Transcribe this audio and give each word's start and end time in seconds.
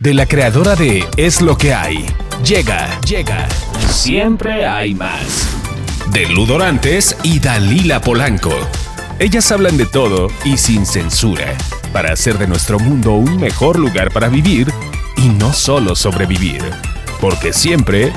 De 0.00 0.14
la 0.14 0.24
creadora 0.24 0.76
de 0.76 1.04
Es 1.18 1.42
lo 1.42 1.58
que 1.58 1.74
hay. 1.74 2.06
Llega, 2.42 2.98
llega. 3.02 3.46
Siempre 3.90 4.64
hay 4.64 4.94
más. 4.94 5.46
De 6.10 6.26
Ludorantes 6.26 7.14
y 7.22 7.38
Dalila 7.38 8.00
Polanco. 8.00 8.50
Ellas 9.18 9.52
hablan 9.52 9.76
de 9.76 9.84
todo 9.84 10.28
y 10.42 10.56
sin 10.56 10.86
censura, 10.86 11.54
para 11.92 12.14
hacer 12.14 12.38
de 12.38 12.46
nuestro 12.46 12.78
mundo 12.78 13.12
un 13.12 13.38
mejor 13.38 13.78
lugar 13.78 14.10
para 14.10 14.30
vivir 14.30 14.72
y 15.18 15.28
no 15.28 15.52
solo 15.52 15.94
sobrevivir. 15.94 16.62
Porque 17.20 17.52
siempre 17.52 18.10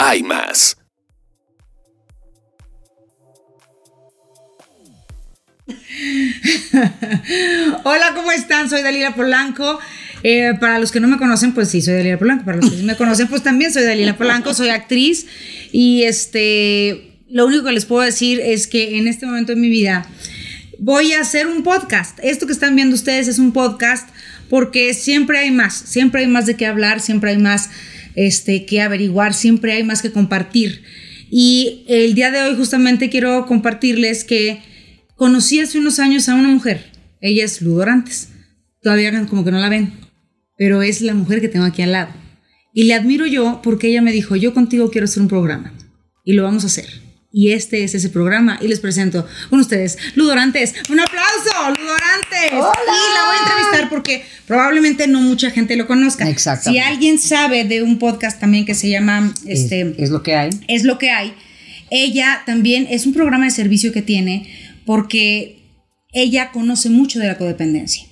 hay 0.00 0.24
más. 0.24 0.78
Hola, 7.84 8.14
¿cómo 8.16 8.32
están? 8.32 8.68
Soy 8.68 8.82
Dalila 8.82 9.14
Polanco. 9.14 9.78
Eh, 10.22 10.54
para 10.60 10.78
los 10.78 10.90
que 10.90 11.00
no 11.00 11.08
me 11.08 11.16
conocen, 11.16 11.52
pues 11.54 11.68
sí, 11.68 11.80
soy 11.80 11.94
Dalila 11.94 12.18
Polanco. 12.18 12.44
Para 12.44 12.58
los 12.58 12.70
que 12.70 12.76
sí 12.76 12.82
me 12.82 12.96
conocen, 12.98 13.28
pues 13.28 13.42
también 13.42 13.72
soy 13.72 13.84
Dalila 13.84 14.16
Polanco, 14.16 14.54
soy 14.54 14.68
actriz. 14.68 15.26
Y 15.72 16.02
este, 16.02 17.18
lo 17.28 17.46
único 17.46 17.64
que 17.64 17.72
les 17.72 17.84
puedo 17.84 18.02
decir 18.02 18.40
es 18.40 18.66
que 18.66 18.98
en 18.98 19.08
este 19.08 19.26
momento 19.26 19.54
de 19.54 19.60
mi 19.60 19.68
vida 19.68 20.06
voy 20.78 21.12
a 21.12 21.20
hacer 21.20 21.46
un 21.46 21.62
podcast. 21.62 22.18
Esto 22.22 22.46
que 22.46 22.52
están 22.52 22.74
viendo 22.76 22.94
ustedes 22.94 23.28
es 23.28 23.38
un 23.38 23.52
podcast 23.52 24.08
porque 24.48 24.94
siempre 24.94 25.38
hay 25.38 25.50
más, 25.50 25.74
siempre 25.74 26.22
hay 26.22 26.26
más 26.26 26.46
de 26.46 26.56
qué 26.56 26.66
hablar, 26.66 27.00
siempre 27.00 27.30
hay 27.30 27.38
más 27.38 27.70
este, 28.14 28.64
que 28.64 28.80
averiguar, 28.80 29.34
siempre 29.34 29.72
hay 29.72 29.84
más 29.84 30.02
que 30.02 30.10
compartir. 30.10 30.82
Y 31.30 31.84
el 31.88 32.14
día 32.14 32.30
de 32.30 32.40
hoy 32.42 32.56
justamente 32.56 33.10
quiero 33.10 33.46
compartirles 33.46 34.24
que 34.24 34.62
conocí 35.16 35.60
hace 35.60 35.78
unos 35.78 35.98
años 35.98 36.28
a 36.28 36.34
una 36.34 36.48
mujer. 36.48 36.90
Ella 37.20 37.44
es 37.44 37.60
Ludorantes. 37.60 38.30
Todavía 38.82 39.26
como 39.26 39.44
que 39.44 39.50
no 39.50 39.58
la 39.58 39.68
ven, 39.68 39.92
pero 40.58 40.82
es 40.82 41.00
la 41.00 41.14
mujer 41.14 41.40
que 41.40 41.48
tengo 41.48 41.64
aquí 41.64 41.80
al 41.80 41.92
lado. 41.92 42.12
Y 42.74 42.84
le 42.84 42.94
admiro 42.94 43.24
yo 43.26 43.60
porque 43.62 43.88
ella 43.88 44.02
me 44.02 44.12
dijo, 44.12 44.36
yo 44.36 44.52
contigo 44.52 44.90
quiero 44.90 45.06
hacer 45.06 45.22
un 45.22 45.28
programa 45.28 45.72
y 46.24 46.34
lo 46.34 46.42
vamos 46.42 46.64
a 46.64 46.66
hacer. 46.66 47.08
Y 47.30 47.52
este 47.52 47.84
es 47.84 47.94
ese 47.94 48.08
programa 48.08 48.58
y 48.60 48.68
les 48.68 48.80
presento 48.80 49.26
con 49.50 49.60
ustedes 49.60 49.98
Ludorantes. 50.14 50.74
Un 50.88 50.98
aplauso, 50.98 51.50
Ludorantes. 51.78 52.52
Hola. 52.52 52.72
Y 52.86 53.14
la 53.14 53.26
voy 53.26 53.36
a 53.36 53.42
entrevistar 53.42 53.88
porque 53.90 54.24
probablemente 54.46 55.06
no 55.06 55.20
mucha 55.20 55.50
gente 55.50 55.76
lo 55.76 55.86
conozca. 55.86 56.28
Exactamente. 56.28 56.82
Si 56.82 56.92
alguien 56.92 57.18
sabe 57.18 57.64
de 57.64 57.82
un 57.82 57.98
podcast 57.98 58.40
también 58.40 58.64
que 58.64 58.74
se 58.74 58.88
llama 58.88 59.32
este 59.46 59.82
es, 59.82 59.98
es 59.98 60.10
lo 60.10 60.22
que 60.22 60.36
hay. 60.36 60.50
es 60.68 60.84
lo 60.84 60.98
que 60.98 61.10
hay. 61.10 61.34
Ella 61.90 62.42
también 62.46 62.86
es 62.90 63.06
un 63.06 63.12
programa 63.12 63.44
de 63.44 63.50
servicio 63.50 63.92
que 63.92 64.02
tiene 64.02 64.50
porque 64.86 65.58
ella 66.12 66.50
conoce 66.50 66.88
mucho 66.88 67.18
de 67.18 67.26
la 67.28 67.36
codependencia. 67.36 68.07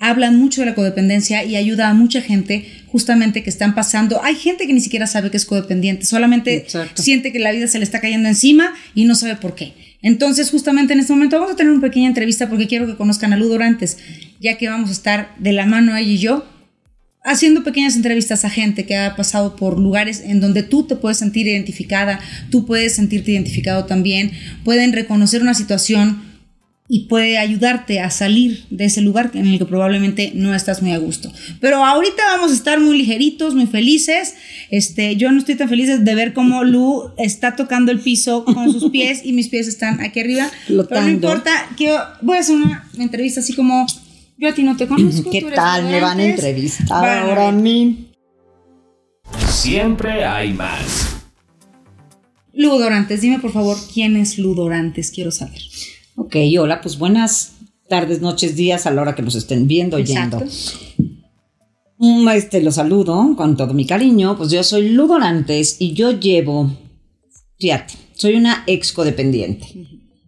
Hablan 0.00 0.36
mucho 0.36 0.60
de 0.60 0.66
la 0.66 0.74
codependencia 0.74 1.44
y 1.44 1.56
ayuda 1.56 1.88
a 1.88 1.94
mucha 1.94 2.20
gente 2.20 2.66
justamente 2.86 3.42
que 3.42 3.50
están 3.50 3.74
pasando. 3.74 4.22
Hay 4.22 4.36
gente 4.36 4.66
que 4.66 4.72
ni 4.72 4.80
siquiera 4.80 5.06
sabe 5.06 5.30
que 5.30 5.36
es 5.36 5.44
codependiente, 5.44 6.04
solamente 6.04 6.56
Exacto. 6.56 7.02
siente 7.02 7.32
que 7.32 7.38
la 7.38 7.52
vida 7.52 7.66
se 7.66 7.78
le 7.78 7.84
está 7.84 8.00
cayendo 8.00 8.28
encima 8.28 8.74
y 8.94 9.04
no 9.04 9.14
sabe 9.14 9.36
por 9.36 9.54
qué. 9.54 9.74
Entonces, 10.00 10.50
justamente 10.50 10.92
en 10.92 11.00
este 11.00 11.12
momento 11.12 11.36
vamos 11.36 11.52
a 11.52 11.56
tener 11.56 11.72
una 11.72 11.80
pequeña 11.80 12.08
entrevista 12.08 12.48
porque 12.48 12.68
quiero 12.68 12.86
que 12.86 12.96
conozcan 12.96 13.32
a 13.32 13.36
Lu 13.36 13.48
Dorantes, 13.48 13.98
ya 14.40 14.56
que 14.56 14.68
vamos 14.68 14.90
a 14.90 14.92
estar 14.92 15.34
de 15.38 15.52
la 15.52 15.66
mano 15.66 15.96
ella 15.96 16.12
y 16.12 16.18
yo 16.18 16.46
haciendo 17.24 17.62
pequeñas 17.62 17.96
entrevistas 17.96 18.44
a 18.44 18.50
gente 18.50 18.86
que 18.86 18.96
ha 18.96 19.14
pasado 19.16 19.56
por 19.56 19.78
lugares 19.78 20.22
en 20.24 20.40
donde 20.40 20.62
tú 20.62 20.84
te 20.84 20.96
puedes 20.96 21.18
sentir 21.18 21.46
identificada, 21.46 22.20
tú 22.50 22.64
puedes 22.64 22.94
sentirte 22.94 23.32
identificado 23.32 23.84
también, 23.84 24.32
pueden 24.64 24.92
reconocer 24.92 25.42
una 25.42 25.54
situación 25.54 26.22
y 26.90 27.00
puede 27.00 27.36
ayudarte 27.36 28.00
a 28.00 28.10
salir 28.10 28.64
de 28.70 28.86
ese 28.86 29.02
lugar 29.02 29.30
en 29.34 29.46
el 29.46 29.58
que 29.58 29.66
probablemente 29.66 30.32
no 30.34 30.54
estás 30.54 30.80
muy 30.80 30.92
a 30.92 30.98
gusto. 30.98 31.30
Pero 31.60 31.84
ahorita 31.84 32.22
vamos 32.24 32.50
a 32.50 32.54
estar 32.54 32.80
muy 32.80 32.96
ligeritos, 32.96 33.54
muy 33.54 33.66
felices. 33.66 34.34
Este, 34.70 35.16
yo 35.16 35.30
no 35.30 35.38
estoy 35.38 35.56
tan 35.56 35.68
feliz 35.68 36.02
de 36.02 36.14
ver 36.14 36.32
cómo 36.32 36.64
Lu 36.64 37.10
está 37.18 37.56
tocando 37.56 37.92
el 37.92 38.00
piso 38.00 38.44
con 38.44 38.72
sus 38.72 38.90
pies 38.90 39.20
y 39.22 39.34
mis 39.34 39.48
pies 39.48 39.68
están 39.68 40.00
aquí 40.00 40.20
arriba. 40.20 40.50
Pero 40.66 40.78
no 40.78 40.88
Flotando. 40.88 41.10
importa, 41.10 41.50
quiero, 41.76 41.98
voy 42.22 42.38
a 42.38 42.40
hacer 42.40 42.56
una 42.56 42.88
entrevista 42.98 43.40
así 43.40 43.52
como 43.52 43.86
yo 44.38 44.48
a 44.48 44.54
ti 44.54 44.62
no 44.62 44.76
te 44.76 44.86
conozco. 44.86 45.30
¿Qué 45.30 45.40
tú 45.40 45.48
eres 45.48 45.56
tal? 45.56 45.84
Me 45.84 46.00
van 46.00 46.20
a 46.20 46.24
entrevistar 46.24 47.18
ahora 47.18 47.48
a 47.48 47.52
mí. 47.52 48.06
Siempre 49.50 50.24
hay 50.24 50.54
más. 50.54 51.16
Ludorantes, 52.54 53.20
dime 53.20 53.38
por 53.40 53.52
favor 53.52 53.76
quién 53.92 54.16
es 54.16 54.38
Ludorantes, 54.38 55.10
quiero 55.10 55.30
saber. 55.30 55.60
Ok, 56.20 56.34
hola, 56.58 56.80
pues 56.80 56.98
buenas 56.98 57.52
tardes, 57.88 58.20
noches, 58.20 58.56
días 58.56 58.86
a 58.86 58.90
la 58.90 59.02
hora 59.02 59.14
que 59.14 59.22
nos 59.22 59.36
estén 59.36 59.68
viendo, 59.68 59.98
oyendo. 59.98 60.42
Este, 62.34 62.60
los 62.60 62.74
saludo 62.74 63.34
con 63.36 63.56
todo 63.56 63.72
mi 63.72 63.86
cariño. 63.86 64.36
Pues 64.36 64.50
yo 64.50 64.64
soy 64.64 64.88
Ludorantes 64.88 65.76
y 65.78 65.92
yo 65.92 66.18
llevo, 66.18 66.76
fíjate, 67.60 67.94
soy 68.14 68.34
una 68.34 68.64
ex 68.66 68.92
codependiente. 68.92 69.68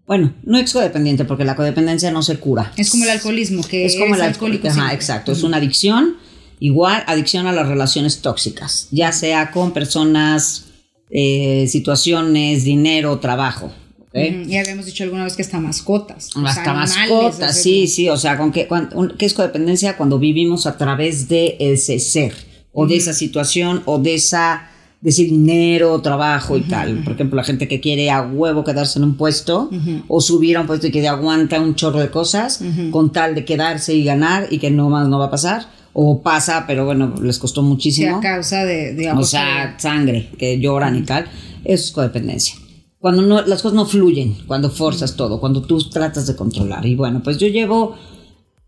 Bueno, 0.06 0.32
no 0.44 0.58
ex 0.58 0.72
codependiente 0.72 1.24
porque 1.24 1.44
la 1.44 1.56
codependencia 1.56 2.12
no 2.12 2.22
se 2.22 2.38
cura. 2.38 2.72
Es 2.76 2.90
como 2.90 3.02
el 3.02 3.10
alcoholismo, 3.10 3.64
que 3.64 3.84
es 3.84 3.96
como 3.96 4.14
el 4.14 4.20
alcohólico. 4.20 4.68
Ajá, 4.68 4.94
exacto. 4.94 5.32
Es 5.32 5.42
una 5.42 5.56
adicción, 5.56 6.18
igual 6.60 7.02
adicción 7.08 7.48
a 7.48 7.52
las 7.52 7.66
relaciones 7.66 8.20
tóxicas, 8.20 8.86
ya 8.92 9.10
sea 9.10 9.50
con 9.50 9.72
personas, 9.72 10.66
eh, 11.10 11.66
situaciones, 11.68 12.62
dinero, 12.62 13.18
trabajo. 13.18 13.72
Ujú, 14.12 14.48
Y 14.50 14.56
habíamos 14.56 14.86
dicho 14.86 15.04
alguna 15.04 15.24
vez 15.24 15.36
que 15.36 15.42
hasta 15.42 15.60
mascotas. 15.60 16.30
o 16.36 16.40
Hasta 16.44 16.72
mascotas, 16.74 17.56
o 17.58 17.62
sí, 17.62 17.86
sí, 17.86 18.08
o 18.08 18.16
sea, 18.16 18.36
con 18.36 18.50
que, 18.52 18.66
cuan- 18.66 18.88
un- 18.94 19.14
¿qué 19.16 19.26
es 19.26 19.34
codependencia? 19.34 19.96
Cuando 19.96 20.18
vivimos 20.18 20.66
a 20.66 20.76
través 20.76 21.28
de 21.28 21.56
ese 21.60 21.98
ser, 22.00 22.32
o 22.72 22.86
de 22.86 22.96
esa 22.96 23.12
situación, 23.12 23.82
o 23.84 23.98
de 23.98 24.14
esa, 24.14 24.68
de 25.00 25.10
ese 25.10 25.24
dinero, 25.24 26.00
trabajo 26.02 26.56
y 26.56 26.62
tal. 26.62 27.02
Por 27.04 27.12
ejemplo, 27.14 27.36
la 27.36 27.44
gente 27.44 27.68
que 27.68 27.80
quiere 27.80 28.10
a 28.10 28.22
huevo 28.22 28.64
quedarse 28.64 28.98
en 28.98 29.04
un 29.04 29.16
puesto, 29.16 29.70
o 30.08 30.20
subir 30.20 30.56
a 30.56 30.60
un 30.62 30.66
puesto 30.66 30.86
y 30.88 30.90
que 30.90 31.06
aguanta 31.06 31.60
un 31.60 31.74
chorro 31.76 32.00
de 32.00 32.10
cosas, 32.10 32.60
con 32.90 33.12
tal 33.12 33.34
de 33.36 33.44
quedarse 33.44 33.94
y 33.94 34.04
ganar, 34.04 34.48
y 34.50 34.58
que 34.58 34.70
no 34.70 34.88
más 34.90 35.08
no 35.08 35.18
va 35.20 35.26
a 35.26 35.30
pasar, 35.30 35.66
o 35.92 36.20
pasa, 36.22 36.64
pero 36.66 36.84
bueno, 36.84 37.14
les 37.22 37.38
costó 37.38 37.62
sí, 37.62 37.66
muchísimo. 37.68 38.16
a 38.18 38.20
causa 38.20 38.64
de, 38.64 38.92
O 38.92 38.96
digamos, 38.96 39.30
sea, 39.30 39.76
sangre, 39.78 40.30
que 40.38 40.58
lloran 40.60 40.96
y 40.96 41.02
tal. 41.02 41.24
Eso 41.64 41.84
es 41.84 41.90
codependencia. 41.92 42.54
Cuando 43.00 43.22
no, 43.22 43.40
las 43.42 43.62
cosas 43.62 43.74
no 43.74 43.86
fluyen, 43.86 44.36
cuando 44.46 44.70
forzas 44.70 45.16
todo, 45.16 45.40
cuando 45.40 45.62
tú 45.62 45.82
tratas 45.88 46.26
de 46.26 46.36
controlar. 46.36 46.84
Y 46.84 46.94
bueno, 46.94 47.22
pues 47.24 47.38
yo 47.38 47.48
llevo 47.48 47.96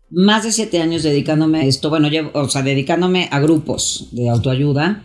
más 0.09 0.43
de 0.43 0.51
siete 0.51 0.81
años 0.81 1.03
dedicándome 1.03 1.59
a 1.59 1.65
esto. 1.65 1.91
Bueno, 1.91 2.07
llevo, 2.07 2.31
o 2.33 2.49
sea, 2.49 2.63
dedicándome 2.63 3.29
a 3.31 3.39
grupos 3.39 4.07
de 4.11 4.29
autoayuda. 4.29 5.03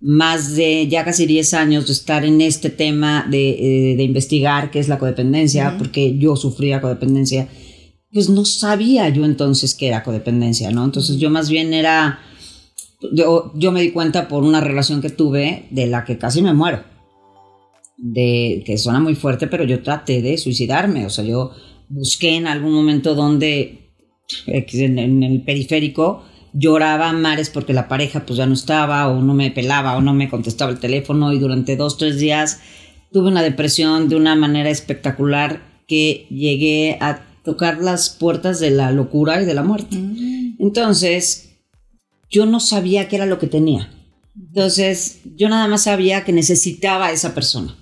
Más 0.00 0.56
de 0.56 0.88
ya 0.88 1.04
casi 1.04 1.26
10 1.26 1.54
años 1.54 1.86
de 1.86 1.92
estar 1.92 2.24
en 2.24 2.40
este 2.40 2.70
tema 2.70 3.26
de, 3.30 3.92
eh, 3.92 3.96
de 3.96 4.02
investigar 4.02 4.70
qué 4.70 4.80
es 4.80 4.88
la 4.88 4.98
codependencia, 4.98 5.76
porque 5.78 6.18
yo 6.18 6.34
sufría 6.34 6.80
codependencia. 6.80 7.48
Pues 8.10 8.30
no 8.30 8.44
sabía 8.44 9.08
yo 9.10 9.24
entonces 9.24 9.74
qué 9.74 9.88
era 9.88 10.02
codependencia, 10.02 10.70
¿no? 10.70 10.84
Entonces 10.84 11.18
yo 11.18 11.30
más 11.30 11.50
bien 11.50 11.72
era 11.72 12.18
yo, 13.12 13.52
yo 13.54 13.72
me 13.72 13.80
di 13.80 13.90
cuenta 13.90 14.28
por 14.28 14.44
una 14.44 14.60
relación 14.60 15.00
que 15.00 15.10
tuve 15.10 15.66
de 15.70 15.86
la 15.86 16.04
que 16.04 16.18
casi 16.18 16.42
me 16.42 16.54
muero. 16.54 16.91
De, 18.04 18.64
que 18.66 18.78
suena 18.78 18.98
muy 18.98 19.14
fuerte, 19.14 19.46
pero 19.46 19.62
yo 19.62 19.80
traté 19.80 20.22
de 20.22 20.36
suicidarme. 20.36 21.06
O 21.06 21.10
sea, 21.10 21.24
yo 21.24 21.52
busqué 21.88 22.34
en 22.34 22.48
algún 22.48 22.72
momento 22.72 23.14
donde, 23.14 23.92
en, 24.46 24.98
en 24.98 25.22
el 25.22 25.42
periférico, 25.42 26.24
lloraba 26.52 27.10
a 27.10 27.12
mares 27.12 27.48
porque 27.48 27.72
la 27.72 27.86
pareja 27.88 28.26
pues 28.26 28.36
ya 28.38 28.46
no 28.46 28.54
estaba, 28.54 29.08
o 29.08 29.22
no 29.22 29.34
me 29.34 29.50
pelaba, 29.50 29.96
o 29.96 30.00
no 30.00 30.14
me 30.14 30.28
contestaba 30.28 30.72
el 30.72 30.80
teléfono, 30.80 31.32
y 31.32 31.38
durante 31.38 31.76
dos, 31.76 31.96
tres 31.96 32.18
días 32.18 32.60
tuve 33.12 33.28
una 33.28 33.42
depresión 33.42 34.08
de 34.08 34.16
una 34.16 34.34
manera 34.34 34.70
espectacular 34.70 35.62
que 35.86 36.26
llegué 36.30 36.98
a 37.00 37.24
tocar 37.44 37.78
las 37.78 38.10
puertas 38.10 38.60
de 38.60 38.70
la 38.70 38.90
locura 38.92 39.42
y 39.42 39.44
de 39.44 39.54
la 39.54 39.62
muerte. 39.62 39.96
Entonces, 40.58 41.56
yo 42.30 42.46
no 42.46 42.60
sabía 42.60 43.08
qué 43.08 43.16
era 43.16 43.26
lo 43.26 43.38
que 43.38 43.46
tenía. 43.46 43.90
Entonces, 44.34 45.20
yo 45.36 45.48
nada 45.48 45.68
más 45.68 45.82
sabía 45.82 46.24
que 46.24 46.32
necesitaba 46.32 47.06
a 47.06 47.12
esa 47.12 47.34
persona, 47.34 47.76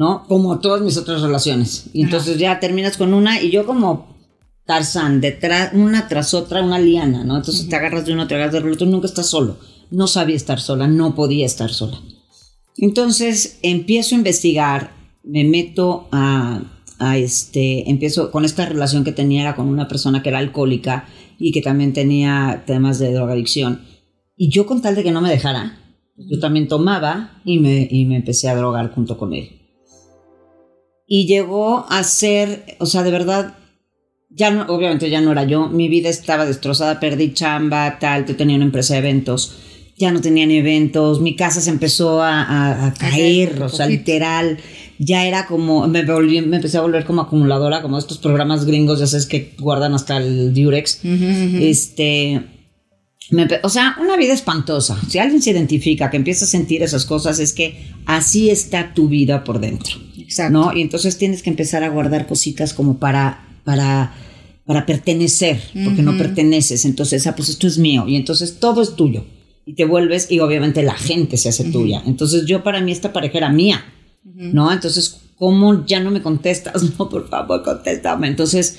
¿no? 0.00 0.24
Como 0.26 0.60
todas 0.60 0.80
mis 0.80 0.96
otras 0.96 1.20
relaciones. 1.20 1.90
Y 1.92 2.04
entonces 2.04 2.38
ya 2.38 2.58
terminas 2.58 2.96
con 2.96 3.12
una 3.12 3.42
y 3.42 3.50
yo 3.50 3.66
como 3.66 4.16
Tarzán, 4.64 5.20
detrás, 5.20 5.72
una 5.74 6.08
tras 6.08 6.32
otra, 6.32 6.62
una 6.62 6.78
liana, 6.78 7.22
¿no? 7.22 7.36
Entonces 7.36 7.68
te 7.68 7.76
agarras 7.76 8.06
de 8.06 8.14
uno, 8.14 8.26
te 8.26 8.34
agarras 8.34 8.54
del 8.54 8.72
otro, 8.72 8.86
nunca 8.86 9.06
estás 9.06 9.28
solo. 9.28 9.58
No 9.90 10.06
sabía 10.06 10.36
estar 10.36 10.58
sola, 10.58 10.88
no 10.88 11.14
podía 11.14 11.44
estar 11.44 11.70
sola. 11.70 12.00
Entonces 12.78 13.58
empiezo 13.60 14.14
a 14.14 14.18
investigar, 14.18 14.94
me 15.22 15.44
meto 15.44 16.08
a, 16.12 16.62
a 16.98 17.18
este, 17.18 17.90
empiezo 17.90 18.30
con 18.30 18.46
esta 18.46 18.64
relación 18.64 19.04
que 19.04 19.12
tenía 19.12 19.42
era 19.42 19.54
con 19.54 19.68
una 19.68 19.86
persona 19.86 20.22
que 20.22 20.30
era 20.30 20.38
alcohólica 20.38 21.10
y 21.38 21.52
que 21.52 21.60
también 21.60 21.92
tenía 21.92 22.62
temas 22.66 22.98
de 22.98 23.12
drogadicción. 23.12 23.82
Y 24.34 24.48
yo 24.48 24.64
con 24.64 24.80
tal 24.80 24.94
de 24.94 25.02
que 25.02 25.12
no 25.12 25.20
me 25.20 25.28
dejara, 25.28 25.78
yo 26.16 26.40
también 26.40 26.68
tomaba 26.68 27.42
y 27.44 27.58
me, 27.58 27.86
y 27.90 28.06
me 28.06 28.16
empecé 28.16 28.48
a 28.48 28.56
drogar 28.56 28.94
junto 28.94 29.18
con 29.18 29.34
él. 29.34 29.59
Y 31.12 31.26
llegó 31.26 31.86
a 31.88 32.04
ser, 32.04 32.76
o 32.78 32.86
sea, 32.86 33.02
de 33.02 33.10
verdad, 33.10 33.54
ya 34.28 34.52
no, 34.52 34.62
obviamente 34.72 35.10
ya 35.10 35.20
no 35.20 35.32
era 35.32 35.42
yo, 35.42 35.68
mi 35.68 35.88
vida 35.88 36.08
estaba 36.08 36.46
destrozada, 36.46 37.00
perdí 37.00 37.34
chamba, 37.34 37.98
tal, 37.98 38.26
yo 38.26 38.36
tenía 38.36 38.54
una 38.54 38.66
empresa 38.66 38.94
de 38.94 39.00
eventos, 39.00 39.56
ya 39.98 40.12
no 40.12 40.20
tenía 40.20 40.46
ni 40.46 40.58
eventos, 40.58 41.20
mi 41.20 41.34
casa 41.34 41.60
se 41.60 41.70
empezó 41.70 42.22
a, 42.22 42.94
caer, 42.96 43.60
o 43.60 43.68
sea, 43.68 43.86
literal, 43.86 44.58
ya 45.00 45.26
era 45.26 45.46
como, 45.46 45.88
me, 45.88 46.04
volví, 46.04 46.42
me 46.42 46.58
empecé 46.58 46.78
a 46.78 46.82
volver 46.82 47.04
como 47.04 47.22
acumuladora, 47.22 47.82
como 47.82 47.98
estos 47.98 48.18
programas 48.18 48.64
gringos, 48.64 49.00
ya 49.00 49.08
sabes, 49.08 49.26
que 49.26 49.56
guardan 49.58 49.94
hasta 49.94 50.16
el 50.18 50.54
Durex, 50.54 51.00
este... 51.02 52.40
o 53.64 53.68
sea, 53.68 53.96
una 54.00 54.16
vida 54.16 54.32
espantosa. 54.32 54.96
Si 55.08 55.18
alguien 55.18 55.42
se 55.42 55.50
identifica, 55.50 56.08
que 56.08 56.18
empieza 56.18 56.44
a 56.44 56.48
sentir 56.48 56.84
esas 56.84 57.04
cosas, 57.04 57.40
es 57.40 57.52
que 57.52 57.90
así 58.06 58.48
está 58.48 58.94
tu 58.94 59.08
vida 59.08 59.42
por 59.42 59.58
dentro. 59.58 59.98
Exacto. 60.30 60.52
¿no? 60.52 60.76
Y 60.76 60.82
entonces 60.82 61.18
tienes 61.18 61.42
que 61.42 61.50
empezar 61.50 61.82
a 61.84 61.88
guardar 61.88 62.26
cositas 62.26 62.72
como 62.72 62.98
para 62.98 63.50
para, 63.64 64.14
para 64.64 64.86
pertenecer, 64.86 65.60
porque 65.84 66.02
no 66.02 66.16
perteneces. 66.16 66.84
Entonces, 66.84 67.26
ah, 67.26 67.34
pues 67.36 67.48
esto 67.48 67.66
es 67.66 67.78
mío. 67.78 68.04
Y 68.06 68.16
entonces 68.16 68.58
todo 68.58 68.82
es 68.82 68.96
tuyo. 68.96 69.24
Y 69.66 69.74
te 69.74 69.84
vuelves, 69.84 70.30
y 70.30 70.40
obviamente 70.40 70.82
la 70.82 70.94
gente 70.94 71.36
se 71.36 71.50
hace 71.50 71.64
tuya. 71.64 72.02
Entonces, 72.06 72.46
yo 72.46 72.62
para 72.62 72.80
mí 72.80 72.92
esta 72.92 73.12
pareja 73.12 73.38
era 73.38 73.50
mía. 73.50 73.84
¿No? 74.22 74.72
Entonces, 74.72 75.20
¿cómo 75.36 75.86
ya 75.86 76.00
no 76.00 76.10
me 76.10 76.22
contestas? 76.22 76.82
No, 76.98 77.08
por 77.08 77.28
favor, 77.28 77.62
contéstame. 77.62 78.28
Entonces, 78.28 78.78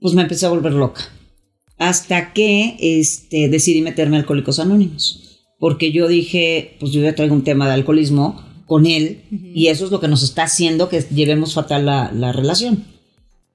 pues 0.00 0.14
me 0.14 0.22
empecé 0.22 0.46
a 0.46 0.50
volver 0.50 0.72
loca. 0.72 1.02
Hasta 1.78 2.32
que 2.32 2.76
este, 2.80 3.48
decidí 3.48 3.82
meterme 3.82 4.16
a 4.16 4.20
Alcohólicos 4.20 4.58
Anónimos. 4.58 5.22
Porque 5.58 5.92
yo 5.92 6.06
dije, 6.08 6.76
pues 6.80 6.92
yo 6.92 7.00
ya 7.00 7.14
traigo 7.14 7.34
un 7.34 7.44
tema 7.44 7.66
de 7.66 7.74
alcoholismo 7.74 8.42
con 8.66 8.84
él 8.86 9.22
y 9.30 9.68
eso 9.68 9.86
es 9.86 9.90
lo 9.90 10.00
que 10.00 10.08
nos 10.08 10.22
está 10.22 10.44
haciendo 10.44 10.88
que 10.88 11.00
llevemos 11.00 11.54
fatal 11.54 11.86
la, 11.86 12.12
la 12.12 12.32
relación 12.32 12.84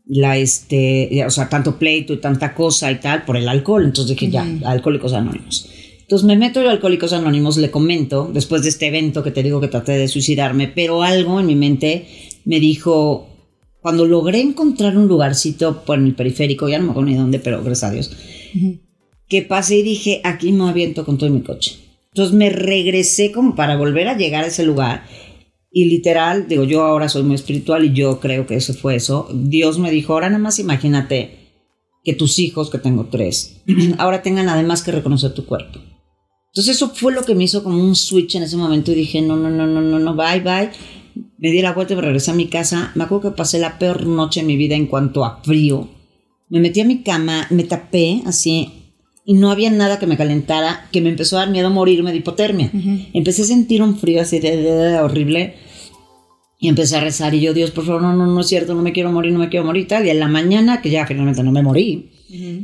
la 0.06 0.38
este, 0.38 1.24
o 1.26 1.30
sea, 1.30 1.48
tanto 1.48 1.78
pleito 1.78 2.14
y 2.14 2.18
tanta 2.18 2.54
cosa 2.54 2.92
y 2.92 3.00
tal 3.00 3.24
por 3.24 3.38
el 3.38 3.48
alcohol. 3.48 3.86
Entonces 3.86 4.16
dije, 4.16 4.30
ya, 4.30 4.46
Alcohólicos 4.66 5.14
Anónimos. 5.14 5.70
Entonces 6.02 6.26
me 6.26 6.36
meto 6.36 6.60
a 6.60 6.72
Alcohólicos 6.72 7.14
Anónimos, 7.14 7.58
le 7.58 7.72
comento, 7.72 8.30
después 8.34 8.64
de 8.64 8.70
este 8.70 8.88
evento 8.88 9.24
que 9.24 9.32
te 9.32 9.44
digo 9.44 9.62
que 9.62 9.70
traté 9.70 9.94
de 9.94 10.10
suicidarme, 10.10 10.68
pero 10.68 11.04
algo 11.04 11.40
en 11.40 11.46
mi 11.46 11.56
mente 11.56 12.08
me 12.44 12.60
dijo, 12.60 13.30
cuando 13.80 14.06
logré 14.06 14.42
encontrar 14.42 14.98
un 14.98 15.08
lugarcito 15.08 15.86
por 15.86 15.98
el 15.98 16.14
periférico, 16.14 16.68
ya 16.68 16.80
no 16.80 16.86
me 16.86 16.92
acuerdo 16.92 17.10
ni 17.10 17.16
dónde, 17.16 17.40
pero 17.40 17.64
gracias 17.64 17.90
a 17.90 17.94
Dios, 17.94 18.12
que 19.30 19.42
pasé 19.44 19.78
y 19.78 19.84
dije, 19.84 20.20
aquí 20.26 20.52
me 20.52 20.70
aviento 20.70 21.06
con 21.06 21.18
todo 21.18 21.30
mi 21.30 21.42
coche. 21.42 21.78
Entonces 22.14 22.36
me 22.36 22.50
regresé 22.50 23.32
como 23.32 23.56
para 23.56 23.78
volver 23.78 24.10
a 24.10 24.18
llegar 24.18 24.44
a 24.44 24.48
ese 24.48 24.66
lugar 24.66 25.06
y 25.72 25.86
literal, 25.86 26.50
digo, 26.50 26.66
yo 26.66 26.84
ahora 26.84 27.08
soy 27.08 27.24
muy 27.24 27.36
espiritual 27.36 27.86
y 27.86 27.94
yo 27.94 28.20
creo 28.20 28.46
que 28.46 28.56
eso 28.56 28.74
fue 28.74 28.96
eso. 28.96 29.30
Dios 29.34 29.80
me 29.80 29.90
dijo, 29.90 30.12
ahora 30.12 30.30
nada 30.30 30.44
más 30.44 30.60
imagínate 30.60 31.38
que 32.04 32.14
tus 32.14 32.40
hijos, 32.40 32.70
que 32.70 32.80
tengo 32.80 33.06
tres, 33.06 33.62
ahora 33.98 34.22
tengan 34.22 34.50
además 34.50 34.84
que 34.84 34.92
reconocer 34.92 35.34
tu 35.34 35.46
cuerpo. 35.46 35.80
Entonces 36.48 36.76
eso 36.76 36.90
fue 36.94 37.14
lo 37.14 37.24
que 37.24 37.34
me 37.34 37.46
hizo 37.46 37.64
como 37.64 37.82
un 37.82 37.96
switch 37.96 38.36
en 38.36 38.44
ese 38.44 38.58
momento 38.58 38.92
y 38.92 38.96
dije, 38.96 39.22
no, 39.22 39.38
no, 39.38 39.50
no, 39.50 39.66
no, 39.66 39.80
no, 39.80 40.00
no, 40.00 40.16
bye, 40.16 40.42
bye. 40.42 40.70
Me 41.38 41.50
di 41.50 41.62
la 41.62 41.72
vuelta 41.72 41.94
y 41.94 41.96
me 41.96 42.02
regresé 42.02 42.32
a 42.32 42.34
mi 42.36 42.48
casa. 42.48 42.92
Me 42.96 43.06
acuerdo 43.06 43.32
que 43.32 43.38
pasé 43.38 43.58
la 43.58 43.80
peor 43.80 44.06
noche 44.06 44.42
de 44.42 44.48
mi 44.48 44.58
vida 44.58 44.76
en 44.76 44.88
cuanto 44.88 45.24
a 45.24 45.42
frío. 45.42 45.88
Me 46.50 46.60
metí 46.60 46.82
a 46.82 46.86
mi 46.86 47.04
cama, 47.04 47.48
me 47.52 47.64
tapé 47.64 48.22
así 48.26 48.81
y 49.26 49.34
no 49.34 49.52
había 49.52 49.70
nada 49.70 50.00
que 50.00 50.08
me 50.08 50.18
calentara, 50.18 50.88
que 50.92 51.02
me 51.02 51.10
empezó 51.10 51.38
a 51.38 51.42
dar 51.42 51.50
miedo 51.50 51.68
a 51.68 51.72
morirme 51.72 52.12
de 52.12 52.18
hipotermia. 52.18 52.72
Empecé 53.14 53.44
a 53.44 53.46
sentir 53.46 53.82
un 53.82 53.98
frío 53.98 54.22
así 54.22 54.40
de, 54.40 55.00
horrible 55.00 55.56
y 56.60 56.70
empecé 56.70 56.98
a 56.98 57.02
rezar 57.02 57.34
y 57.34 57.42
yo, 57.42 57.54
Dios, 57.54 57.72
por 57.72 57.86
favor, 57.86 58.02
no, 58.02 58.14
no, 58.14 58.28
no 58.28 58.42
es 58.42 58.48
cierto, 58.48 58.74
no 58.74 58.82
me 58.82 58.94
quiero 58.94 59.12
morir, 59.12 59.32
no 59.32 59.40
me 59.40 59.50
quiero 59.50 59.66
morir 59.66 59.84
y 59.84 59.88
tal. 59.88 60.06
Y 60.06 60.10
en 60.10 60.20
la 60.20 60.28
mañana, 60.28 60.82
que 60.82 60.90
ya 60.90 61.06
finalmente 61.06 61.44
no 61.44 61.52
me 61.52 61.64
morí, 61.64 62.12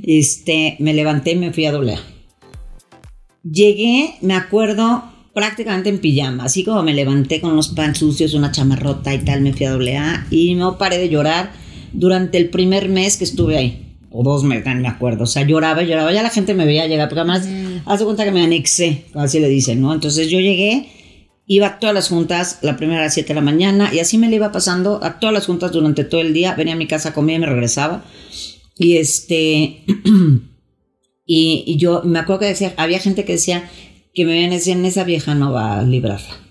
este, 0.03 0.77
me 0.79 0.93
levanté 0.93 1.31
y 1.31 1.35
me 1.35 1.53
fui 1.53 1.65
a 1.65 1.71
doblear. 1.71 1.99
Llegué, 3.43 4.15
me 4.21 4.33
acuerdo, 4.33 5.03
prácticamente 5.33 5.89
en 5.89 5.99
pijama, 5.99 6.45
así 6.45 6.63
como 6.63 6.81
me 6.83 6.93
levanté 6.93 7.39
con 7.39 7.55
los 7.55 7.69
pants 7.69 7.99
sucios, 7.99 8.33
una 8.33 8.51
chamarrota 8.51 9.13
y 9.13 9.19
tal, 9.19 9.41
me 9.41 9.53
fui 9.53 9.65
a 9.65 9.71
doblear 9.71 10.25
y 10.31 10.55
no 10.55 10.77
paré 10.77 10.97
de 10.97 11.09
llorar 11.09 11.51
durante 11.93 12.37
el 12.37 12.49
primer 12.49 12.89
mes 12.89 13.17
que 13.17 13.23
estuve 13.23 13.57
ahí 13.57 13.86
o 14.19 14.23
dos 14.23 14.43
me, 14.43 14.59
me 14.61 14.87
acuerdo, 14.87 15.25
o 15.25 15.27
sea, 15.27 15.43
lloraba, 15.43 15.83
lloraba, 15.83 16.11
ya 16.11 16.23
la 16.23 16.31
gente 16.31 16.55
me 16.55 16.65
veía 16.65 16.87
llegar, 16.87 17.07
porque 17.07 17.19
además, 17.19 17.45
mm. 17.45 17.87
haz 17.87 17.99
de 17.99 18.05
cuenta 18.05 18.25
que 18.25 18.31
me 18.31 18.41
anexé, 18.41 19.05
así 19.13 19.39
le 19.39 19.47
dicen, 19.47 19.79
¿no? 19.79 19.93
Entonces 19.93 20.27
yo 20.27 20.39
llegué, 20.39 20.89
iba 21.45 21.67
a 21.67 21.79
todas 21.79 21.93
las 21.93 22.09
juntas, 22.09 22.57
la 22.63 22.77
primera 22.77 23.01
a 23.01 23.03
las 23.03 23.13
7 23.13 23.27
de 23.27 23.35
la 23.35 23.41
mañana, 23.41 23.91
y 23.93 23.99
así 23.99 24.17
me 24.17 24.27
le 24.27 24.37
iba 24.37 24.51
pasando 24.51 25.03
a 25.03 25.19
todas 25.19 25.35
las 25.35 25.45
juntas 25.45 25.71
durante 25.71 26.03
todo 26.03 26.21
el 26.21 26.33
día, 26.33 26.55
venía 26.55 26.73
a 26.73 26.77
mi 26.77 26.87
casa, 26.87 27.13
comía 27.13 27.35
y 27.35 27.39
me 27.39 27.45
regresaba, 27.45 28.05
y 28.75 28.97
este, 28.97 29.83
y, 31.27 31.77
yo 31.77 32.01
me 32.03 32.17
acuerdo 32.17 32.39
que 32.39 32.47
decía, 32.47 32.73
había 32.75 32.97
gente 32.97 33.23
que 33.23 33.33
decía 33.33 33.69
que 34.15 34.25
me 34.25 34.31
veían 34.31 34.49
decían, 34.49 34.83
esa 34.85 35.03
vieja 35.03 35.35
no 35.35 35.51
va 35.51 35.77
a 35.77 35.83
librarla. 35.83 36.46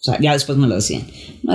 O 0.00 0.02
sea, 0.02 0.18
ya 0.18 0.32
después 0.32 0.56
me 0.56 0.66
lo 0.66 0.76
decían. 0.76 1.02
No, 1.42 1.52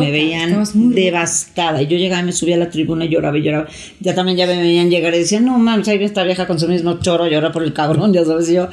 me 0.00 0.10
veían 0.10 0.64
devastada. 0.94 1.82
Y 1.82 1.86
yo 1.86 1.98
llegaba 1.98 2.22
y 2.22 2.24
me 2.24 2.32
subía 2.32 2.54
a 2.54 2.58
la 2.58 2.70
tribuna 2.70 3.04
y 3.04 3.10
lloraba 3.10 3.36
y 3.36 3.42
lloraba. 3.42 3.68
Ya 4.00 4.14
también 4.14 4.38
ya 4.38 4.46
me 4.46 4.56
veían 4.56 4.88
llegar 4.88 5.14
y 5.14 5.18
decían, 5.18 5.44
no 5.44 5.58
mames, 5.58 5.86
ahí 5.88 6.02
esta 6.02 6.24
vieja 6.24 6.46
con 6.46 6.58
su 6.58 6.66
mismo 6.66 6.98
choro, 7.00 7.28
llora 7.28 7.52
por 7.52 7.62
el 7.62 7.74
cabrón, 7.74 8.14
ya 8.14 8.24
sabes. 8.24 8.48
Y 8.48 8.54
yo, 8.54 8.70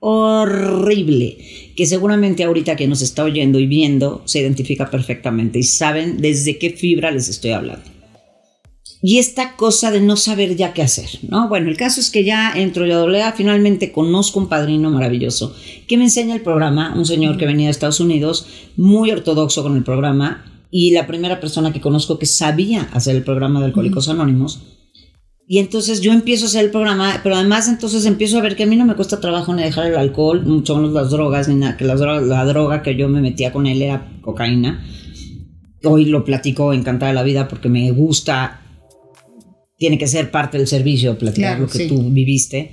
horrible. 0.00 1.36
Que 1.76 1.84
seguramente 1.84 2.44
ahorita 2.44 2.76
que 2.76 2.86
nos 2.86 3.02
está 3.02 3.24
oyendo 3.24 3.58
y 3.58 3.66
viendo 3.66 4.22
se 4.24 4.40
identifica 4.40 4.88
perfectamente 4.88 5.58
y 5.58 5.64
saben 5.64 6.22
desde 6.22 6.56
qué 6.56 6.70
fibra 6.70 7.10
les 7.10 7.28
estoy 7.28 7.50
hablando 7.50 7.97
y 9.00 9.18
esta 9.18 9.56
cosa 9.56 9.90
de 9.90 10.00
no 10.00 10.16
saber 10.16 10.56
ya 10.56 10.72
qué 10.72 10.82
hacer, 10.82 11.08
¿no? 11.28 11.48
Bueno, 11.48 11.68
el 11.68 11.76
caso 11.76 12.00
es 12.00 12.10
que 12.10 12.24
ya 12.24 12.52
entro 12.54 12.86
yo 12.86 12.96
a 12.96 12.98
doblea, 12.98 13.32
finalmente 13.32 13.92
conozco 13.92 14.40
un 14.40 14.48
padrino 14.48 14.90
maravilloso 14.90 15.54
que 15.86 15.96
me 15.96 16.04
enseña 16.04 16.34
el 16.34 16.42
programa, 16.42 16.94
un 16.96 17.06
señor 17.06 17.36
que 17.36 17.46
venía 17.46 17.66
de 17.66 17.70
Estados 17.70 18.00
Unidos, 18.00 18.46
muy 18.76 19.10
ortodoxo 19.10 19.62
con 19.62 19.76
el 19.76 19.84
programa, 19.84 20.44
y 20.70 20.90
la 20.90 21.06
primera 21.06 21.40
persona 21.40 21.72
que 21.72 21.80
conozco 21.80 22.18
que 22.18 22.26
sabía 22.26 22.88
hacer 22.92 23.16
el 23.16 23.24
programa 23.24 23.60
de 23.60 23.66
Alcohólicos 23.66 24.08
Anónimos. 24.08 24.62
Y 25.46 25.58
entonces 25.58 26.02
yo 26.02 26.12
empiezo 26.12 26.44
a 26.44 26.48
hacer 26.48 26.66
el 26.66 26.70
programa, 26.70 27.20
pero 27.22 27.36
además 27.36 27.68
entonces 27.68 28.04
empiezo 28.04 28.36
a 28.36 28.42
ver 28.42 28.54
que 28.54 28.64
a 28.64 28.66
mí 28.66 28.76
no 28.76 28.84
me 28.84 28.96
cuesta 28.96 29.18
trabajo 29.18 29.54
ni 29.54 29.62
dejar 29.62 29.86
el 29.86 29.96
alcohol, 29.96 30.44
mucho 30.44 30.76
menos 30.76 30.92
las 30.92 31.10
drogas, 31.10 31.48
ni 31.48 31.54
nada, 31.54 31.78
que 31.78 31.86
la 31.86 31.94
droga, 31.94 32.20
la 32.20 32.44
droga 32.44 32.82
que 32.82 32.96
yo 32.96 33.08
me 33.08 33.22
metía 33.22 33.50
con 33.50 33.66
él 33.66 33.80
era 33.80 34.20
cocaína. 34.20 34.84
Hoy 35.84 36.04
lo 36.04 36.22
platico 36.24 36.74
encantada 36.74 37.12
de 37.12 37.14
la 37.14 37.22
vida 37.22 37.48
porque 37.48 37.70
me 37.70 37.90
gusta 37.92 38.60
tiene 39.78 39.96
que 39.96 40.08
ser 40.08 40.30
parte 40.30 40.58
del 40.58 40.66
servicio, 40.66 41.16
platicar 41.16 41.58
lo 41.58 41.68
que 41.68 41.86
tú 41.86 42.10
viviste, 42.10 42.72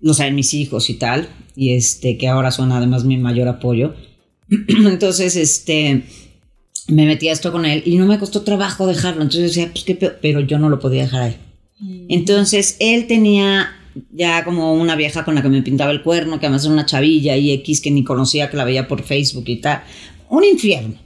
lo 0.00 0.14
saben 0.14 0.34
mis 0.34 0.54
hijos 0.54 0.90
y 0.90 0.94
tal, 0.94 1.28
y 1.54 1.74
este, 1.74 2.16
que 2.16 2.28
ahora 2.28 2.50
son 2.50 2.72
además 2.72 3.04
mi 3.04 3.18
mayor 3.18 3.46
apoyo. 3.48 3.94
Entonces, 4.68 5.36
este, 5.36 6.04
me 6.88 7.04
metí 7.04 7.28
a 7.28 7.32
esto 7.32 7.52
con 7.52 7.66
él 7.66 7.82
y 7.84 7.96
no 7.96 8.06
me 8.06 8.18
costó 8.18 8.42
trabajo 8.42 8.86
dejarlo. 8.86 9.22
Entonces 9.22 9.54
decía, 9.54 9.70
pues 9.70 9.84
qué 9.84 9.94
pero 9.94 10.40
yo 10.40 10.58
no 10.58 10.68
lo 10.68 10.78
podía 10.78 11.02
dejar 11.02 11.22
ahí. 11.22 11.36
Mm. 11.78 12.06
Entonces, 12.08 12.76
él 12.80 13.06
tenía 13.06 13.72
ya 14.12 14.44
como 14.44 14.74
una 14.74 14.96
vieja 14.96 15.24
con 15.24 15.34
la 15.34 15.42
que 15.42 15.48
me 15.48 15.62
pintaba 15.62 15.90
el 15.90 16.02
cuerno, 16.02 16.40
que 16.40 16.46
además 16.46 16.64
era 16.64 16.72
una 16.72 16.86
chavilla 16.86 17.36
y 17.36 17.52
X 17.52 17.82
que 17.82 17.90
ni 17.90 18.02
conocía, 18.02 18.50
que 18.50 18.56
la 18.56 18.64
veía 18.64 18.88
por 18.88 19.02
Facebook 19.02 19.44
y 19.46 19.56
tal. 19.56 19.82
Un 20.30 20.44
infierno. 20.44 20.96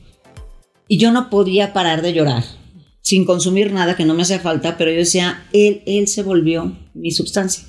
Y 0.86 0.98
yo 0.98 1.10
no 1.12 1.28
podía 1.30 1.72
parar 1.72 2.02
de 2.02 2.12
llorar 2.12 2.59
sin 3.02 3.24
consumir 3.24 3.72
nada, 3.72 3.96
que 3.96 4.04
no 4.04 4.14
me 4.14 4.22
hacía 4.22 4.40
falta, 4.40 4.76
pero 4.76 4.90
yo 4.90 4.98
decía, 4.98 5.46
él, 5.52 5.82
él 5.86 6.08
se 6.08 6.22
volvió 6.22 6.76
mi 6.94 7.10
sustancia. 7.10 7.64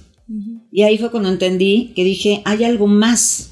Y 0.71 0.83
ahí 0.83 0.97
fue 0.97 1.11
cuando 1.11 1.29
entendí 1.29 1.91
que 1.95 2.03
dije, 2.03 2.41
hay 2.45 2.63
algo 2.63 2.88
más. 2.88 3.51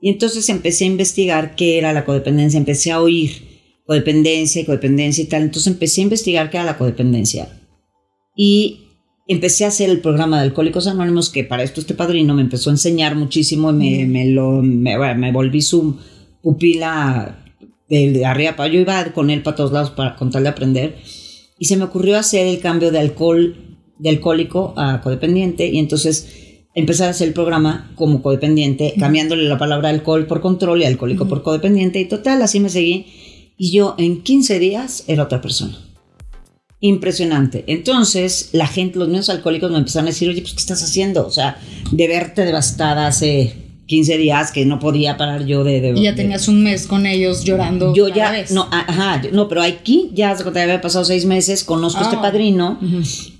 Y 0.00 0.10
entonces 0.10 0.48
empecé 0.48 0.84
a 0.84 0.88
investigar 0.88 1.56
qué 1.56 1.78
era 1.78 1.92
la 1.92 2.04
codependencia, 2.04 2.58
empecé 2.58 2.92
a 2.92 3.00
oír 3.00 3.48
codependencia 3.86 4.60
y 4.60 4.64
codependencia 4.64 5.24
y 5.24 5.26
tal. 5.26 5.42
Entonces 5.42 5.72
empecé 5.72 6.02
a 6.02 6.04
investigar 6.04 6.50
qué 6.50 6.58
era 6.58 6.66
la 6.66 6.76
codependencia. 6.76 7.48
Y 8.36 8.80
empecé 9.26 9.64
a 9.64 9.68
hacer 9.68 9.88
el 9.88 10.00
programa 10.00 10.38
de 10.38 10.44
Alcohólicos 10.44 10.86
Anónimos, 10.86 11.30
que 11.30 11.44
para 11.44 11.62
esto 11.62 11.80
este 11.80 11.94
padrino 11.94 12.34
me 12.34 12.42
empezó 12.42 12.68
a 12.68 12.74
enseñar 12.74 13.14
muchísimo 13.14 13.70
y 13.70 13.74
me, 13.74 14.06
me 14.06 14.26
lo, 14.26 14.62
me 14.62 15.32
volví 15.32 15.62
su 15.62 15.98
pupila 16.42 17.44
de, 17.88 18.24
arriba 18.26 18.56
para 18.56 18.72
yo 18.72 18.80
iba 18.80 19.04
con 19.12 19.30
él 19.30 19.42
para 19.42 19.56
todos 19.56 19.72
lados 19.72 19.90
para 19.90 20.16
contarle 20.16 20.48
aprender 20.48 20.96
y 21.58 21.66
se 21.66 21.76
me 21.76 21.84
ocurrió 21.84 22.18
hacer 22.18 22.46
el 22.46 22.60
cambio 22.60 22.90
de 22.90 22.98
alcohol 22.98 23.56
de 23.98 24.08
alcohólico 24.08 24.74
a 24.76 25.00
codependiente 25.00 25.66
y 25.66 25.78
entonces 25.78 26.28
empezar 26.74 27.08
a 27.08 27.10
hacer 27.10 27.28
el 27.28 27.34
programa 27.34 27.90
como 27.96 28.22
codependiente 28.22 28.94
cambiándole 28.98 29.44
la 29.48 29.58
palabra 29.58 29.88
alcohol 29.88 30.26
por 30.26 30.40
control 30.40 30.82
y 30.82 30.84
alcohólico 30.84 31.26
por 31.26 31.42
codependiente 31.42 31.98
y 31.98 32.04
total 32.04 32.42
así 32.42 32.60
me 32.60 32.68
seguí 32.68 33.06
y 33.56 33.72
yo 33.72 33.96
en 33.98 34.22
15 34.22 34.58
días 34.60 35.04
era 35.08 35.24
otra 35.24 35.40
persona 35.40 35.78
impresionante. 36.80 37.64
Entonces, 37.66 38.50
la 38.52 38.66
gente, 38.66 38.98
los 38.98 39.08
niños 39.08 39.28
alcohólicos 39.28 39.70
me 39.70 39.78
empezaron 39.78 40.06
a 40.06 40.10
decir, 40.10 40.28
oye, 40.28 40.42
pues, 40.42 40.52
¿qué 40.52 40.60
estás 40.60 40.82
haciendo? 40.82 41.26
O 41.26 41.30
sea, 41.30 41.60
de 41.90 42.06
verte 42.06 42.44
devastada 42.44 43.06
hace 43.08 43.67
15 43.88 44.16
días 44.18 44.52
que 44.52 44.64
no 44.66 44.78
podía 44.78 45.16
parar 45.16 45.44
yo 45.46 45.64
de... 45.64 45.80
de 45.80 45.98
y 45.98 46.04
ya 46.04 46.10
de- 46.12 46.16
tenías 46.18 46.46
un 46.46 46.62
mes 46.62 46.86
con 46.86 47.06
ellos 47.06 47.42
llorando. 47.42 47.94
yo 47.94 48.04
cada 48.10 48.14
ya, 48.16 48.30
vez. 48.30 48.50
no, 48.52 48.68
ajá, 48.70 49.22
no, 49.32 49.48
pero 49.48 49.62
aquí 49.62 50.10
ya 50.14 50.36
se 50.36 50.44
había 50.46 50.80
pasado 50.80 51.04
seis 51.04 51.24
meses, 51.24 51.64
conozco 51.64 52.00
a 52.00 52.04
este 52.04 52.16
Ah. 52.16 52.22
padrino. 52.22 52.78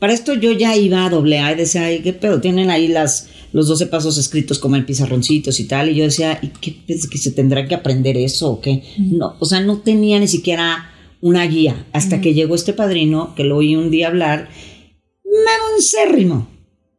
Para 0.00 0.12
esto 0.12 0.35
yo 0.35 0.50
ya 0.52 0.75
iba 0.75 1.05
a 1.05 1.11
doble 1.11 1.38
A 1.38 1.52
y 1.52 1.55
decía, 1.55 1.85
ay, 1.85 2.00
qué 2.00 2.12
pedo, 2.14 2.40
tienen 2.40 2.71
ahí 2.71 2.88
las, 2.88 3.28
los 3.52 3.69
12 3.69 3.87
pasos 3.87 4.19
escritos 4.19 4.59
como 4.59 4.75
en 4.76 4.87
pizarroncitos 4.87 5.61
y 5.61 5.64
tal. 5.69 5.90
Y 5.90 5.95
yo 5.97 6.05
decía, 6.05 6.38
¿y 6.43 6.49
qué 6.49 6.75
pedo, 6.87 7.09
que 7.11 7.19
se 7.19 7.31
tendrá 7.31 7.69
que 7.69 7.75
aprender 7.75 8.17
eso 8.17 8.50
o 8.50 8.61
qué? 8.61 8.83
No, 8.99 9.37
o 9.38 9.45
sea, 9.47 9.61
no 9.61 9.78
tenía 9.78 10.19
ni 10.19 10.28
siquiera 10.28 10.90
una 11.21 11.45
guía 11.47 11.85
hasta 11.93 12.21
que 12.21 12.33
llegó 12.33 12.55
este 12.55 12.73
padrino, 12.73 13.35
que 13.37 13.45
lo 13.45 13.57
oí 13.59 13.76
un 13.76 13.90
día 13.90 14.09
hablar, 14.09 14.49
mamoncérrimo. 15.45 16.49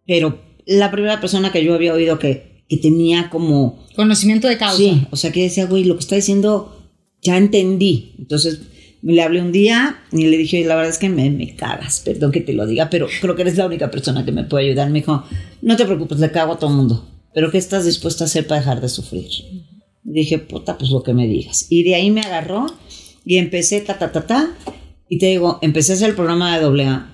Pero 0.06 0.40
la 0.66 0.92
primera 0.92 1.20
persona 1.20 1.52
que 1.52 1.64
yo 1.64 1.74
había 1.74 1.94
oído 1.94 2.20
que, 2.20 2.49
que 2.70 2.78
tenía 2.78 3.30
como 3.30 3.84
Conocimiento 3.96 4.48
de 4.48 4.58
causa. 4.58 4.78
Sí, 4.78 5.08
o 5.10 5.18
sea 5.18 5.32
que 5.34 5.44
decía, 5.44 5.66
güey, 5.66 5.84
lo 5.84 5.96
que 5.96 6.00
está 6.02 6.16
diciendo 6.16 6.80
ya 7.22 7.36
entendí. 7.36 8.16
Entonces 8.18 8.62
me 9.02 9.14
le 9.14 9.22
hablé 9.22 9.42
un 9.42 9.52
día 9.52 10.00
y 10.12 10.26
le 10.28 10.38
dije, 10.38 10.64
la 10.64 10.76
verdad 10.76 10.92
es 10.92 11.00
que 11.00 11.10
me, 11.10 11.30
me 11.30 11.56
cagas, 11.56 12.02
perdón 12.06 12.32
que 12.32 12.42
te 12.42 12.54
lo 12.54 12.66
diga, 12.66 12.90
pero 12.90 13.08
creo 13.22 13.36
que 13.36 13.42
eres 13.42 13.58
la 13.58 13.66
única 13.66 13.92
persona 13.92 14.24
que 14.24 14.32
me 14.32 14.44
puede 14.44 14.68
ayudar. 14.68 14.90
Me 14.90 15.00
dijo, 15.00 15.24
no 15.62 15.76
te 15.76 15.86
preocupes, 15.86 16.20
le 16.20 16.32
cago 16.32 16.54
a 16.54 16.60
todo 16.60 16.70
mundo, 16.70 17.08
pero 17.34 17.52
¿qué 17.52 17.58
estás 17.58 17.86
dispuesta 17.86 18.24
a 18.24 18.28
hacer 18.28 18.48
para 18.48 18.62
dejar 18.62 18.82
de 18.82 18.90
sufrir? 18.90 19.30
Dije, 20.04 20.40
puta, 20.40 20.78
pues 20.78 20.92
lo 20.92 21.04
que 21.04 21.14
me 21.14 21.28
digas. 21.28 21.68
Y 21.70 21.84
de 21.84 21.96
ahí 21.96 22.12
me 22.12 22.22
agarró 22.22 22.68
y 23.26 23.38
empecé, 23.38 23.82
ta, 23.82 23.98
ta, 23.98 24.12
ta, 24.12 24.26
ta. 24.26 24.56
Y 25.08 25.18
te 25.18 25.28
digo, 25.28 25.60
empecé 25.62 25.94
a 25.94 25.96
hacer 25.96 26.10
el 26.10 26.16
programa 26.16 26.56
de 26.56 26.64
doble 26.64 26.86
A 26.86 27.14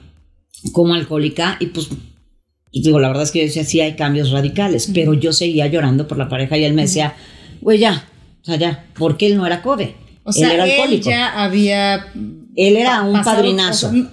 como 0.71 0.93
alcohólica 0.93 1.57
y 1.59 1.67
pues 1.67 1.89
y 2.77 2.81
digo, 2.81 2.99
la 2.99 3.07
verdad 3.07 3.23
es 3.23 3.31
que 3.31 3.39
yo 3.39 3.45
decía, 3.45 3.63
sí 3.63 3.79
hay 3.79 3.93
cambios 3.95 4.31
radicales, 4.31 4.91
pero 4.93 5.13
yo 5.13 5.31
seguía 5.31 5.65
llorando 5.67 6.09
por 6.09 6.17
la 6.17 6.27
pareja 6.27 6.57
y 6.57 6.65
él 6.65 6.73
me 6.73 6.81
decía, 6.81 7.15
güey, 7.61 7.79
ya, 7.79 8.05
o 8.41 8.45
sea, 8.45 8.57
ya, 8.57 8.85
porque 8.99 9.27
él 9.27 9.37
no 9.37 9.45
era 9.47 9.61
CODE. 9.61 9.95
O 10.23 10.33
sea, 10.33 10.49
él 10.49 10.55
era 10.55 10.65
él 10.65 10.71
alcohólico. 10.71 11.09
ya 11.09 11.41
había. 11.41 12.07
Él 12.57 12.75
era 12.75 13.01
un 13.03 13.13
pasado- 13.13 13.37
padrinazo. 13.37 13.87
o 13.87 13.91
sea, 13.91 14.09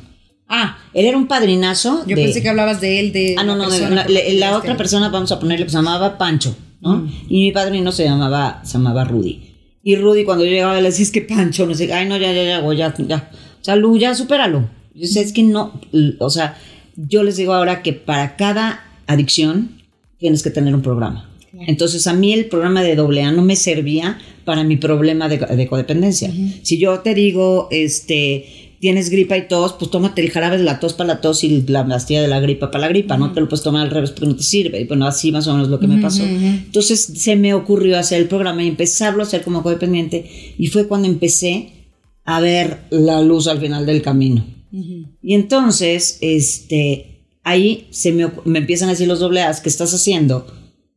ah, 0.48 0.78
Él 0.94 1.06
era 1.06 1.16
un 1.16 1.26
padrinazo. 1.26 2.04
yo 2.06 2.14
de- 2.14 2.22
pensé 2.22 2.40
que 2.40 2.50
hablabas 2.50 2.80
de 2.80 3.00
él, 3.00 3.12
de. 3.12 3.34
Ah, 3.36 3.42
no, 3.42 3.56
no, 3.56 3.64
persona 3.68 4.06
la, 4.08 4.56
otra 4.56 4.76
persona, 4.76 5.08
vamos 5.08 5.32
a 5.32 5.40
ponerle, 5.40 5.64
que 5.64 5.70
se 5.70 5.76
llamaba 5.78 6.16
Pancho, 6.16 6.54
¿no? 6.80 7.08
Y 7.28 7.46
mi 7.46 7.50
padrino 7.52 7.90
se 7.90 8.04
llamaba, 8.04 8.60
se 8.64 8.74
llamaba 8.74 9.04
Rudy. 9.04 9.42
Y 9.82 9.96
Rudy, 9.96 10.22
cuando 10.24 10.44
yo 10.44 10.52
llegaba, 10.52 10.76
le 10.76 10.82
decía, 10.82 11.02
es 11.02 11.10
que 11.10 11.22
Pancho, 11.22 11.66
no 11.66 11.74
sé, 11.74 11.92
ay, 11.92 12.06
no, 12.06 12.16
ya, 12.16 12.30
ya, 12.32 12.44
ya, 12.44 12.72
ya, 12.74 12.94
ya. 13.08 13.30
O 13.60 13.64
sea, 13.64 13.74
Lu, 13.74 13.98
ya, 13.98 14.14
supéralo. 14.14 14.68
Yo 14.94 15.06
sé, 15.08 15.22
es 15.22 15.32
que 15.32 15.42
no, 15.42 15.80
o 16.20 16.30
sea, 16.30 16.56
yo 16.96 17.22
les 17.22 17.36
digo 17.36 17.52
ahora 17.52 17.82
que 17.82 17.92
para 17.92 18.36
cada 18.36 18.84
adicción 19.06 19.82
tienes 20.18 20.42
que 20.42 20.50
tener 20.50 20.74
un 20.74 20.82
programa. 20.82 21.28
Entonces, 21.66 22.06
a 22.06 22.14
mí 22.14 22.32
el 22.32 22.46
programa 22.46 22.82
de 22.82 22.92
AA 22.92 23.30
no 23.32 23.42
me 23.42 23.56
servía 23.56 24.18
para 24.44 24.64
mi 24.64 24.76
problema 24.76 25.28
de, 25.28 25.38
de 25.38 25.66
codependencia. 25.66 26.32
Si 26.62 26.78
yo 26.78 27.00
te 27.00 27.14
digo, 27.14 27.68
este, 27.70 28.72
tienes 28.80 29.10
gripa 29.10 29.36
y 29.36 29.46
tos, 29.48 29.74
pues 29.74 29.90
tómate 29.90 30.22
el 30.22 30.30
jarabe 30.30 30.58
de 30.58 30.64
la 30.64 30.80
tos 30.80 30.94
para 30.94 31.14
la 31.14 31.20
tos 31.20 31.44
y 31.44 31.62
la 31.68 31.86
pastilla 31.86 32.22
de 32.22 32.28
la 32.28 32.40
gripa 32.40 32.70
para 32.70 32.82
la 32.82 32.88
gripa. 32.88 33.16
No 33.16 33.32
te 33.32 33.40
lo 33.40 33.48
puedes 33.48 33.62
tomar 33.62 33.82
al 33.82 33.90
revés 33.90 34.10
porque 34.10 34.26
no 34.26 34.36
te 34.36 34.42
sirve. 34.42 34.80
Y 34.80 34.84
bueno, 34.84 35.06
así 35.06 35.30
más 35.30 35.46
o 35.46 35.52
menos 35.52 35.68
lo 35.68 35.78
que 35.78 35.86
me 35.86 36.00
pasó. 36.00 36.24
Entonces, 36.24 37.00
se 37.00 37.36
me 37.36 37.54
ocurrió 37.54 37.98
hacer 37.98 38.20
el 38.20 38.28
programa 38.28 38.64
y 38.64 38.68
empezarlo 38.68 39.22
a 39.22 39.26
hacer 39.26 39.42
como 39.42 39.62
codependiente. 39.62 40.54
Y 40.58 40.68
fue 40.68 40.88
cuando 40.88 41.06
empecé 41.06 41.90
a 42.24 42.40
ver 42.40 42.78
la 42.90 43.20
luz 43.20 43.46
al 43.46 43.60
final 43.60 43.84
del 43.84 44.02
camino. 44.02 44.44
Y 44.72 45.34
entonces, 45.34 46.18
este, 46.22 47.26
ahí 47.44 47.88
se 47.90 48.12
me, 48.12 48.30
me 48.44 48.60
empiezan 48.60 48.88
a 48.88 48.92
decir 48.92 49.06
los 49.06 49.20
doble 49.20 49.42
A's, 49.42 49.60
¿qué 49.60 49.68
estás 49.68 49.92
haciendo? 49.92 50.46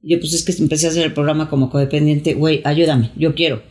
Yo, 0.01 0.19
pues 0.19 0.33
es 0.33 0.43
que 0.43 0.53
empecé 0.61 0.87
a 0.87 0.91
hacer 0.91 1.03
el 1.03 1.13
programa 1.13 1.49
como 1.49 1.69
codependiente, 1.69 2.35
güey, 2.35 2.61
ayúdame, 2.63 3.11
yo 3.17 3.35
quiero. 3.35 3.61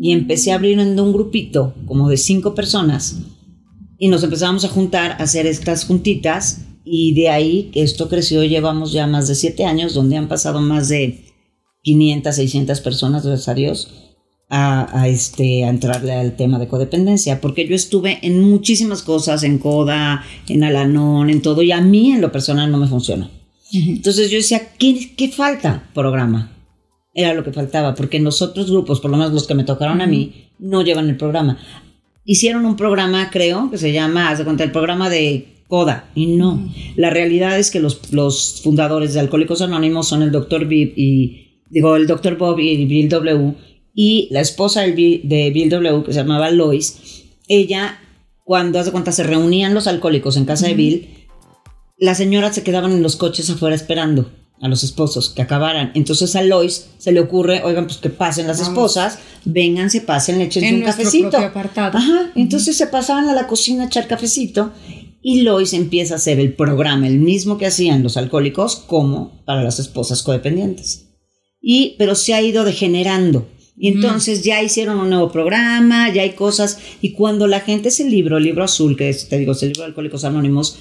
Y 0.00 0.12
empecé 0.12 0.52
a 0.52 0.54
abrir 0.54 0.78
en 0.78 0.98
un 0.98 1.12
grupito 1.12 1.74
como 1.86 2.08
de 2.08 2.16
cinco 2.16 2.54
personas 2.54 3.16
y 3.98 4.08
nos 4.08 4.22
empezamos 4.22 4.64
a 4.64 4.68
juntar, 4.68 5.12
a 5.12 5.24
hacer 5.24 5.46
estas 5.46 5.84
juntitas 5.84 6.62
y 6.84 7.14
de 7.14 7.28
ahí 7.28 7.70
que 7.72 7.82
esto 7.82 8.08
creció, 8.08 8.44
llevamos 8.44 8.92
ya 8.92 9.06
más 9.06 9.26
de 9.26 9.34
siete 9.34 9.64
años, 9.64 9.92
donde 9.92 10.16
han 10.16 10.28
pasado 10.28 10.60
más 10.60 10.88
de 10.88 11.24
500, 11.82 12.34
600 12.34 12.80
personas, 12.80 13.26
gracias 13.26 13.48
a 13.48 13.54
Dios, 13.54 14.07
a, 14.48 15.00
a, 15.00 15.08
este, 15.08 15.64
a 15.64 15.68
entrarle 15.68 16.12
al 16.12 16.36
tema 16.36 16.58
de 16.58 16.68
codependencia, 16.68 17.40
porque 17.40 17.66
yo 17.66 17.74
estuve 17.74 18.18
en 18.22 18.40
muchísimas 18.40 19.02
cosas, 19.02 19.42
en 19.42 19.58
Coda, 19.58 20.24
en 20.48 20.64
Alanón, 20.64 21.30
en 21.30 21.42
todo, 21.42 21.62
y 21.62 21.72
a 21.72 21.80
mí 21.80 22.12
en 22.12 22.20
lo 22.20 22.32
personal 22.32 22.70
no 22.70 22.78
me 22.78 22.88
funciona. 22.88 23.30
Entonces 23.72 24.30
yo 24.30 24.38
decía, 24.38 24.72
¿qué, 24.78 25.12
qué 25.16 25.28
falta? 25.28 25.90
Programa. 25.92 26.52
Era 27.12 27.34
lo 27.34 27.44
que 27.44 27.52
faltaba, 27.52 27.94
porque 27.94 28.16
en 28.16 28.24
los 28.24 28.40
otros 28.40 28.70
grupos, 28.70 29.00
por 29.00 29.10
lo 29.10 29.16
menos 29.16 29.32
los 29.32 29.46
que 29.46 29.54
me 29.54 29.64
tocaron 29.64 30.00
a 30.00 30.06
mí, 30.06 30.50
no 30.58 30.82
llevan 30.82 31.08
el 31.08 31.16
programa. 31.16 31.58
Hicieron 32.24 32.64
un 32.64 32.76
programa, 32.76 33.28
creo, 33.30 33.70
que 33.70 33.78
se 33.78 33.92
llama, 33.92 34.30
haz 34.30 34.38
de 34.38 34.44
cuenta, 34.44 34.64
el 34.64 34.72
programa 34.72 35.10
de 35.10 35.64
Coda, 35.66 36.10
y 36.14 36.26
no. 36.26 36.72
La 36.96 37.10
realidad 37.10 37.58
es 37.58 37.70
que 37.70 37.80
los, 37.80 38.12
los 38.12 38.60
fundadores 38.62 39.12
de 39.12 39.20
Alcohólicos 39.20 39.60
Anónimos 39.60 40.08
son 40.08 40.22
el 40.22 40.30
doctor 40.30 40.66
Bill 40.66 40.94
y, 40.96 41.62
digo, 41.68 41.96
el 41.96 42.06
doctor 42.06 42.38
Bob 42.38 42.58
y 42.60 42.86
Bill 42.86 43.08
W. 43.08 43.54
Y 44.00 44.28
la 44.30 44.40
esposa 44.40 44.82
de 44.82 45.50
Bill 45.52 45.70
W, 45.70 46.04
que 46.04 46.12
se 46.12 46.20
llamaba 46.20 46.52
Lois, 46.52 47.24
ella, 47.48 47.98
cuando, 48.44 48.78
haz 48.78 48.86
de 48.86 48.92
cuenta, 48.92 49.10
se 49.10 49.24
reunían 49.24 49.74
los 49.74 49.88
alcohólicos 49.88 50.36
en 50.36 50.44
casa 50.44 50.68
de 50.68 50.74
Bill, 50.74 51.26
las 51.96 52.18
señoras 52.18 52.54
se 52.54 52.62
quedaban 52.62 52.92
en 52.92 53.02
los 53.02 53.16
coches 53.16 53.50
afuera 53.50 53.74
esperando 53.74 54.30
a 54.60 54.68
los 54.68 54.84
esposos 54.84 55.30
que 55.30 55.42
acabaran. 55.42 55.90
Entonces 55.96 56.36
a 56.36 56.42
Lois 56.42 56.90
se 56.98 57.10
le 57.10 57.18
ocurre, 57.18 57.64
oigan, 57.64 57.86
pues 57.86 57.96
que 57.96 58.08
pasen 58.08 58.46
las 58.46 58.60
esposas, 58.60 59.18
vengan, 59.44 59.90
se 59.90 60.02
pasen, 60.02 60.40
échense 60.42 60.68
En 60.68 60.76
un 60.76 60.82
cafecito. 60.82 61.36
apartado. 61.36 61.98
Ajá, 61.98 62.30
entonces 62.36 62.76
se 62.76 62.86
pasaban 62.86 63.28
a 63.28 63.34
la 63.34 63.48
cocina 63.48 63.82
a 63.82 63.86
echar 63.88 64.06
cafecito 64.06 64.70
y 65.20 65.40
Lois 65.40 65.72
empieza 65.72 66.14
a 66.14 66.18
hacer 66.18 66.38
el 66.38 66.54
programa, 66.54 67.08
el 67.08 67.18
mismo 67.18 67.58
que 67.58 67.66
hacían 67.66 68.04
los 68.04 68.16
alcohólicos, 68.16 68.76
como 68.76 69.42
para 69.44 69.64
las 69.64 69.80
esposas 69.80 70.22
codependientes. 70.22 71.08
Y, 71.60 71.96
pero 71.98 72.14
se 72.14 72.34
ha 72.34 72.42
ido 72.42 72.62
degenerando. 72.62 73.48
Y 73.80 73.88
entonces 73.88 74.42
ya 74.42 74.62
hicieron 74.62 74.98
un 74.98 75.08
nuevo 75.10 75.30
programa, 75.30 76.12
ya 76.12 76.22
hay 76.22 76.32
cosas. 76.32 76.78
Y 77.00 77.12
cuando 77.12 77.46
la 77.46 77.60
gente 77.60 77.88
es 77.90 78.00
el 78.00 78.10
libro, 78.10 78.36
el 78.38 78.44
libro 78.44 78.64
azul, 78.64 78.96
que 78.96 79.08
es, 79.08 79.28
te 79.28 79.38
digo, 79.38 79.52
es 79.52 79.62
el 79.62 79.68
libro 79.68 79.82
de 79.82 79.88
Alcohólicos 79.88 80.24
Anónimos, 80.24 80.78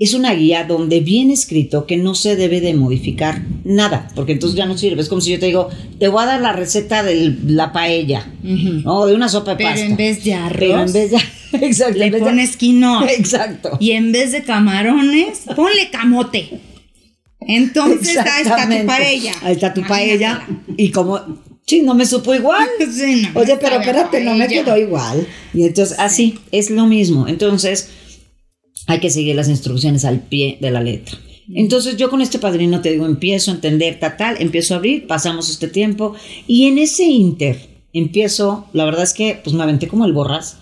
es 0.00 0.14
una 0.14 0.32
guía 0.32 0.62
donde 0.62 1.00
viene 1.00 1.34
escrito 1.34 1.84
que 1.84 1.96
no 1.96 2.14
se 2.14 2.36
debe 2.36 2.60
de 2.60 2.72
modificar 2.74 3.42
nada, 3.64 4.06
porque 4.14 4.30
entonces 4.30 4.56
ya 4.56 4.66
no 4.66 4.78
sirve. 4.78 5.02
Es 5.02 5.08
como 5.08 5.20
si 5.20 5.32
yo 5.32 5.40
te 5.40 5.46
digo, 5.46 5.68
te 5.98 6.06
voy 6.06 6.22
a 6.22 6.26
dar 6.26 6.40
la 6.40 6.52
receta 6.52 7.02
de 7.02 7.34
la 7.46 7.72
paella, 7.72 8.30
¿no? 8.44 9.06
De 9.06 9.14
una 9.16 9.28
sopa 9.28 9.52
de 9.52 9.56
Pero 9.56 9.70
pasta. 9.70 9.84
en 9.86 9.96
vez 9.96 10.22
de 10.22 10.34
arroz, 10.34 10.58
Pero 10.60 10.80
en 10.82 10.92
vez 10.92 11.10
de... 11.10 11.18
Exacto. 11.66 11.98
le 11.98 12.04
en 12.06 12.12
vez 12.12 12.20
de- 12.20 12.26
pones 12.28 12.56
quinoa. 12.56 13.06
Exacto. 13.10 13.76
Y 13.80 13.90
en 13.90 14.12
vez 14.12 14.30
de 14.30 14.44
camarones, 14.44 15.40
ponle 15.56 15.90
camote. 15.90 16.60
Entonces 17.40 18.16
ahí 18.18 18.42
está 18.42 18.68
tu 18.68 18.86
paella. 18.86 19.32
Ahí 19.42 19.52
está 19.52 19.74
tu 19.74 19.82
paella. 19.82 20.46
Y 20.76 20.90
como, 20.90 21.20
sí, 21.68 21.82
no 21.82 21.94
me 21.94 22.06
supo 22.06 22.34
igual. 22.34 22.66
Sí, 22.92 23.28
no, 23.32 23.40
Oye, 23.40 23.56
pero 23.60 23.76
espérate, 23.76 24.24
no 24.24 24.34
me 24.34 24.48
quedó 24.48 24.76
igual. 24.76 25.26
Y 25.54 25.64
entonces, 25.64 25.96
así, 25.98 26.38
es 26.50 26.70
lo 26.70 26.86
mismo. 26.86 27.28
Entonces, 27.28 27.90
hay 28.86 28.98
que 29.00 29.10
seguir 29.10 29.36
las 29.36 29.48
instrucciones 29.48 30.04
al 30.04 30.20
pie 30.20 30.58
de 30.60 30.70
la 30.70 30.80
letra. 30.80 31.18
Entonces 31.54 31.96
yo 31.96 32.10
con 32.10 32.20
este 32.20 32.38
padrino 32.38 32.80
te 32.80 32.90
digo, 32.90 33.06
empiezo 33.06 33.50
a 33.50 33.54
entender 33.54 33.98
tal, 33.98 34.16
tal, 34.16 34.36
empiezo 34.38 34.74
a 34.74 34.78
abrir, 34.78 35.06
pasamos 35.06 35.48
este 35.48 35.68
tiempo 35.68 36.14
y 36.46 36.66
en 36.66 36.76
ese 36.76 37.04
inter 37.04 37.58
empiezo, 37.94 38.66
la 38.74 38.84
verdad 38.84 39.04
es 39.04 39.14
que 39.14 39.40
pues 39.42 39.56
me 39.56 39.62
aventé 39.62 39.88
como 39.88 40.04
el 40.04 40.12
borras 40.12 40.58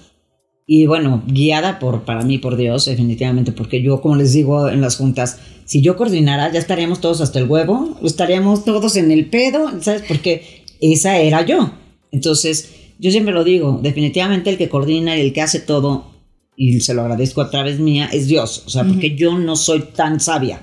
y 0.64 0.86
bueno, 0.86 1.22
guiada 1.26 1.78
por, 1.78 2.04
para 2.04 2.24
mí, 2.24 2.38
por 2.38 2.56
Dios, 2.56 2.86
definitivamente, 2.86 3.52
porque 3.52 3.82
yo, 3.82 4.00
como 4.00 4.16
les 4.16 4.32
digo 4.32 4.68
en 4.68 4.80
las 4.80 4.96
juntas, 4.96 5.38
si 5.64 5.80
yo 5.80 5.96
coordinara, 5.96 6.52
ya 6.52 6.58
estaríamos 6.58 7.00
todos 7.00 7.20
hasta 7.20 7.38
el 7.38 7.48
huevo, 7.48 7.96
estaríamos 8.02 8.64
todos 8.64 8.96
en 8.96 9.12
el 9.12 9.26
pedo, 9.26 9.70
¿sabes? 9.80 10.02
Porque 10.06 10.64
esa 10.80 11.18
era 11.18 11.44
yo. 11.44 11.72
Entonces, 12.12 12.70
yo 12.98 13.10
siempre 13.10 13.34
lo 13.34 13.44
digo, 13.44 13.80
definitivamente 13.82 14.50
el 14.50 14.58
que 14.58 14.68
coordina 14.68 15.16
y 15.16 15.20
el 15.20 15.32
que 15.32 15.42
hace 15.42 15.60
todo, 15.60 16.10
y 16.56 16.80
se 16.80 16.94
lo 16.94 17.02
agradezco 17.02 17.42
a 17.42 17.50
través 17.50 17.78
mía, 17.78 18.08
es 18.12 18.26
Dios, 18.26 18.64
o 18.66 18.70
sea, 18.70 18.84
porque 18.84 19.14
yo 19.16 19.38
no 19.38 19.56
soy 19.56 19.80
tan 19.94 20.20
sabia. 20.20 20.62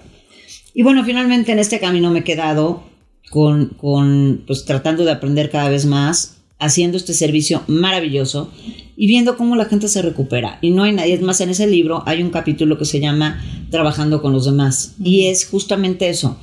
Y 0.74 0.82
bueno, 0.82 1.04
finalmente 1.06 1.52
en 1.52 1.60
este 1.60 1.80
camino 1.80 2.10
me 2.10 2.20
he 2.20 2.24
quedado 2.24 2.84
con, 3.30 3.70
con, 3.78 4.44
pues 4.48 4.66
tratando 4.66 5.06
de 5.06 5.12
aprender 5.12 5.52
cada 5.52 5.70
vez 5.70 5.86
más, 5.86 6.38
haciendo 6.60 6.98
este 6.98 7.14
servicio 7.14 7.64
maravilloso 7.68 8.50
y 8.96 9.08
viendo 9.08 9.38
cómo 9.38 9.56
la 9.56 9.66
gente 9.66 9.88
se 9.88 10.02
recupera. 10.02 10.60
Y 10.62 10.72
no 10.72 10.84
hay 10.84 10.94
nadie, 10.94 11.14
es 11.14 11.22
más, 11.22 11.42
en 11.42 11.50
ese 11.50 11.68
libro 11.68 12.04
hay 12.06 12.24
un 12.24 12.32
capítulo 12.32 12.78
que 12.78 12.86
se 12.86 13.00
llama 13.00 13.44
Trabajando 13.70 14.22
con 14.22 14.34
los 14.34 14.46
demás. 14.46 14.96
Y 15.04 15.28
es 15.28 15.46
justamente 15.46 16.10
eso, 16.10 16.38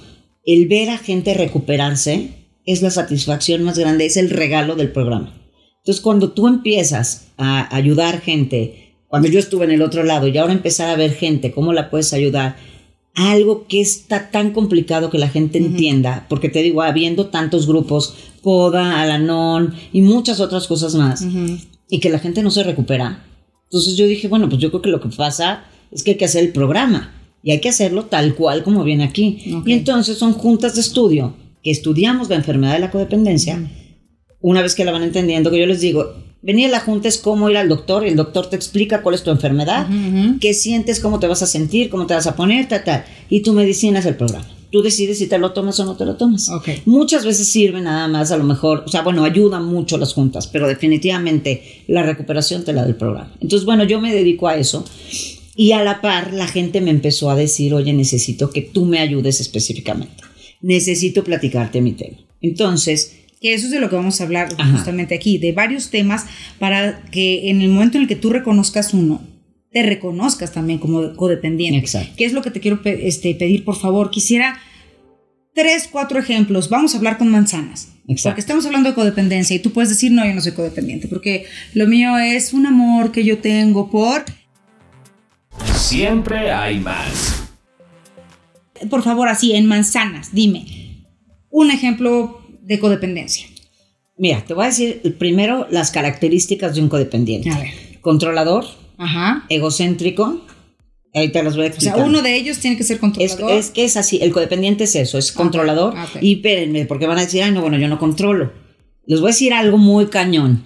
el 0.45 0.69
ver 0.69 0.91
a 0.91 0.99
gente 0.99 1.35
recuperarse 1.35 2.40
es 2.73 2.83
la 2.83 2.91
satisfacción 2.91 3.63
más 3.63 3.79
grande, 3.79 4.07
es 4.07 4.17
el 4.17 4.31
regalo 4.31 4.77
del 4.77 4.93
programa. 4.93 5.35
Entonces, 5.79 6.03
cuando 6.03 6.33
tú 6.33 6.47
empiezas 6.47 7.29
a 7.37 7.75
ayudar 7.75 8.21
gente, 8.21 8.97
cuando 9.09 9.29
yo 9.29 9.39
estuve 9.39 9.65
en 9.65 9.71
el 9.73 9.83
otro 9.83 10.05
lado 10.05 10.29
y 10.29 10.37
ahora 10.37 10.53
empezar 10.53 10.91
a 10.91 10.97
ver 10.97 11.13
gente, 11.13 11.53
cómo 11.53 11.73
la 11.73 11.91
puedes 11.91 12.13
ayudar, 12.13 12.57
algo 13.15 13.67
que 13.67 13.81
está 13.81 14.31
tan 14.31 14.53
complicado 14.53 15.11
que 15.11 15.19
la 15.19 15.29
gente 15.29 15.59
entienda, 15.59 16.27
porque 16.29 16.49
te 16.49 16.63
digo, 16.63 16.83
habiendo 16.83 17.27
tantos 17.27 17.67
grupos, 17.67 18.15
CODA, 18.43 19.01
Alanon 19.01 19.75
y 19.93 20.03
muchas 20.03 20.41
otras 20.41 20.67
cosas 20.67 20.95
más, 20.95 21.25
y 21.89 21.99
que 21.99 22.11
la 22.11 22.19
gente 22.19 22.43
no 22.43 22.51
se 22.51 22.63
recupera. 22.63 23.25
Entonces 23.65 23.97
yo 23.97 24.07
dije, 24.07 24.29
bueno, 24.29 24.49
pues 24.49 24.61
yo 24.61 24.71
creo 24.71 24.83
que 24.83 24.91
lo 24.91 25.01
que 25.01 25.09
pasa 25.09 25.65
es 25.91 26.03
que 26.03 26.13
hay 26.13 26.17
que 26.17 26.25
hacer 26.25 26.45
el 26.45 26.53
programa 26.53 27.15
y 27.43 27.53
hay 27.53 27.61
que 27.61 27.69
hacerlo 27.69 28.05
tal 28.05 28.35
cual 28.35 28.63
como 28.63 28.85
viene 28.85 29.05
aquí. 29.05 29.63
Y 29.65 29.73
entonces 29.73 30.19
son 30.19 30.33
juntas 30.35 30.75
de 30.75 30.83
estudio 30.83 31.35
que 31.63 31.71
estudiamos 31.71 32.29
la 32.29 32.37
enfermedad 32.37 32.75
de 32.75 32.81
la 32.81 32.91
codependencia. 32.91 33.71
Una 34.41 34.63
vez 34.63 34.75
que 34.75 34.85
la 34.85 34.93
van 34.93 35.03
entendiendo, 35.03 35.51
que 35.51 35.59
yo 35.59 35.67
les 35.67 35.81
digo, 35.81 36.15
venir 36.43 36.69
a 36.69 36.71
la 36.71 36.81
junta 36.81 37.09
es 37.09 37.19
como 37.19 37.51
ir 37.51 37.57
al 37.57 37.69
doctor 37.69 38.05
y 38.05 38.09
el 38.09 38.17
doctor 38.17 38.49
te 38.49 38.57
explica 38.57 39.03
cuál 39.03 39.15
es 39.15 39.23
tu 39.23 39.31
enfermedad, 39.31 39.87
qué 40.41 40.55
sientes, 40.55 41.01
cómo 41.01 41.19
te 41.19 41.27
vas 41.27 41.43
a 41.43 41.47
sentir, 41.47 41.91
cómo 41.91 42.07
te 42.07 42.15
vas 42.15 42.27
a 42.27 42.37
poner, 42.37 42.69
tal, 42.69 42.85
tal. 42.85 43.05
Y 43.29 43.41
tu 43.41 43.53
medicina 43.53 43.99
es 43.99 44.07
el 44.07 44.17
programa. 44.17 44.47
Tú 44.73 44.83
decides 44.83 45.19
si 45.19 45.27
te 45.27 45.37
lo 45.39 45.53
tomas 45.53 45.81
o 45.81 45.85
no 45.85 45.97
te 45.97 46.05
lo 46.05 46.17
tomas. 46.17 46.49
Muchas 46.87 47.25
veces 47.25 47.49
sirve 47.49 47.81
nada 47.81 48.07
más, 48.07 48.31
a 48.31 48.37
lo 48.37 48.45
mejor, 48.45 48.85
o 48.87 48.89
sea, 48.89 49.03
bueno, 49.03 49.25
ayudan 49.25 49.65
mucho 49.65 49.99
las 49.99 50.15
juntas, 50.15 50.47
pero 50.47 50.69
definitivamente 50.69 51.83
la 51.89 52.05
recuperación 52.05 52.65
te 52.65 52.73
la 52.73 52.83
da 52.83 52.89
el 52.89 52.95
programa. 52.95 53.33
Entonces, 53.41 53.67
bueno, 53.67 53.85
yo 53.85 54.01
me 54.01 54.15
dedico 54.15 54.47
a 54.47 54.57
eso. 54.57 54.85
Y 55.57 55.73
a 55.73 55.83
la 55.83 56.01
par, 56.01 56.33
la 56.33 56.47
gente 56.47 56.81
me 56.81 56.91
empezó 56.91 57.31
a 57.31 57.37
decir, 57.37 57.75
oye, 57.75 57.93
necesito 57.93 58.51
que 58.51 58.63
tú 58.63 58.87
me 58.87 59.01
ayudes 59.01 59.41
específicamente. 59.41 60.23
Necesito 60.61 61.25
platicarte 61.25 61.81
mi 61.81 61.93
tema. 61.93 62.19
Entonces, 62.41 63.17
que 63.41 63.55
eso 63.55 63.67
es 63.67 63.73
de 63.73 63.81
lo 63.81 63.89
que 63.89 63.97
vamos 63.97 64.21
a 64.21 64.25
hablar 64.25 64.55
justamente 64.73 65.15
aquí, 65.15 65.39
de 65.39 65.53
varios 65.53 65.91
temas 65.91 66.27
para 66.59 67.03
que 67.11 67.51
en 67.51 67.63
el 67.63 67.71
momento 67.71 67.97
en 67.97 68.03
el 68.03 68.09
que 68.09 68.17
tú 68.17 68.31
reconozcas 68.31 68.93
uno, 68.93 69.23
te 69.73 69.83
reconozcas 69.83 70.53
también 70.53 70.79
como 70.79 71.15
codependiente. 71.17 71.79
Exacto. 71.79 72.13
¿Qué 72.17 72.25
es 72.25 72.33
lo 72.33 72.43
que 72.43 72.51
te 72.51 72.61
quiero 72.61 72.81
este, 72.85 73.35
pedir, 73.35 73.65
por 73.65 73.77
favor? 73.77 74.11
Quisiera 74.11 74.59
tres, 75.55 75.89
cuatro 75.91 76.19
ejemplos. 76.19 76.69
Vamos 76.69 76.95
a 76.95 76.99
hablar 76.99 77.19
con 77.19 77.29
manzanas. 77.29 77.89
Exacto. 78.09 78.31
Porque 78.31 78.41
estamos 78.41 78.67
hablando 78.67 78.91
de 78.91 78.95
codependencia 78.95 79.55
y 79.55 79.61
tú 79.61 79.73
puedes 79.73 79.89
decir, 79.89 80.11
no, 80.13 80.27
yo 80.27 80.35
no 80.35 80.41
soy 80.41 80.53
codependiente, 80.53 81.09
porque 81.09 81.47
lo 81.75 81.87
mío 81.87 82.19
es 82.19 82.53
un 82.53 82.67
amor 82.67 83.13
que 83.13 83.25
yo 83.25 83.39
tengo 83.39 83.91
por... 83.91 84.25
Siempre 85.77 86.51
hay 86.51 86.81
más. 86.81 87.40
Por 88.89 89.03
favor, 89.03 89.29
así, 89.29 89.53
en 89.55 89.67
manzanas, 89.67 90.31
dime. 90.33 91.07
Un 91.51 91.71
ejemplo 91.71 92.41
de 92.63 92.79
codependencia. 92.79 93.47
Mira, 94.17 94.45
te 94.47 94.55
voy 94.55 94.65
a 94.65 94.69
decir 94.69 95.17
primero 95.19 95.67
las 95.71 95.91
características 95.91 96.75
de 96.75 96.83
un 96.83 96.89
codependiente. 96.89 97.51
A 97.51 97.59
ver. 97.59 97.71
Controlador, 98.01 98.65
Ajá. 98.99 99.45
egocéntrico. 99.49 100.45
Ahí 101.13 101.31
te 101.33 101.43
las 101.43 101.57
voy 101.57 101.65
a 101.65 101.67
O 101.67 101.69
explicar. 101.71 101.97
sea, 101.97 102.05
uno 102.07 102.23
de 102.23 102.37
ellos 102.37 102.59
tiene 102.59 102.77
que 102.77 102.85
ser 102.85 103.01
controlador. 103.01 103.51
es 103.53 103.71
que 103.71 103.85
es 103.85 103.97
así, 103.97 104.19
el 104.23 104.31
codependiente 104.33 104.85
es 104.85 104.95
eso, 104.95 105.19
es 105.19 105.33
controlador. 105.33 105.95
Y 106.21 106.37
espérenme, 106.37 106.87
porque 106.87 107.07
van 107.07 107.19
a 107.19 107.23
decir, 107.23 107.43
ay, 107.43 107.51
no, 107.51 107.63
bueno, 107.63 107.79
yo 107.79 107.89
no 107.89 107.99
controlo. 107.99 108.53
Les 109.07 109.21
voy 109.21 109.31
a 109.31 109.33
decir 109.33 109.53
algo 109.53 109.77
muy 109.77 110.07
cañón. 110.07 110.63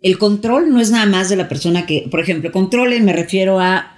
El 0.00 0.16
control 0.18 0.70
no 0.72 0.80
es 0.80 0.90
nada 0.90 1.06
más 1.06 1.28
de 1.28 1.36
la 1.36 1.48
persona 1.48 1.84
que, 1.86 2.06
por 2.10 2.20
ejemplo, 2.20 2.50
controle 2.52 3.00
me 3.00 3.12
refiero 3.12 3.60
a, 3.60 3.93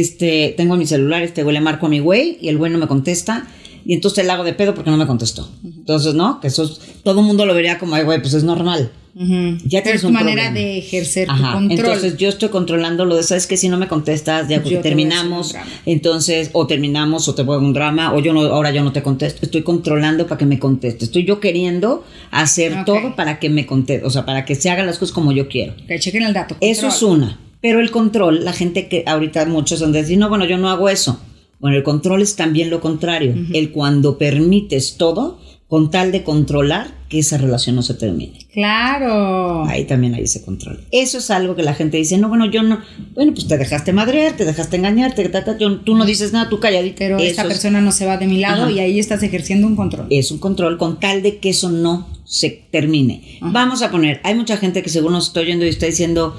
este, 0.00 0.54
tengo 0.56 0.76
mi 0.76 0.86
celular, 0.86 1.22
este 1.22 1.42
güey 1.42 1.54
le 1.54 1.60
marco 1.60 1.86
a 1.86 1.88
mi 1.88 2.00
güey 2.00 2.38
y 2.40 2.48
el 2.48 2.58
güey 2.58 2.70
no 2.72 2.78
me 2.78 2.86
contesta 2.86 3.46
y 3.86 3.92
entonces 3.94 4.24
le 4.24 4.32
hago 4.32 4.44
de 4.44 4.54
pedo 4.54 4.74
porque 4.74 4.90
no 4.90 4.96
me 4.96 5.06
contestó. 5.06 5.48
Entonces, 5.62 6.14
¿no? 6.14 6.40
Que 6.40 6.48
eso 6.48 6.64
es, 6.64 6.80
todo 7.02 7.20
el 7.20 7.26
mundo 7.26 7.44
lo 7.46 7.54
vería 7.54 7.78
como, 7.78 7.94
ay, 7.94 8.04
güey, 8.04 8.20
pues 8.20 8.32
es 8.34 8.44
normal. 8.44 8.90
Ujú. 9.16 9.58
Ya 9.66 9.80
Pero 9.80 9.82
tienes 9.82 9.94
es 9.96 10.00
tu 10.02 10.10
manera 10.10 10.44
problema. 10.44 10.54
de 10.54 10.78
ejercer 10.78 11.30
Ajá, 11.30 11.52
tu 11.52 11.58
control. 11.58 11.78
Entonces 11.78 12.16
yo 12.16 12.28
estoy 12.28 12.48
controlando 12.48 13.04
lo 13.04 13.14
de, 13.14 13.22
sabes 13.22 13.46
que 13.46 13.56
si 13.56 13.68
no 13.68 13.76
me 13.78 13.86
contestas, 13.86 14.48
ya 14.48 14.60
Yo 14.62 14.80
terminamos, 14.80 15.54
entonces 15.86 16.50
o 16.52 16.66
terminamos 16.66 17.28
o 17.28 17.34
te 17.34 17.42
voy 17.42 17.56
a 17.56 17.58
un 17.58 17.72
drama 17.72 18.12
o 18.12 18.18
yo 18.20 18.32
no, 18.32 18.40
ahora 18.40 18.72
yo 18.72 18.82
no 18.82 18.90
te 18.92 19.02
contesto, 19.02 19.40
estoy 19.42 19.62
controlando 19.62 20.26
para 20.26 20.38
que 20.38 20.46
me 20.46 20.58
conteste, 20.58 21.04
estoy 21.04 21.24
yo 21.24 21.38
queriendo 21.38 22.04
hacer 22.32 22.84
todo 22.84 23.14
para 23.14 23.38
que 23.38 23.50
me 23.50 23.66
conteste, 23.66 24.04
o 24.04 24.10
sea, 24.10 24.24
para 24.26 24.44
que 24.44 24.56
se 24.56 24.68
hagan 24.70 24.86
las 24.86 24.98
cosas 24.98 25.12
como 25.12 25.30
yo 25.30 25.46
quiero. 25.48 25.74
Ok, 25.84 26.00
chequen 26.00 26.22
el 26.24 26.32
dato. 26.32 26.56
Eso 26.60 26.88
es 26.88 27.00
una, 27.02 27.38
pero 27.64 27.80
el 27.80 27.90
control, 27.90 28.44
la 28.44 28.52
gente 28.52 28.88
que 28.88 29.04
ahorita 29.06 29.46
muchos 29.46 29.78
son 29.78 29.90
de 29.90 30.02
decir, 30.02 30.18
no, 30.18 30.28
bueno, 30.28 30.44
yo 30.44 30.58
no 30.58 30.68
hago 30.68 30.90
eso. 30.90 31.18
Bueno, 31.60 31.78
el 31.78 31.82
control 31.82 32.20
es 32.20 32.36
también 32.36 32.68
lo 32.68 32.82
contrario, 32.82 33.34
el 33.54 33.72
cuando 33.72 34.18
permites 34.18 34.98
todo 34.98 35.40
con 35.66 35.90
tal 35.90 36.12
de 36.12 36.22
controlar 36.24 36.88
que 37.08 37.20
esa 37.20 37.38
relación 37.38 37.74
no 37.76 37.82
se 37.82 37.94
termine. 37.94 38.38
Claro. 38.52 39.64
Ahí 39.64 39.86
también 39.86 40.14
hay 40.14 40.24
ese 40.24 40.42
control. 40.44 40.84
Eso 40.90 41.16
es 41.16 41.30
algo 41.30 41.56
que 41.56 41.62
la 41.62 41.72
gente 41.72 41.96
dice, 41.96 42.18
no, 42.18 42.28
bueno, 42.28 42.44
yo 42.44 42.62
no, 42.62 42.80
bueno, 43.14 43.32
pues 43.32 43.48
te 43.48 43.56
dejaste 43.56 43.94
madrear, 43.94 44.36
te 44.36 44.44
dejaste 44.44 44.76
engañar, 44.76 45.14
te, 45.14 45.26
ta, 45.30 45.42
ta, 45.42 45.56
yo- 45.56 45.80
tú 45.80 45.94
no 45.96 46.04
dices 46.04 46.34
nada, 46.34 46.50
tú 46.50 46.60
calladito. 46.60 46.96
Pero 46.98 47.16
Eso 47.16 47.24
esta 47.26 47.42
es- 47.42 47.48
persona 47.48 47.80
no 47.80 47.92
se 47.92 48.04
va 48.04 48.18
de 48.18 48.26
mi 48.26 48.38
lado 48.40 48.64
Ajá. 48.64 48.72
y 48.72 48.80
ahí 48.80 48.98
estás 48.98 49.22
ejerciendo 49.22 49.66
un 49.66 49.74
control. 49.74 50.06
es 50.10 50.30
un 50.30 50.38
control 50.38 50.76
con 50.76 51.00
tal 51.00 51.22
de 51.22 51.38
que 51.38 51.48
eso 51.48 51.70
no 51.70 52.08
se 52.26 52.50
termine. 52.70 53.38
Vamos 53.40 53.80
a 53.80 53.90
poner, 53.90 54.20
hay 54.22 54.34
mucha 54.34 54.58
gente 54.58 54.82
que 54.82 54.90
según 54.90 55.12
nos 55.12 55.28
estoy 55.28 55.44
oyendo 55.44 55.64
y 55.64 55.70
está 55.70 55.86
diciendo, 55.86 56.36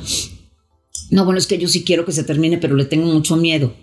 no, 1.11 1.25
bueno, 1.25 1.37
es 1.37 1.47
que 1.47 1.57
yo 1.57 1.67
sí 1.67 1.83
quiero 1.83 2.05
que 2.05 2.11
se 2.11 2.23
termine, 2.23 2.57
pero 2.57 2.75
le 2.75 2.85
tengo 2.85 3.05
mucho 3.11 3.37
miedo. 3.37 3.73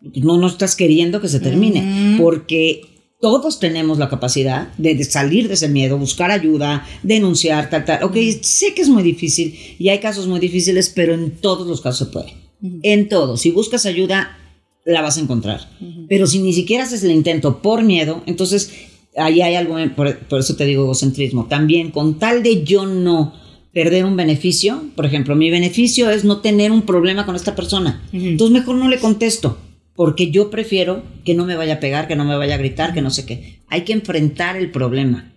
No, 0.00 0.38
no 0.38 0.46
estás 0.46 0.76
queriendo 0.76 1.20
que 1.20 1.28
se 1.28 1.40
termine, 1.40 2.16
porque 2.18 2.82
todos 3.20 3.60
tenemos 3.60 3.98
la 3.98 4.08
capacidad 4.08 4.72
de, 4.78 5.02
salir 5.04 5.48
de 5.48 5.54
ese 5.54 5.68
miedo, 5.68 5.98
buscar 5.98 6.30
ayuda, 6.30 6.86
denunciar, 7.02 7.68
tal, 7.68 7.84
tal. 7.84 8.02
Ok, 8.04 8.16
sé 8.40 8.72
que 8.74 8.80
es 8.80 8.88
muy 8.88 9.02
difícil 9.02 9.58
y 9.78 9.90
hay 9.90 9.98
casos 9.98 10.26
muy 10.26 10.40
difíciles, 10.40 10.90
pero 10.94 11.12
en 11.12 11.32
todos 11.32 11.66
los 11.66 11.82
casos 11.82 12.08
se 12.08 12.12
puede. 12.12 12.34
En 12.82 13.08
todos. 13.08 13.42
Si 13.42 13.50
buscas 13.50 13.84
ayuda, 13.84 14.38
la 14.86 15.02
vas 15.02 15.18
a 15.18 15.20
encontrar. 15.20 15.68
Pero 16.08 16.26
si 16.26 16.38
ni 16.38 16.54
siquiera 16.54 16.84
haces 16.84 17.04
el 17.04 17.10
intento 17.10 17.60
por 17.60 17.82
miedo, 17.82 18.22
entonces 18.26 18.72
ahí 19.16 19.42
hay 19.42 19.54
algo, 19.54 19.76
por, 19.94 20.18
por 20.20 20.40
eso 20.40 20.56
te 20.56 20.64
digo 20.64 20.84
egocentrismo. 20.84 21.46
También 21.46 21.90
con 21.90 22.18
tal 22.18 22.42
de 22.42 22.64
yo 22.64 22.86
no 22.86 23.34
perder 23.72 24.04
un 24.04 24.16
beneficio, 24.16 24.84
por 24.96 25.06
ejemplo, 25.06 25.36
mi 25.36 25.50
beneficio 25.50 26.10
es 26.10 26.24
no 26.24 26.40
tener 26.40 26.72
un 26.72 26.82
problema 26.82 27.24
con 27.26 27.36
esta 27.36 27.54
persona. 27.54 28.02
Entonces 28.12 28.52
mejor 28.52 28.76
no 28.76 28.88
le 28.88 28.98
contesto, 28.98 29.58
porque 29.94 30.30
yo 30.30 30.50
prefiero 30.50 31.02
que 31.24 31.34
no 31.34 31.46
me 31.46 31.56
vaya 31.56 31.74
a 31.74 31.80
pegar, 31.80 32.08
que 32.08 32.16
no 32.16 32.24
me 32.24 32.36
vaya 32.36 32.54
a 32.54 32.58
gritar, 32.58 32.92
que 32.94 33.02
no 33.02 33.10
sé 33.10 33.26
qué. 33.26 33.60
Hay 33.68 33.82
que 33.82 33.92
enfrentar 33.92 34.56
el 34.56 34.70
problema. 34.70 35.32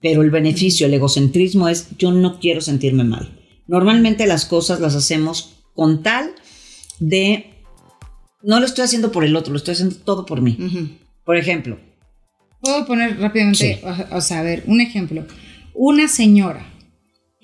Pero 0.00 0.22
el 0.22 0.30
beneficio, 0.30 0.86
el 0.86 0.94
egocentrismo 0.94 1.68
es 1.68 1.88
yo 1.98 2.12
no 2.12 2.38
quiero 2.38 2.60
sentirme 2.60 3.04
mal. 3.04 3.40
Normalmente 3.66 4.26
las 4.26 4.44
cosas 4.44 4.80
las 4.80 4.94
hacemos 4.94 5.64
con 5.74 6.02
tal 6.02 6.30
de 7.00 7.50
no 8.42 8.60
lo 8.60 8.66
estoy 8.66 8.84
haciendo 8.84 9.10
por 9.10 9.24
el 9.24 9.34
otro, 9.36 9.52
lo 9.52 9.56
estoy 9.58 9.72
haciendo 9.72 9.96
todo 9.96 10.24
por 10.24 10.40
mí. 10.40 10.56
Por 11.24 11.36
ejemplo, 11.36 11.78
Puedo 12.60 12.86
poner 12.86 13.18
rápidamente, 13.20 13.74
Sí. 13.80 13.86
o, 14.12 14.16
o 14.16 14.20
sea, 14.20 14.40
a 14.40 14.42
ver, 14.42 14.64
un 14.66 14.80
ejemplo. 14.80 15.24
Una 15.74 16.08
señora 16.08 16.72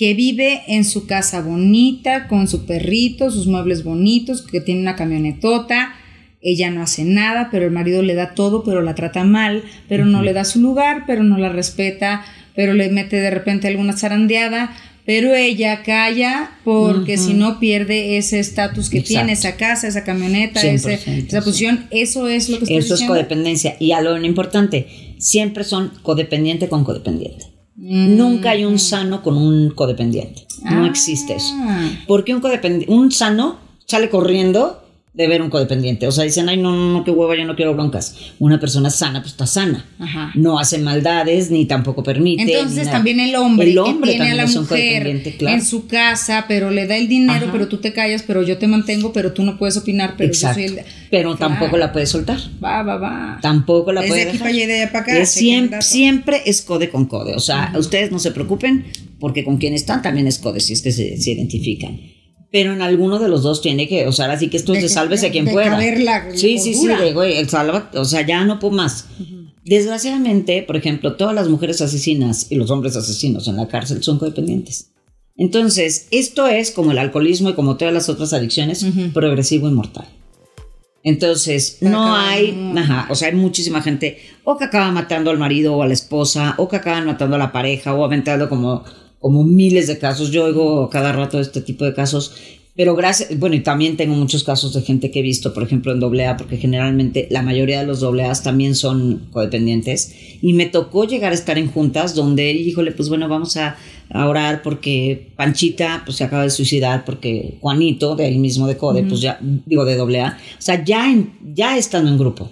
que 0.02 0.14
vive 0.14 0.62
en 0.66 0.84
su 0.84 1.06
casa 1.06 1.42
bonita, 1.42 2.26
con 2.26 2.48
su 2.48 2.66
perrito, 2.66 3.30
sus 3.30 3.46
muebles 3.46 3.84
bonitos, 3.84 4.42
que 4.42 4.60
tiene 4.60 4.80
una 4.80 4.96
camionetota, 4.96 5.94
ella 6.40 6.72
no 6.72 6.82
hace 6.82 7.04
nada, 7.04 7.50
pero 7.52 7.66
el 7.66 7.70
marido 7.70 8.02
le 8.02 8.14
da 8.16 8.34
todo, 8.34 8.64
pero 8.64 8.82
la 8.82 8.96
trata 8.96 9.22
mal, 9.22 9.62
pero 9.88 10.04
no 10.04 10.20
le 10.24 10.32
da 10.32 10.44
su 10.44 10.60
lugar, 10.60 11.04
pero 11.06 11.22
no 11.22 11.38
la 11.38 11.50
respeta, 11.50 12.24
pero 12.56 12.74
le 12.74 12.88
mete 12.90 13.14
de 13.20 13.30
repente 13.30 13.68
alguna 13.68 13.92
zarandeada, 13.96 14.76
pero 15.06 15.36
ella 15.36 15.84
calla 15.84 16.50
porque 16.64 17.16
si 17.16 17.34
no 17.34 17.60
pierde 17.60 18.16
ese 18.16 18.40
estatus 18.40 18.90
que 18.90 18.98
Exacto. 18.98 19.18
tiene, 19.20 19.32
esa 19.34 19.54
casa, 19.54 19.86
esa 19.86 20.02
camioneta, 20.02 20.62
ese- 20.62 20.98
100%, 20.98 21.28
esa 21.28 21.42
posición, 21.42 21.86
eso 21.92 22.26
es 22.26 22.48
lo 22.48 22.58
que 22.58 22.64
estás 22.64 22.86
eso 22.86 22.94
es 22.94 23.02
codependencia. 23.04 23.76
Y 23.78 23.92
a 23.92 24.00
lo 24.00 24.20
importante, 24.20 25.14
siempre 25.18 25.62
son 25.62 25.92
codependiente 26.02 26.68
con 26.68 26.82
codependiente. 26.82 27.51
Mm. 27.84 28.16
Nunca 28.16 28.50
hay 28.50 28.64
un 28.64 28.78
sano 28.78 29.22
con 29.22 29.36
un 29.36 29.70
codependiente. 29.70 30.46
No 30.62 30.84
Ah. 30.84 30.86
existe 30.86 31.34
eso. 31.34 31.52
Porque 32.06 32.32
un 32.32 32.40
codependiente, 32.40 32.92
un 32.94 33.10
sano 33.10 33.56
sale 33.86 34.08
corriendo 34.08 34.81
de 35.14 35.28
ver 35.28 35.42
un 35.42 35.50
codependiente. 35.50 36.06
O 36.06 36.10
sea, 36.12 36.24
dicen, 36.24 36.48
ay, 36.48 36.56
no, 36.56 36.72
no, 36.74 36.90
no, 36.90 37.04
qué 37.04 37.10
hueva, 37.10 37.36
yo 37.36 37.44
no 37.44 37.54
quiero 37.54 37.74
broncas. 37.74 38.16
Una 38.38 38.58
persona 38.58 38.88
sana, 38.88 39.20
pues 39.20 39.32
está 39.32 39.46
sana. 39.46 39.84
Ajá. 39.98 40.32
No 40.34 40.58
hace 40.58 40.78
maldades, 40.78 41.50
ni 41.50 41.66
tampoco 41.66 42.02
permite. 42.02 42.42
Entonces 42.44 42.90
también 42.90 43.20
el 43.20 43.34
hombre, 43.36 43.70
el 43.72 43.78
hombre 43.78 44.12
que 44.12 44.16
tiene 44.16 44.30
a 44.32 44.36
también 44.36 44.36
la 44.38 44.44
es 44.44 44.56
un 44.56 44.62
mujer 44.62 44.78
codependiente, 45.02 45.36
claro. 45.36 45.56
en 45.58 45.64
su 45.66 45.86
casa, 45.86 46.46
pero 46.48 46.70
le 46.70 46.86
da 46.86 46.96
el 46.96 47.08
dinero, 47.08 47.42
Ajá. 47.44 47.52
pero 47.52 47.68
tú 47.68 47.76
te 47.76 47.92
callas, 47.92 48.22
pero 48.26 48.42
yo 48.42 48.56
te 48.56 48.66
mantengo, 48.68 49.12
pero 49.12 49.34
tú 49.34 49.42
no 49.42 49.58
puedes 49.58 49.76
opinar, 49.76 50.14
pero 50.16 50.30
Exacto. 50.32 50.60
yo 50.60 50.68
soy 50.68 50.78
el... 50.78 50.84
Pero 51.10 51.36
Claro. 51.36 51.36
tampoco 51.36 51.76
la 51.76 51.92
puede 51.92 52.06
soltar. 52.06 52.38
Va, 52.64 52.82
va, 52.82 52.96
va. 52.96 53.38
Tampoco 53.42 53.92
la 53.92 54.00
Es 54.00 54.06
puede 54.08 54.24
de 54.24 54.30
aquí 54.30 54.38
dejar. 54.38 54.48
para 54.48 54.54
allá 54.56 54.64
y 54.64 54.66
de 54.66 54.74
allá 54.82 54.92
para 54.92 55.02
acá, 55.04 55.18
Es 55.18 55.28
siempre, 55.30 55.82
siempre 55.82 56.42
es 56.46 56.62
code 56.62 56.88
con 56.88 57.04
code. 57.04 57.34
O 57.34 57.40
sea, 57.40 57.70
ustedes 57.78 58.10
no 58.12 58.18
se 58.18 58.30
preocupen 58.30 58.86
porque 59.20 59.44
con 59.44 59.58
quien 59.58 59.74
están 59.74 60.00
también 60.00 60.26
es 60.26 60.38
code, 60.38 60.60
si 60.60 60.72
es 60.72 60.80
que 60.80 60.90
se, 60.90 61.18
se 61.18 61.32
identifican. 61.32 62.00
Pero 62.52 62.74
en 62.74 62.82
alguno 62.82 63.18
de 63.18 63.28
los 63.28 63.42
dos 63.42 63.62
tiene 63.62 63.88
que, 63.88 64.06
o 64.06 64.12
sea, 64.12 64.30
así 64.30 64.48
que 64.50 64.58
esto 64.58 64.74
es 64.74 64.82
de 64.82 64.88
sálvese 64.90 65.30
quien 65.30 65.46
de 65.46 65.52
pueda. 65.52 65.70
la- 65.70 65.98
la 66.26 66.30
sí, 66.36 66.58
sí, 66.58 66.74
sí, 66.74 66.86
de, 66.86 67.12
güey, 67.14 67.38
el 67.38 67.48
salva- 67.48 67.90
o 67.94 68.04
sea, 68.04 68.26
ya 68.26 68.44
no 68.44 68.58
puedo 68.58 68.74
más. 68.74 69.06
Desgraciadamente, 69.64 70.62
por 70.62 70.76
ejemplo, 70.76 71.14
todas 71.16 71.34
las 71.34 71.48
mujeres 71.48 71.80
asesinas 71.80 72.48
y 72.50 72.56
los 72.56 72.70
hombres 72.70 72.94
asesinos 72.96 73.48
en 73.48 73.56
la 73.56 73.68
cárcel 73.68 74.02
son 74.02 74.18
codependientes. 74.18 74.90
Entonces, 75.36 76.08
esto 76.10 76.46
es 76.46 76.72
como 76.72 76.90
el 76.92 76.98
alcoholismo 76.98 77.48
y 77.50 77.54
como 77.54 77.76
todas 77.76 77.94
las 77.94 78.08
otras 78.08 78.32
adicciones, 78.34 78.84
progresivo 79.14 79.68
y 79.68 79.72
mortal. 79.72 80.06
Entonces, 81.04 81.78
Pero 81.80 81.92
no 81.92 82.14
hay, 82.14 82.72
ajá, 82.76 83.06
o 83.10 83.14
sea, 83.14 83.28
hay 83.28 83.34
muchísima 83.34 83.82
gente 83.82 84.18
o 84.44 84.56
que 84.56 84.64
acaba 84.64 84.90
matando 84.92 85.30
al 85.30 85.38
marido 85.38 85.74
o 85.74 85.82
a 85.82 85.86
la 85.88 85.94
esposa, 85.94 86.54
o 86.58 86.68
que 86.68 86.76
acaban 86.76 87.06
matando 87.06 87.36
a 87.36 87.38
la 87.40 87.50
pareja, 87.50 87.94
o 87.94 88.04
aventando 88.04 88.48
como, 88.48 88.84
como 89.22 89.44
miles 89.44 89.86
de 89.86 89.96
casos. 89.98 90.30
Yo 90.30 90.44
oigo 90.44 90.90
cada 90.90 91.12
rato 91.12 91.40
este 91.40 91.62
tipo 91.62 91.86
de 91.86 91.94
casos, 91.94 92.34
pero 92.74 92.94
gracias, 92.96 93.38
bueno, 93.38 93.54
y 93.54 93.60
también 93.60 93.96
tengo 93.98 94.14
muchos 94.14 94.44
casos 94.44 94.72
de 94.74 94.80
gente 94.82 95.10
que 95.10 95.20
he 95.20 95.22
visto, 95.22 95.52
por 95.54 95.62
ejemplo, 95.62 95.92
en 95.92 96.02
AA, 96.02 96.36
porque 96.38 96.56
generalmente 96.56 97.28
la 97.30 97.42
mayoría 97.42 97.80
de 97.80 97.86
los 97.86 98.02
AA 98.02 98.32
también 98.42 98.74
son 98.74 99.28
codependientes, 99.30 100.14
y 100.40 100.54
me 100.54 100.66
tocó 100.66 101.04
llegar 101.04 101.32
a 101.32 101.34
estar 101.34 101.58
en 101.58 101.70
juntas 101.70 102.14
donde, 102.14 102.50
híjole, 102.52 102.92
pues 102.92 103.08
bueno, 103.10 103.28
vamos 103.28 103.56
a, 103.58 103.76
a 104.10 104.26
orar 104.26 104.62
porque 104.62 105.32
Panchita 105.36 106.02
pues 106.06 106.16
se 106.16 106.24
acaba 106.24 106.44
de 106.44 106.50
suicidar, 106.50 107.04
porque 107.04 107.58
Juanito, 107.60 108.16
de 108.16 108.24
ahí 108.24 108.38
mismo 108.38 108.66
de 108.66 108.76
Code, 108.78 109.02
pues 109.04 109.20
ya, 109.20 109.38
digo, 109.66 109.84
de 109.84 109.94
AA, 110.20 110.38
o 110.58 110.62
sea, 110.62 110.82
ya, 110.82 111.10
en- 111.12 111.34
ya 111.54 111.76
estando 111.76 112.10
en 112.10 112.16
grupo, 112.18 112.50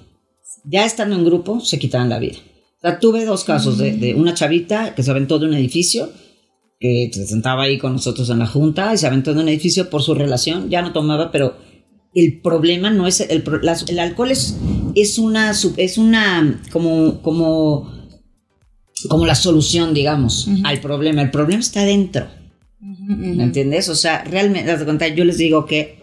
ya 0.64 0.84
estando 0.84 1.16
en 1.16 1.24
grupo, 1.24 1.60
se 1.60 1.78
quitaban 1.78 2.10
la 2.10 2.18
vida. 2.18 2.36
O 2.76 2.80
sea, 2.82 2.98
tuve 2.98 3.24
dos 3.24 3.44
casos 3.44 3.78
de, 3.78 3.92
de 3.92 4.14
una 4.14 4.34
chavita 4.34 4.94
que 4.94 5.02
se 5.02 5.10
aventó 5.10 5.38
de 5.38 5.46
un 5.46 5.54
edificio, 5.54 6.10
que 6.80 7.10
se 7.12 7.26
sentaba 7.26 7.64
ahí 7.64 7.76
con 7.76 7.92
nosotros 7.92 8.30
en 8.30 8.38
la 8.38 8.46
junta 8.46 8.94
y 8.94 8.96
se 8.96 9.06
aventó 9.06 9.34
de 9.34 9.42
un 9.42 9.48
edificio 9.48 9.90
por 9.90 10.02
su 10.02 10.14
relación, 10.14 10.70
ya 10.70 10.80
no 10.80 10.94
tomaba, 10.94 11.30
pero 11.30 11.54
el 12.14 12.40
problema 12.40 12.90
no 12.90 13.06
es 13.06 13.20
el, 13.20 13.44
el 13.88 13.98
alcohol 13.98 14.30
es, 14.30 14.56
es 14.94 15.18
una 15.18 15.52
es 15.76 15.98
una 15.98 16.62
como 16.72 17.20
como 17.22 17.92
como 19.08 19.26
la 19.26 19.34
solución 19.34 19.94
digamos 19.94 20.48
al 20.64 20.80
problema. 20.80 21.22
El 21.22 21.30
problema 21.30 21.60
está 21.60 21.84
dentro. 21.84 22.26
¿me 22.80 23.44
entiendes? 23.44 23.88
o 23.88 23.94
sea 23.94 24.24
realmente 24.24 24.70
haz 24.70 24.78
de 24.78 24.84
cuenta 24.86 25.06
yo 25.08 25.24
les 25.24 25.36
digo 25.36 25.66
que 25.66 26.00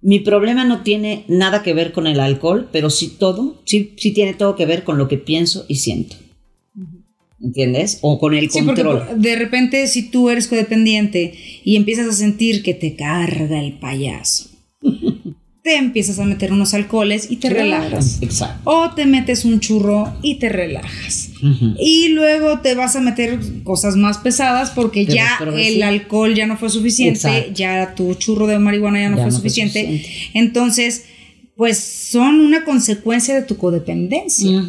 mi 0.00 0.20
problema 0.20 0.64
no 0.64 0.82
tiene 0.82 1.24
nada 1.28 1.62
que 1.62 1.74
ver 1.74 1.92
con 1.92 2.06
el 2.06 2.20
alcohol 2.20 2.68
pero 2.72 2.88
sí 2.88 3.16
todo 3.18 3.60
sí 3.66 3.94
sí 3.98 4.12
tiene 4.12 4.32
todo 4.32 4.56
que 4.56 4.64
ver 4.64 4.82
con 4.82 4.96
lo 4.96 5.08
que 5.08 5.18
pienso 5.18 5.66
y 5.68 5.76
siento 5.76 6.16
¿entiendes? 7.40 7.98
o 8.02 8.18
con 8.18 8.34
el 8.34 8.50
control 8.50 9.02
de 9.16 9.36
repente 9.36 9.86
si 9.86 10.10
tú 10.10 10.30
eres 10.30 10.46
codependiente 10.46 11.34
y 11.64 11.76
empiezas 11.76 12.08
a 12.08 12.12
sentir 12.12 12.62
que 12.62 12.74
te 12.74 12.96
carga 12.96 13.60
el 13.60 13.74
payaso, 13.74 14.50
te 15.62 15.76
empiezas 15.76 16.18
a 16.18 16.24
meter 16.24 16.52
unos 16.52 16.72
alcoholes 16.72 17.30
y 17.30 17.36
te 17.36 17.50
relajas. 17.50 18.18
exacto 18.22 18.62
O 18.64 18.90
te 18.94 19.04
metes 19.04 19.44
un 19.44 19.60
churro 19.60 20.12
y 20.22 20.36
te 20.36 20.48
relajas. 20.48 21.30
Y 21.78 22.08
luego 22.08 22.60
te 22.60 22.74
vas 22.74 22.96
a 22.96 23.00
meter 23.00 23.38
cosas 23.62 23.96
más 23.96 24.18
pesadas 24.18 24.70
porque 24.70 25.04
Pero 25.04 25.14
ya 25.54 25.62
el 25.62 25.82
alcohol 25.82 26.34
ya 26.34 26.46
no 26.46 26.56
fue 26.56 26.70
suficiente, 26.70 27.18
Exacto. 27.18 27.52
ya 27.54 27.94
tu 27.94 28.14
churro 28.14 28.46
de 28.46 28.58
marihuana 28.58 29.00
ya 29.00 29.10
no, 29.10 29.16
Ya 29.16 29.22
fue, 29.24 29.32
no 29.32 29.38
fue 29.38 29.50
suficiente. 29.50 30.02
Entonces, 30.32 31.04
pues 31.56 31.78
son 31.78 32.40
una 32.40 32.64
consecuencia 32.64 33.34
de 33.34 33.42
tu 33.42 33.58
codependencia. 33.58 34.62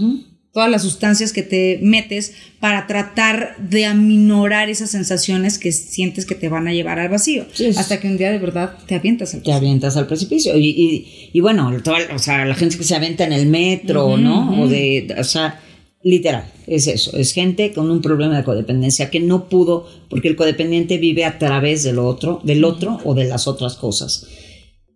Todas 0.54 0.70
las 0.70 0.82
sustancias 0.82 1.32
que 1.32 1.44
te 1.44 1.80
metes 1.82 2.34
para 2.60 2.86
tratar 2.88 3.56
de 3.58 3.86
aminorar 3.86 4.70
esas 4.70 4.92
sensaciones 4.92 5.58
que 5.58 5.72
sientes 5.72 6.26
que 6.26 6.36
te 6.36 6.50
van 6.50 6.68
a 6.68 6.74
llevar 6.74 7.00
al 7.00 7.08
vacío. 7.10 7.46
Sí. 7.54 7.68
Hasta 7.78 8.00
que 8.00 8.08
un 8.08 8.18
día 8.18 8.32
de 8.32 8.38
verdad 8.40 8.78
te 8.86 8.96
avientas 8.96 9.34
al 9.34 9.44
te 9.44 9.54
avientas 9.54 9.96
al 9.98 10.08
precipicio. 10.08 10.58
Y, 10.58 10.68
y, 10.70 11.30
y 11.32 11.40
bueno, 11.40 11.72
toda- 11.84 12.00
o 12.14 12.20
sea, 12.20 12.44
la 12.46 12.56
gente 12.56 12.78
que 12.78 12.84
se 12.84 12.96
avienta 12.96 13.24
en 13.24 13.34
el 13.34 13.46
metro, 13.48 14.18
¿no? 14.18 14.62
O 14.62 14.68
de, 14.68 15.16
o 15.18 15.24
sea, 15.24 15.60
literal, 16.04 16.44
es 16.68 16.88
eso. 16.88 17.16
Es 17.18 17.32
gente 17.34 17.72
con 17.72 17.90
un 17.90 18.02
problema 18.02 18.36
de 18.38 18.44
codependencia 18.44 19.10
que 19.10 19.20
no 19.22 19.48
pudo, 19.48 19.88
porque 20.10 20.28
el 20.28 20.36
codependiente 20.36 20.98
vive 20.98 21.24
a 21.26 21.38
través 21.40 21.84
del 21.84 21.98
otro, 22.00 22.42
del 22.44 22.64
otro 22.66 23.00
o 23.06 23.14
de 23.14 23.24
las 23.26 23.48
otras 23.48 23.76
cosas. 23.76 24.28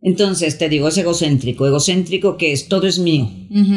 Entonces, 0.06 0.58
te 0.60 0.70
digo, 0.70 0.88
es 0.88 0.98
egocéntrico. 1.00 1.66
Egocéntrico 1.66 2.38
que 2.38 2.52
es, 2.52 2.68
todo 2.68 2.86
es 2.86 3.00
mío. 3.00 3.28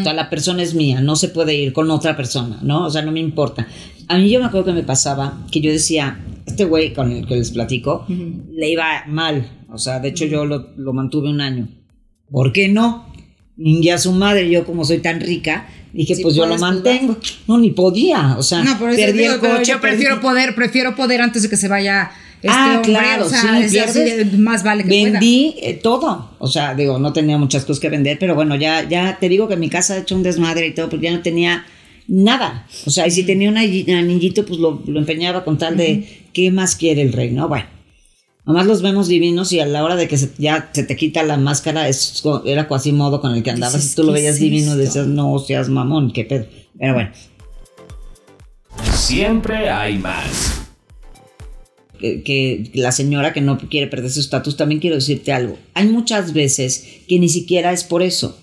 O 0.01 0.03
sea, 0.05 0.13
la 0.13 0.29
persona 0.29 0.63
es 0.63 0.75
mía, 0.75 1.01
no 1.01 1.17
se 1.17 1.29
puede 1.29 1.55
ir 1.55 1.73
con 1.73 1.91
otra 1.91 2.17
persona, 2.17 2.59
¿no? 2.63 2.85
O 2.87 2.91
sea, 2.91 3.01
no 3.03 3.13
me 3.13 3.21
importa. 3.21 3.67
A 4.09 4.19
mí 4.19 4.29
yo 4.29 4.39
me 4.39 4.45
acuerdo 4.47 4.67
que 4.67 4.73
me 4.75 4.83
pasaba 4.83 5.47
que 5.51 5.61
yo 5.63 5.71
decía, 5.73 6.21
este 6.47 6.65
güey 6.67 6.93
con 6.93 7.11
el 7.13 7.27
que 7.27 7.35
les 7.37 7.51
platico, 7.51 8.05
le 8.09 8.71
iba 8.71 9.05
mal. 9.07 9.49
O 9.71 9.79
sea, 9.79 10.01
de 10.01 10.09
hecho 10.09 10.27
yo 10.27 10.45
lo, 10.45 10.69
lo 10.77 10.93
mantuve 10.93 11.31
un 11.31 11.41
año. 11.41 11.67
¿Por 12.31 12.53
qué 12.53 12.69
no? 12.69 13.07
Y 13.57 13.89
a 13.89 13.97
su 13.99 14.13
madre, 14.13 14.51
yo 14.51 14.65
como 14.67 14.85
soy 14.85 14.99
tan 14.99 15.21
rica, 15.21 15.67
dije, 15.95 16.15
Si 16.15 16.23
pues 16.23 16.35
yo 16.35 16.45
lo 16.47 16.59
mantengo. 16.59 17.17
No, 17.47 17.57
ni 17.59 17.71
podía. 17.71 18.37
O 18.39 18.43
sea, 18.43 18.63
No, 18.63 18.79
por 18.79 18.91
eso 18.91 19.01
perdí 19.01 19.19
digo, 19.21 19.33
el 19.35 19.41
coche. 19.41 19.73
yo 19.73 19.81
prefiero 19.81 20.17
perdí- 20.17 20.21
poder, 20.23 20.55
prefiero 20.55 20.95
poder 20.95 21.23
antes 21.23 21.43
de 21.43 21.49
que 21.49 21.57
se 21.57 21.69
vaya 21.69 22.11
este 22.43 22.49
ah, 22.51 22.75
hombre, 22.77 22.93
claro, 22.93 23.27
o 23.27 23.29
sea, 23.29 23.41
sí, 23.69 23.79
es 23.79 23.93
pierdes. 23.93 24.39
más 24.39 24.63
vale 24.63 24.85
que. 24.85 24.89
Vendí 24.89 25.57
eh, 25.61 25.75
todo. 25.75 26.31
O 26.39 26.47
sea, 26.47 26.75
digo, 26.75 26.99
no 26.99 27.13
tenía 27.13 27.37
muchas 27.39 27.65
cosas 27.65 27.81
que 27.81 27.89
vender, 27.89 28.19
pero 28.19 28.35
bueno, 28.35 28.55
ya, 28.57 28.89
ya 28.89 29.19
te 29.19 29.29
digo 29.29 29.49
que 29.49 29.57
mi 29.57 29.69
casa 29.69 29.95
ha 29.95 29.99
hecho 29.99 30.15
un 30.15 30.23
desmadre 30.23 30.69
y 30.69 30.75
todo, 30.75 30.89
porque 30.89 31.07
ya 31.07 31.13
no 31.13 31.23
tenía 31.23 31.67
nada. 32.07 32.67
O 32.87 32.91
sea, 32.91 33.07
y 33.07 33.11
si 33.11 33.25
tenía 33.25 33.49
un 33.51 33.57
anilli- 33.57 33.93
anillito, 33.99 34.47
pues 34.47 34.59
lo, 34.61 34.83
lo 34.87 34.99
empeñaba 34.99 35.45
con 35.45 35.59
tal 35.59 35.77
de 35.77 36.27
qué 36.33 36.51
más 36.51 36.75
quiere 36.77 37.03
el 37.03 37.13
rey, 37.13 37.31
¿no? 37.33 37.49
Bueno. 37.49 37.67
Nomás 38.47 38.65
los 38.67 38.81
vemos 38.81 39.09
divinos 39.09 39.53
y 39.53 39.61
a 39.61 39.67
la 39.67 39.85
hora 39.85 39.95
de 39.95 40.09
que 40.09 40.17
se- 40.17 40.31
ya 40.39 40.71
se 40.73 40.83
te 40.83 40.97
quita 40.97 41.23
la 41.23 41.37
máscara, 41.37 41.87
es, 41.87 42.23
era 42.47 42.67
modo 42.95 43.21
con 43.21 43.35
el 43.35 43.43
que 43.43 43.51
andabas. 43.51 43.83
Si 43.85 43.95
tú 43.95 44.05
lo 44.05 44.09
¿qué 44.15 44.21
veías 44.21 44.37
es 44.37 44.41
divino, 44.41 44.69
esto? 44.71 44.79
decías, 44.79 45.07
no 45.07 45.39
seas 45.39 45.69
mamón, 45.69 46.13
qué 46.13 46.25
pedo. 46.25 46.47
Pero 46.79 46.95
bueno, 46.95 47.11
Siempre 48.95 49.69
hay 49.69 49.99
más. 49.99 50.58
Que, 51.99 52.23
que 52.23 52.71
la 52.75 52.93
señora 52.93 53.33
que 53.33 53.41
no 53.41 53.59
quiere 53.59 53.87
perder 53.87 54.11
su 54.11 54.21
estatus, 54.21 54.57
también 54.57 54.81
quiero 54.81 54.97
decirte 54.97 55.33
algo. 55.33 55.59
Hay 55.75 55.89
muchas 55.89 56.33
veces 56.33 56.87
que 57.09 57.19
ni 57.19 57.29
siquiera 57.29 57.73
es 57.73 57.85
por 57.85 58.03
eso, 58.03 58.39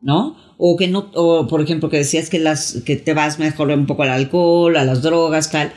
¿no? 0.00 0.36
O 0.58 0.76
que 0.76 0.88
no, 0.88 1.10
o 1.14 1.46
por 1.46 1.60
ejemplo, 1.60 1.90
que 1.90 1.98
decías 1.98 2.30
que 2.30 2.38
las, 2.38 2.82
que 2.84 2.96
te 2.96 3.14
vas 3.14 3.38
mejor 3.38 3.70
un 3.70 3.86
poco 3.86 4.02
al 4.02 4.10
alcohol, 4.10 4.76
a 4.76 4.84
las 4.84 5.02
drogas, 5.02 5.50
tal. 5.50 5.72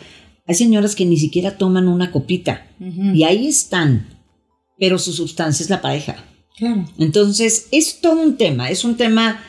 Hay 0.46 0.56
señoras 0.56 0.96
que 0.96 1.06
ni 1.06 1.18
siquiera 1.18 1.58
toman 1.58 1.88
una 1.88 2.12
copita. 2.12 2.68
Y 2.80 3.24
ahí 3.24 3.48
están. 3.48 4.08
Pero 4.80 4.98
su 4.98 5.12
sustancia 5.12 5.64
es 5.64 5.70
la 5.70 5.82
pareja. 5.82 6.24
Claro. 6.56 6.86
Entonces, 6.98 7.68
es 7.72 8.00
todo 8.00 8.22
un 8.22 8.38
tema, 8.38 8.70
es 8.70 8.86
un 8.86 8.96
tema 8.96 9.42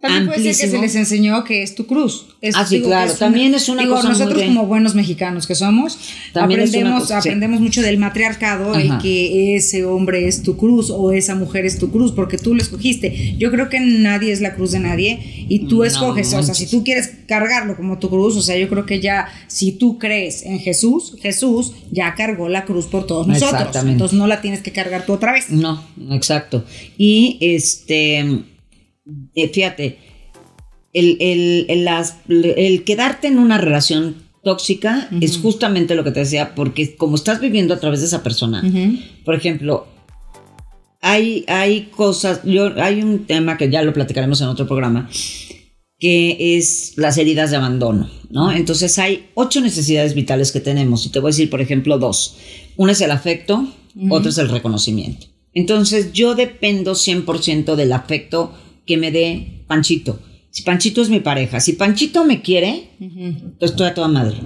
También 0.00 0.26
puede 0.26 0.38
ser 0.38 0.44
que 0.44 0.50
amplísimo. 0.50 0.72
se 0.72 0.86
les 0.86 0.94
enseñó 0.96 1.44
que 1.44 1.62
es 1.62 1.74
tu 1.74 1.86
cruz. 1.86 2.28
Es- 2.40 2.56
Ah, 2.56 2.64
sí, 2.66 2.76
digo, 2.76 2.88
claro, 2.88 3.12
que 3.12 3.18
también 3.18 3.54
es 3.54 3.68
una 3.68 3.82
digo, 3.82 3.96
cosa 3.96 4.08
nosotros 4.08 4.42
como 4.44 4.64
buenos 4.66 4.94
mexicanos 4.94 5.46
que 5.46 5.54
somos, 5.54 5.98
También 6.32 6.60
es 6.60 6.70
aprendemos, 6.70 7.08
sí. 7.08 7.12
aprendemos 7.14 7.60
mucho 7.60 7.82
del 7.82 7.98
matriarcado, 7.98 8.72
Ajá. 8.74 8.98
que 9.02 9.56
ese 9.56 9.84
hombre 9.84 10.26
es 10.26 10.42
tu 10.42 10.56
cruz 10.56 10.88
o 10.88 11.12
esa 11.12 11.34
mujer 11.34 11.66
es 11.66 11.78
tu 11.78 11.90
cruz 11.90 12.12
porque 12.12 12.38
tú 12.38 12.54
lo 12.54 12.62
escogiste. 12.62 13.34
Yo 13.38 13.50
creo 13.50 13.68
que 13.68 13.78
nadie 13.80 14.32
es 14.32 14.40
la 14.40 14.54
cruz 14.54 14.70
de 14.70 14.78
nadie 14.80 15.44
y 15.50 15.66
tú 15.66 15.78
No 15.80 15.84
escoges, 15.84 16.32
o 16.32 16.42
sea, 16.42 16.54
si 16.54 16.66
tú 16.66 16.82
quieres 16.82 17.10
cargarlo 17.28 17.76
como 17.76 17.98
tu 17.98 18.08
cruz, 18.08 18.36
o 18.36 18.42
sea, 18.42 18.56
yo 18.56 18.70
creo 18.70 18.86
que 18.86 19.00
ya 19.00 19.28
si 19.48 19.72
tú 19.72 19.98
crees 19.98 20.44
en 20.46 20.60
Jesús, 20.60 21.16
Jesús 21.20 21.72
ya 21.90 22.14
cargó 22.14 22.48
la 22.48 22.64
cruz 22.64 22.86
por 22.86 23.06
todos 23.06 23.26
nosotros. 23.26 23.52
Exactamente. 23.52 23.92
Entonces 23.92 24.18
no 24.18 24.26
la 24.26 24.40
tienes 24.40 24.62
que 24.62 24.72
cargar 24.72 25.04
tú 25.04 25.12
otra 25.12 25.32
vez. 25.32 25.50
No, 25.50 25.84
exacto. 26.10 26.64
Y 26.96 27.36
este, 27.42 28.44
eh, 29.34 29.48
fíjate, 29.48 29.98
el, 30.92 31.16
el, 31.20 31.66
el, 31.68 31.84
las- 31.84 32.16
el 32.28 32.84
quedarte 32.84 33.28
en 33.28 33.38
una 33.38 33.58
relación 33.58 34.16
tóxica 34.42 35.08
es 35.20 35.36
justamente 35.38 35.94
lo 35.94 36.02
que 36.04 36.10
te 36.12 36.20
decía, 36.20 36.54
porque 36.54 36.96
como 36.96 37.16
estás 37.16 37.40
viviendo 37.40 37.74
a 37.74 37.80
través 37.80 38.00
de 38.00 38.06
esa 38.06 38.22
persona, 38.22 38.62
por 39.24 39.34
ejemplo, 39.34 39.86
hay, 41.02 41.44
hay 41.48 41.86
cosas, 41.94 42.40
yo, 42.44 42.72
hay 42.82 43.02
un 43.02 43.26
tema 43.26 43.56
que 43.56 43.70
ya 43.70 43.82
lo 43.82 43.92
platicaremos 43.92 44.40
en 44.40 44.48
otro 44.48 44.66
programa, 44.66 45.08
que 45.98 46.56
es 46.56 46.94
las 46.96 47.18
heridas 47.18 47.50
de 47.50 47.56
abandono, 47.58 48.10
¿no? 48.30 48.52
Entonces 48.52 48.98
hay 48.98 49.28
ocho 49.34 49.60
necesidades 49.60 50.14
vitales 50.14 50.52
que 50.52 50.60
tenemos, 50.60 51.04
y 51.06 51.10
te 51.10 51.18
voy 51.20 51.28
a 51.28 51.32
decir, 51.32 51.50
por 51.50 51.60
ejemplo, 51.60 51.98
dos. 51.98 52.36
Una 52.76 52.92
es 52.92 53.00
el 53.02 53.10
afecto, 53.10 53.66
otra 54.10 54.30
es 54.30 54.38
el 54.38 54.48
reconocimiento. 54.48 55.26
Entonces 55.52 56.12
yo 56.12 56.34
dependo 56.34 56.92
100% 56.94 57.74
del 57.76 57.92
afecto 57.92 58.52
que 58.86 58.96
me 58.96 59.10
dé 59.10 59.64
Panchito. 59.66 60.20
Si 60.50 60.62
Panchito 60.62 61.00
es 61.02 61.08
mi 61.10 61.20
pareja, 61.20 61.60
si 61.60 61.74
Panchito 61.74 62.24
me 62.24 62.42
quiere, 62.42 62.90
entonces 63.00 63.70
estoy 63.70 63.86
a 63.86 63.94
toda 63.94 64.08
madre. 64.08 64.36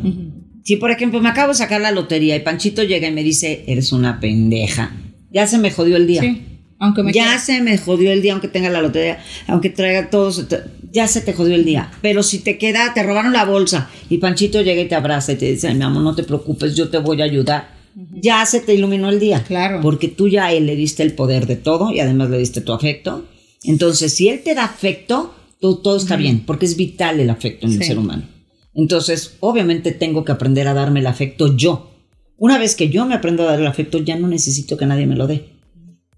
Si, 0.62 0.76
por 0.76 0.90
ejemplo, 0.90 1.20
me 1.20 1.28
acabo 1.28 1.48
de 1.48 1.54
sacar 1.58 1.80
la 1.80 1.90
lotería 1.90 2.36
y 2.36 2.40
Panchito 2.40 2.82
llega 2.82 3.08
y 3.08 3.12
me 3.12 3.22
dice, 3.22 3.64
eres 3.66 3.92
una 3.92 4.20
pendeja, 4.20 4.94
ya 5.32 5.46
se 5.46 5.58
me 5.58 5.70
jodió 5.70 5.96
el 5.96 6.06
día. 6.06 6.22
Sí. 6.22 6.42
Aunque 6.78 7.02
me 7.02 7.12
ya 7.12 7.22
quiera. 7.24 7.38
se 7.38 7.60
me 7.62 7.78
jodió 7.78 8.10
el 8.12 8.20
día, 8.20 8.32
aunque 8.32 8.48
tenga 8.48 8.68
la 8.68 8.82
lotería, 8.82 9.18
aunque 9.46 9.70
traiga 9.70 10.10
todo, 10.10 10.30
se 10.32 10.44
te- 10.44 10.60
ya 10.92 11.06
se 11.08 11.20
te 11.22 11.32
jodió 11.32 11.54
el 11.54 11.64
día. 11.64 11.90
Pero 12.02 12.22
si 12.22 12.38
te 12.40 12.58
queda, 12.58 12.92
te 12.94 13.02
robaron 13.02 13.32
la 13.32 13.44
bolsa 13.44 13.88
y 14.10 14.18
Panchito 14.18 14.60
llega 14.60 14.82
y 14.82 14.88
te 14.88 14.94
abraza 14.94 15.32
y 15.32 15.36
te 15.36 15.50
dice, 15.52 15.68
"Ay, 15.68 15.74
mi 15.76 15.84
amor, 15.84 16.02
no 16.02 16.14
te 16.14 16.24
preocupes, 16.24 16.74
yo 16.76 16.88
te 16.90 16.98
voy 16.98 17.20
a 17.22 17.24
ayudar. 17.24 17.72
Ya 18.20 18.44
se 18.44 18.60
te 18.60 18.74
iluminó 18.74 19.08
el 19.08 19.20
día. 19.20 19.42
Claro. 19.44 19.80
Porque 19.80 20.08
tú 20.08 20.28
ya 20.28 20.46
a 20.46 20.52
él 20.52 20.66
le 20.66 20.74
diste 20.76 21.02
el 21.04 21.12
poder 21.14 21.46
de 21.46 21.56
todo 21.56 21.92
y 21.92 22.00
además 22.00 22.28
le 22.28 22.38
diste 22.38 22.60
tu 22.60 22.72
afecto. 22.72 23.24
Entonces, 23.64 24.14
si 24.14 24.28
él 24.28 24.42
te 24.44 24.54
da 24.54 24.64
afecto, 24.64 25.34
todo 25.60 25.96
está 25.96 26.16
bien, 26.16 26.44
porque 26.44 26.66
es 26.66 26.76
vital 26.76 27.20
el 27.20 27.30
afecto 27.30 27.66
en 27.66 27.72
el 27.72 27.82
ser 27.82 27.98
humano. 27.98 28.22
Entonces, 28.74 29.36
obviamente 29.40 29.92
tengo 29.92 30.24
que 30.24 30.32
aprender 30.32 30.68
a 30.68 30.74
darme 30.74 31.00
el 31.00 31.06
afecto 31.06 31.56
yo. 31.56 31.90
Una 32.36 32.58
vez 32.58 32.74
que 32.74 32.88
yo 32.88 33.06
me 33.06 33.14
aprendo 33.14 33.44
a 33.44 33.46
dar 33.46 33.60
el 33.60 33.66
afecto, 33.66 33.98
ya 33.98 34.16
no 34.16 34.26
necesito 34.28 34.76
que 34.76 34.86
nadie 34.86 35.06
me 35.06 35.16
lo 35.16 35.26
dé. 35.26 35.48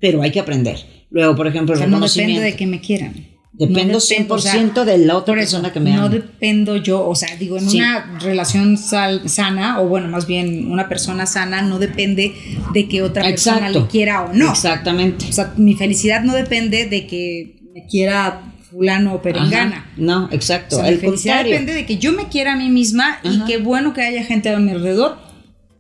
pero 0.00 0.20
hay 0.22 0.30
que 0.30 0.40
aprender. 0.40 0.76
Luego, 1.10 1.34
por 1.36 1.46
ejemplo, 1.46 1.74
el 1.74 1.78
O 1.78 1.80
sea, 1.80 1.86
no 1.86 1.96
reconocimiento. 1.96 2.40
dependo 2.42 2.52
de 2.52 2.56
que 2.56 2.66
me 2.66 2.80
quieran. 2.80 3.35
Dependo 3.58 3.94
No 3.94 3.98
dependo, 4.00 4.36
100% 4.38 4.84
de 4.84 4.98
la 4.98 5.16
otra 5.16 5.32
por 5.32 5.38
eso, 5.38 5.56
persona 5.56 5.72
que 5.72 5.80
me 5.80 5.90
No 5.92 6.00
ama. 6.02 6.08
dependo 6.10 6.76
yo, 6.76 7.06
o 7.08 7.14
sea, 7.14 7.34
digo, 7.36 7.56
en 7.56 7.70
Sí. 7.70 7.78
una 7.78 8.18
relación 8.20 8.76
sal- 8.76 9.28
sana, 9.28 9.80
o 9.80 9.88
bueno, 9.88 10.08
más 10.08 10.26
bien 10.26 10.70
una 10.70 10.88
persona 10.88 11.24
sana, 11.24 11.62
no 11.62 11.78
depende 11.78 12.34
de 12.74 12.88
que 12.88 13.02
otra 13.02 13.22
persona 13.24 13.70
le 13.70 13.86
quiera 13.86 14.24
o 14.26 14.34
no. 14.34 14.50
Exactamente. 14.50 15.24
O 15.28 15.32
sea, 15.32 15.54
mi 15.56 15.74
felicidad 15.74 16.22
no 16.22 16.34
depende 16.34 16.86
de 16.86 17.06
que 17.06 17.56
me 17.74 17.86
quiera 17.86 18.42
fulano 18.70 19.14
o 19.14 19.22
perengana. 19.22 19.76
Ajá. 19.78 19.86
No, 19.96 20.24
O 20.26 20.32
exacto. 20.32 20.76
sea, 20.76 20.90
mi 20.90 20.96
felicidad 20.98 21.34
contrario. 21.36 21.52
depende 21.52 21.72
de 21.74 21.86
que 21.86 21.96
yo 21.96 22.12
me 22.12 22.28
quiera 22.28 22.52
a 22.52 22.56
mí 22.56 22.68
misma 22.68 23.20
y 23.22 23.42
qué 23.46 23.56
bueno 23.56 23.94
que 23.94 24.02
haya 24.02 24.22
gente 24.24 24.50
a 24.50 24.58
mi 24.58 24.72
alrededor 24.72 25.16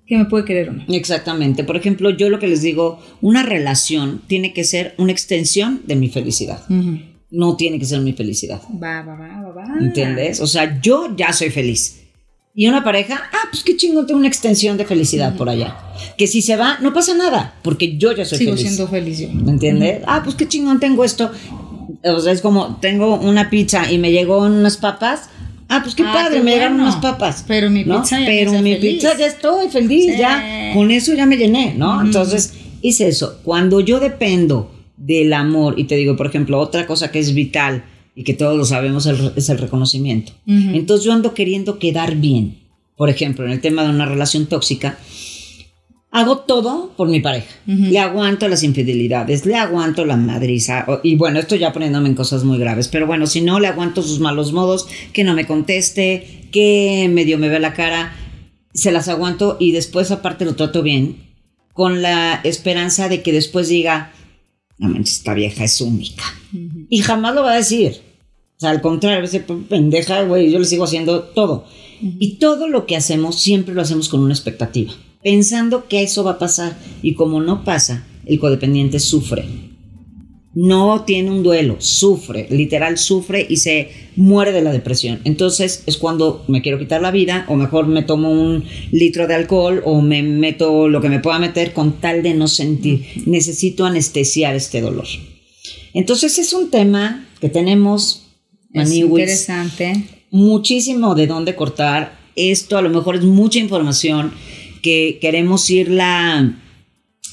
que 0.06 0.16
me 0.16 0.24
puede 0.24 0.44
querer 0.46 0.70
o 0.70 0.72
no. 0.72 0.84
Exactamente. 0.88 1.62
Por 1.64 1.76
ejemplo, 1.76 2.08
yo 2.10 2.30
lo 2.30 2.38
que 2.38 2.46
les 2.46 2.62
digo, 2.62 3.02
una 3.20 3.42
relación 3.42 4.22
tiene 4.28 4.54
que 4.54 4.64
ser 4.64 4.94
una 4.96 5.12
extensión 5.12 5.82
de 5.86 5.96
mi 5.96 6.08
felicidad. 6.08 6.62
Ujú. 6.70 7.00
No 7.36 7.56
tiene 7.56 7.78
que 7.78 7.84
ser 7.84 8.00
mi 8.00 8.12
felicidad. 8.12 8.60
Va, 8.82 9.02
va, 9.02 9.14
va, 9.14 9.42
va, 9.42 9.50
va. 9.52 9.78
¿Entiendes? 9.80 10.40
O 10.40 10.46
sea, 10.46 10.80
yo 10.80 11.14
ya 11.16 11.32
soy 11.32 11.50
feliz. 11.50 12.02
Y 12.54 12.66
una 12.68 12.82
pareja, 12.82 13.20
ah, 13.32 13.48
pues 13.50 13.62
qué 13.62 13.76
chingón, 13.76 14.06
tengo 14.06 14.18
una 14.18 14.28
extensión 14.28 14.78
de 14.78 14.86
felicidad 14.86 15.36
por 15.36 15.50
allá. 15.50 15.76
Que 16.16 16.26
si 16.26 16.40
se 16.40 16.56
va, 16.56 16.78
no 16.80 16.94
pasa 16.94 17.14
nada, 17.14 17.54
porque 17.62 17.98
yo 17.98 18.12
ya 18.12 18.24
soy 18.24 18.38
Sigo 18.38 18.52
feliz. 18.52 18.66
siendo 18.66 18.88
feliz 18.88 19.18
yo. 19.18 19.28
¿Me 19.28 19.50
entiendes? 19.52 20.02
Ah, 20.06 20.22
pues 20.24 20.34
qué 20.36 20.48
chingón 20.48 20.80
tengo 20.80 21.04
esto. 21.04 21.30
O 22.04 22.20
sea, 22.20 22.32
es 22.32 22.40
como, 22.40 22.76
tengo 22.80 23.16
una 23.16 23.50
pizza 23.50 23.90
y 23.92 23.98
me 23.98 24.10
llegó 24.12 24.38
unas 24.38 24.78
papas. 24.78 25.28
Ah, 25.68 25.80
pues 25.82 25.94
qué 25.94 26.04
Ah, 26.06 26.12
padre, 26.14 26.38
qué 26.38 26.42
me 26.44 26.52
llegaron 26.52 26.78
bueno. 26.78 26.90
unas 26.90 27.02
papas. 27.02 27.44
Pero 27.46 27.68
mi 27.68 27.84
¿no? 27.84 28.00
pizza 28.00 28.20
ya 28.20 28.26
Pero 28.26 28.52
mi 28.62 28.74
feliz. 28.76 28.94
pizza 28.94 29.18
ya 29.18 29.26
estoy 29.26 29.68
feliz, 29.68 30.14
Sí. 30.14 30.18
ya. 30.18 30.70
Con 30.72 30.90
eso 30.90 31.12
ya 31.12 31.26
me 31.26 31.36
llené, 31.36 31.74
¿no? 31.76 32.00
Entonces, 32.00 32.54
hice 32.80 33.08
eso. 33.08 33.40
Cuando 33.44 33.80
yo 33.80 34.00
dependo 34.00 34.70
del 35.06 35.32
amor, 35.32 35.78
y 35.78 35.84
te 35.84 35.94
digo, 35.94 36.16
por 36.16 36.26
ejemplo, 36.26 36.58
otra 36.58 36.86
cosa 36.86 37.12
que 37.12 37.20
es 37.20 37.32
vital 37.32 37.84
y 38.14 38.24
que 38.24 38.34
todos 38.34 38.56
lo 38.56 38.64
sabemos 38.64 39.06
es 39.06 39.48
el 39.48 39.58
reconocimiento. 39.58 40.32
Entonces 40.46 41.04
yo 41.04 41.12
ando 41.12 41.32
queriendo 41.32 41.78
quedar 41.78 42.16
bien. 42.16 42.58
Por 42.96 43.10
ejemplo, 43.10 43.44
en 43.44 43.52
el 43.52 43.60
tema 43.60 43.84
de 43.84 43.90
una 43.90 44.06
relación 44.06 44.46
tóxica, 44.46 44.98
hago 46.10 46.38
todo 46.38 46.92
por 46.96 47.08
mi 47.08 47.20
pareja. 47.20 47.54
Le 47.66 47.98
aguanto 47.98 48.48
las 48.48 48.62
infidelidades, 48.62 49.46
le 49.46 49.54
aguanto 49.54 50.04
la 50.04 50.16
madriza. 50.16 50.86
Y 51.04 51.14
bueno, 51.14 51.38
esto 51.38 51.54
ya 51.56 51.72
poniéndome 51.72 52.08
en 52.08 52.14
cosas 52.14 52.42
muy 52.42 52.58
graves. 52.58 52.88
Pero 52.88 53.06
bueno, 53.06 53.26
si 53.26 53.42
no, 53.42 53.60
le 53.60 53.68
aguanto 53.68 54.02
sus 54.02 54.18
malos 54.18 54.52
modos, 54.52 54.88
que 55.12 55.22
no 55.22 55.34
me 55.34 55.46
conteste, 55.46 56.48
que 56.50 57.08
medio 57.12 57.38
me 57.38 57.50
ve 57.50 57.60
la 57.60 57.74
cara. 57.74 58.16
Se 58.72 58.90
las 58.92 59.08
aguanto 59.08 59.56
y 59.60 59.72
después 59.72 60.10
aparte 60.10 60.46
lo 60.46 60.56
trato 60.56 60.82
bien. 60.82 61.18
Con 61.74 62.00
la 62.00 62.40
esperanza 62.42 63.10
de 63.10 63.22
que 63.22 63.32
después 63.32 63.68
diga, 63.68 64.12
no 64.78 64.88
manches, 64.88 65.18
esta 65.18 65.34
vieja 65.34 65.64
es 65.64 65.80
única. 65.80 66.24
Y 66.88 66.98
jamás 66.98 67.34
lo 67.34 67.42
va 67.42 67.52
a 67.52 67.56
decir. 67.56 68.00
O 68.56 68.60
sea, 68.60 68.70
al 68.70 68.80
contrario, 68.80 69.24
ese 69.24 69.40
pendeja, 69.40 70.22
güey, 70.22 70.50
yo 70.50 70.58
le 70.58 70.64
sigo 70.64 70.84
haciendo 70.84 71.22
todo. 71.24 71.66
Y 72.00 72.36
todo 72.36 72.68
lo 72.68 72.86
que 72.86 72.96
hacemos 72.96 73.40
siempre 73.40 73.74
lo 73.74 73.82
hacemos 73.82 74.08
con 74.08 74.20
una 74.20 74.34
expectativa, 74.34 74.92
pensando 75.22 75.88
que 75.88 76.02
eso 76.02 76.24
va 76.24 76.32
a 76.32 76.38
pasar. 76.38 76.76
Y 77.02 77.14
como 77.14 77.40
no 77.40 77.64
pasa, 77.64 78.06
el 78.24 78.38
codependiente 78.38 78.98
sufre. 78.98 79.44
No 80.58 81.04
tiene 81.04 81.30
un 81.30 81.42
duelo, 81.42 81.76
sufre, 81.80 82.46
literal 82.48 82.96
sufre 82.96 83.46
y 83.46 83.58
se 83.58 83.90
muere 84.16 84.52
de 84.52 84.62
la 84.62 84.72
depresión. 84.72 85.20
Entonces 85.24 85.82
es 85.84 85.98
cuando 85.98 86.46
me 86.48 86.62
quiero 86.62 86.78
quitar 86.78 87.02
la 87.02 87.10
vida 87.10 87.44
o 87.48 87.56
mejor 87.56 87.88
me 87.88 88.02
tomo 88.02 88.30
un 88.32 88.64
litro 88.90 89.26
de 89.26 89.34
alcohol 89.34 89.82
o 89.84 90.00
me 90.00 90.22
meto 90.22 90.88
lo 90.88 91.02
que 91.02 91.10
me 91.10 91.20
pueda 91.20 91.38
meter 91.38 91.74
con 91.74 92.00
tal 92.00 92.22
de 92.22 92.32
no 92.32 92.48
sentir. 92.48 93.04
Necesito 93.26 93.84
anestesiar 93.84 94.56
este 94.56 94.80
dolor. 94.80 95.04
Entonces 95.92 96.38
es 96.38 96.54
un 96.54 96.70
tema 96.70 97.28
que 97.38 97.50
tenemos, 97.50 98.22
Es 98.72 98.88
maniwis, 98.88 99.10
interesante. 99.10 100.04
muchísimo 100.30 101.14
de 101.14 101.26
dónde 101.26 101.54
cortar. 101.54 102.16
Esto 102.34 102.78
a 102.78 102.82
lo 102.82 102.88
mejor 102.88 103.16
es 103.16 103.24
mucha 103.24 103.58
información 103.58 104.32
que 104.82 105.18
queremos 105.20 105.68
irla 105.68 106.62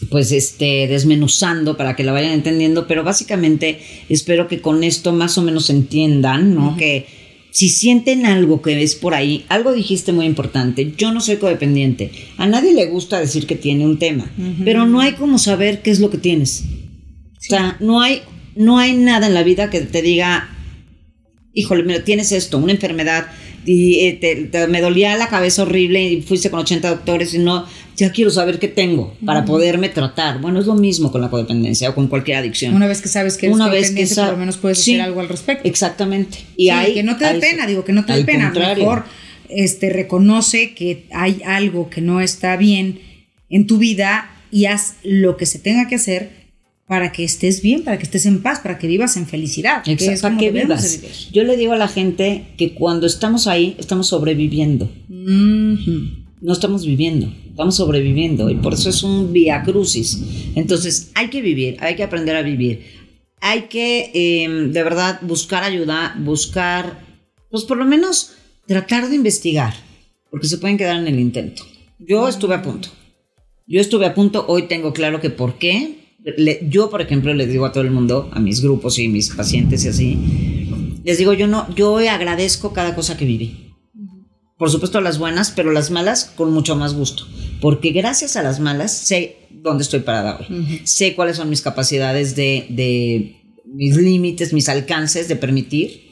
pues 0.04 0.32
este 0.32 0.88
desmenuzando 0.88 1.78
para 1.78 1.96
que 1.96 2.04
la 2.04 2.12
vayan 2.12 2.34
entendiendo, 2.34 2.88
pero 2.88 3.04
básicamente 3.04 3.80
espero 4.10 4.48
que 4.48 4.62
con 4.62 4.84
esto 4.84 5.13
más 5.13 5.38
o 5.38 5.42
menos 5.42 5.70
entiendan, 5.70 6.56
¿no? 6.56 6.76
Que 6.78 7.06
si 7.52 7.70
sienten 7.70 8.26
algo 8.26 8.62
que 8.62 8.76
ves 8.76 8.96
por 8.96 9.13
ahí, 9.13 9.46
algo 9.50 9.74
dijiste 9.74 10.12
muy 10.12 10.26
importante, 10.26 10.94
yo 10.98 11.13
no 11.13 11.22
soy 11.22 11.38
codependiente. 11.38 12.12
A 12.38 12.48
nadie 12.48 12.74
le 12.74 12.88
gusta 12.88 13.20
decir 13.20 13.46
que 13.46 13.56
tiene 13.56 13.86
un 13.86 14.00
tema, 14.00 14.32
pero 14.63 14.86
no 14.86 15.02
hay 15.02 15.13
como 15.13 15.38
saber 15.38 15.82
qué 15.82 15.92
es 15.92 16.00
lo 16.00 16.10
que 16.10 16.18
tienes. 16.18 16.63
O 17.38 17.46
sea, 17.50 17.78
no 17.80 18.02
hay 18.02 18.22
no 18.56 18.78
hay 18.78 18.94
nada 18.94 19.28
en 19.28 19.34
la 19.34 19.44
vida 19.44 19.70
que 19.70 19.82
te 19.82 20.02
diga 20.02 20.50
híjole, 21.54 21.84
mira, 21.84 22.04
tienes 22.04 22.32
esto, 22.32 22.58
una 22.58 22.72
enfermedad, 22.72 23.28
y 23.65 23.99
eh, 24.08 24.13
te- 24.19 24.36
te- 24.45 24.67
me 24.67 24.82
dolía 24.82 25.15
la 25.17 25.28
cabeza 25.30 25.63
horrible 25.63 26.04
y 26.04 26.21
fuiste 26.21 26.49
con 26.49 26.60
80 26.62 26.89
doctores 26.89 27.34
y 27.34 27.39
no, 27.39 27.65
ya 27.95 28.12
quiero 28.12 28.32
saber 28.32 28.60
qué 28.60 28.67
tengo 28.67 29.15
para 29.26 29.45
poderme 29.45 29.89
tratar. 29.89 30.39
Bueno, 30.41 30.60
es 30.60 30.65
lo 30.65 30.76
mismo 30.76 31.12
con 31.12 31.21
la 31.21 31.30
codependencia 31.30 31.89
o 31.89 31.95
con 31.95 32.08
cualquier 32.08 32.38
adicción. 32.38 32.73
Una 32.76 32.88
vez 32.88 33.02
que 33.02 33.08
sabes 33.10 33.38
que 33.38 33.45
eres 33.47 33.56
Una 33.56 33.69
vez 33.69 33.91
que 33.91 34.06
por 34.08 34.32
lo 34.32 34.38
menos 34.38 34.58
puedes 34.58 34.80
Sí, 34.80 34.93
hacer 34.95 35.02
algo 35.06 35.19
al 35.19 35.30
respecto. 35.30 35.67
Exactamente. 35.67 36.39
Y 36.58 36.65
Sí, 36.65 36.69
hay, 36.69 36.93
que 36.95 37.04
no 37.04 37.17
te 37.17 37.26
dé 37.32 37.39
pena, 37.39 37.65
digo, 37.67 37.84
que 37.86 37.93
no 37.93 38.06
te 38.06 38.13
dé 38.13 38.23
pena. 38.23 38.45
contrario. 38.52 38.84
Mejor 38.84 39.04
este, 39.49 39.89
reconoce 39.89 40.73
que 40.73 41.06
hay 41.12 41.41
algo 41.45 41.89
que 41.89 42.02
no 42.02 42.21
está 42.21 42.58
bien 42.58 42.99
en 43.49 43.67
tu 43.67 43.78
vida 43.78 44.30
y 44.52 44.65
haz 44.65 44.95
lo 45.04 45.38
que 45.38 45.45
se 45.45 45.60
tenga 45.60 45.88
que 45.88 45.95
hacer 45.95 46.43
para 46.88 47.12
que 47.12 47.24
estés 47.24 47.62
bien, 47.62 47.84
para 47.84 47.98
que 47.98 48.04
estés 48.04 48.26
en 48.26 48.41
paz, 48.41 48.60
para 48.60 48.78
que 48.78 48.88
vivas 48.88 49.15
en 49.17 49.26
felicidad. 49.26 49.84
que 49.84 49.93
Exacto, 49.93 50.13
es 50.13 50.22
para 50.22 50.38
que 50.38 50.52
vivas. 50.52 51.02
vivir. 51.02 51.15
Yo 51.32 51.43
le 51.43 51.56
digo 51.58 51.74
a 51.74 51.78
la 51.78 51.88
gente 51.88 52.48
que 52.58 52.74
cuando 52.74 53.08
estamos 53.08 53.48
ahí, 53.48 53.76
estamos 53.80 54.08
sobreviviendo. 54.08 54.91
No 55.10 56.52
estamos 56.52 56.86
viviendo, 56.86 57.34
estamos 57.50 57.78
sobreviviendo 57.78 58.50
y 58.50 58.56
por 58.56 58.74
eso 58.74 58.89
es 58.89 59.02
un 59.02 59.32
vía 59.32 59.63
crucis. 59.63 60.22
Entonces 60.56 61.12
hay 61.15 61.30
que 61.30 61.41
vivir, 61.41 61.78
hay 61.80 61.96
que 61.96 62.04
aprender 62.04 62.36
a 62.36 62.41
vivir, 62.41 62.84
hay 63.39 63.63
que 63.63 64.12
eh, 64.13 64.50
de 64.50 64.84
verdad 64.84 65.19
buscar 65.22 65.63
ayuda, 65.63 66.15
buscar, 66.19 67.06
pues 67.50 67.63
por 67.63 67.78
lo 67.78 67.86
menos 67.86 68.34
tratar 68.67 69.08
de 69.08 69.15
investigar, 69.15 69.74
porque 70.30 70.48
se 70.48 70.58
pueden 70.58 70.78
quedar 70.78 70.98
en 70.98 71.08
el 71.08 71.19
intento. 71.19 71.63
Yo 71.98 72.28
estuve 72.28 72.56
a 72.56 72.62
punto, 72.62 72.89
yo 73.65 73.80
estuve 73.80 74.06
a 74.06 74.13
punto, 74.13 74.43
hoy 74.50 74.63
tengo 74.63 74.91
claro 74.91 75.22
que 75.22 75.30
por 75.30 75.58
qué. 75.58 76.03
Le- 76.38 76.62
yo, 76.70 76.90
por 76.90 77.02
ejemplo, 77.02 77.34
les 77.34 77.50
digo 77.50 77.66
a 77.66 77.72
todo 77.72 77.84
el 77.84 77.92
mundo, 77.92 78.30
a 78.34 78.40
mis 78.40 78.62
grupos 78.62 78.98
y 79.00 79.08
mis 79.10 79.30
pacientes 79.30 79.84
y 79.86 79.88
así, 79.90 80.18
les 81.04 81.18
digo, 81.18 81.34
yo 81.34 81.48
no, 81.48 81.68
yo 81.76 81.98
agradezco 81.98 82.74
cada 82.74 82.96
cosa 82.96 83.18
que 83.18 83.26
viví 83.26 83.60
por 84.56 84.70
supuesto 84.70 85.02
las 85.02 85.18
buenas, 85.18 85.52
pero 85.52 85.72
las 85.74 85.92
malas 85.92 86.32
con 86.38 86.54
mucho 86.54 86.78
más 86.78 86.94
gusto. 86.94 87.26
Porque 87.60 87.90
gracias 87.92 88.38
a 88.38 88.44
las 88.44 88.62
malas 88.62 88.94
sé 88.94 89.36
dónde 89.52 89.84
estoy 89.84 90.02
parada 90.02 90.38
hoy. 90.40 90.80
Sé 90.86 91.16
cuáles 91.16 91.36
son 91.36 91.50
mis 91.50 91.62
capacidades 91.62 92.36
de, 92.38 92.68
de 92.70 93.42
mis 93.66 93.98
límites, 93.98 94.54
mis 94.54 94.70
alcances 94.70 95.28
de 95.28 95.36
permitir. 95.36 96.03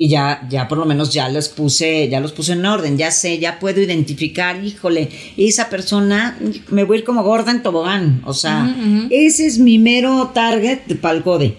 Y 0.00 0.08
ya, 0.08 0.46
ya 0.48 0.68
por 0.68 0.78
lo 0.78 0.86
menos 0.86 1.12
ya 1.12 1.28
los 1.28 1.48
puse, 1.48 2.08
ya 2.08 2.20
los 2.20 2.30
puse 2.30 2.52
en 2.52 2.64
orden, 2.64 2.96
ya 2.96 3.10
sé, 3.10 3.40
ya 3.40 3.58
puedo 3.58 3.80
identificar, 3.82 4.64
híjole, 4.64 5.08
esa 5.36 5.68
persona, 5.68 6.38
me 6.70 6.84
voy 6.84 6.96
a 6.96 7.00
ir 7.00 7.04
como 7.04 7.24
gorda 7.24 7.50
en 7.50 7.64
tobogán. 7.64 8.22
O 8.24 8.32
sea, 8.32 8.76
ese 9.10 9.44
es 9.46 9.58
mi 9.58 9.78
mero 9.78 10.30
target 10.32 10.78
para 11.00 11.16
el 11.16 11.24
code. 11.24 11.56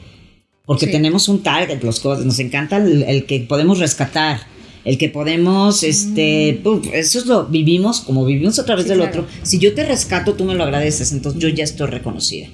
Porque 0.65 0.85
Sí. 0.85 0.91
tenemos 0.93 1.27
un 1.27 1.43
target, 1.43 1.83
los 1.83 1.99
codes, 1.99 2.25
nos 2.25 2.39
encanta 2.39 2.77
el, 2.77 3.03
el 3.03 3.25
que 3.25 3.41
podemos 3.41 3.77
rescatar, 3.79 4.39
el 4.85 4.97
que 4.97 5.09
podemos, 5.09 5.83
este, 5.83 6.61
puf, 6.63 6.87
eso 6.93 7.19
es 7.19 7.25
lo 7.25 7.45
vivimos, 7.47 7.99
como 8.01 8.23
vivimos 8.23 8.57
a 8.59 8.65
través 8.65 8.85
Sí, 8.85 8.89
del 8.91 8.99
claro. 8.99 9.23
otro. 9.23 9.27
Si 9.43 9.59
yo 9.59 9.73
te 9.73 9.83
rescato, 9.83 10.35
tú 10.35 10.45
me 10.45 10.55
lo 10.55 10.63
agradeces, 10.63 11.11
entonces 11.11 11.41
yo 11.41 11.49
ya 11.49 11.65
estoy 11.65 11.87
reconocida. 11.87 12.47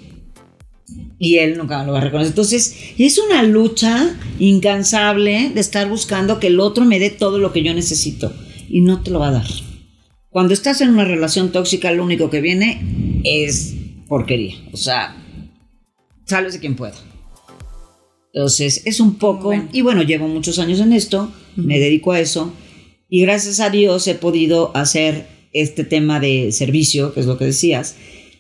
Y 1.18 1.38
él 1.38 1.58
nunca 1.58 1.84
lo 1.86 1.94
va 1.94 2.00
a 2.00 2.04
reconocer. 2.04 2.32
Entonces, 2.32 2.76
es 2.98 3.18
una 3.18 3.44
lucha 3.44 4.18
incansable 4.40 5.52
de 5.54 5.62
estar 5.62 5.88
buscando 5.88 6.40
que 6.40 6.48
el 6.48 6.60
otro 6.60 6.86
me 6.86 7.00
dé 7.00 7.10
todo 7.10 7.40
lo 7.40 7.54
que 7.54 7.64
yo 7.64 7.74
necesito. 7.74 8.34
Y 8.68 8.82
no 8.82 9.02
te 9.02 9.12
lo 9.12 9.20
va 9.20 9.30
a 9.30 9.34
dar. 9.34 9.48
Cuando 10.30 10.54
estás 10.54 10.82
en 10.82 10.90
una 10.90 11.06
relación 11.06 11.52
tóxica, 11.52 11.92
lo 11.92 12.04
único 12.04 12.30
que 12.30 12.42
viene 12.42 13.22
es 13.24 13.74
porquería. 14.08 14.56
O 14.74 14.78
sea, 14.78 15.16
sabes 16.26 16.54
de 16.54 16.60
quien 16.60 16.76
pueda. 16.76 16.96
Entonces, 18.34 18.82
es 18.86 19.00
un 19.00 19.16
poco, 19.16 19.46
Bueno. 19.46 19.70
y 19.72 19.82
bueno, 19.82 20.04
llevo 20.04 20.28
muchos 20.28 20.60
años 20.60 20.82
en 20.82 20.92
esto, 20.92 21.32
me 21.56 21.80
dedico 21.80 22.12
a 22.12 22.20
eso, 22.20 22.54
y 23.10 23.22
gracias 23.22 23.62
a 23.62 23.70
Dios 23.70 24.06
he 24.08 24.16
podido 24.16 24.76
hacer 24.76 25.28
este 25.54 25.86
tema 25.86 26.20
de 26.20 26.52
servicio, 26.52 27.14
que 27.14 27.22
es 27.22 27.28
lo 27.28 27.38
que 27.38 27.46
decías, 27.46 27.96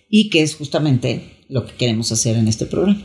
y 0.09 0.29
que 0.29 0.41
es 0.41 0.55
justamente 0.55 1.34
lo 1.49 1.65
que 1.65 1.73
queremos 1.73 2.11
hacer 2.11 2.37
en 2.37 2.47
este 2.47 2.65
programa. 2.65 3.01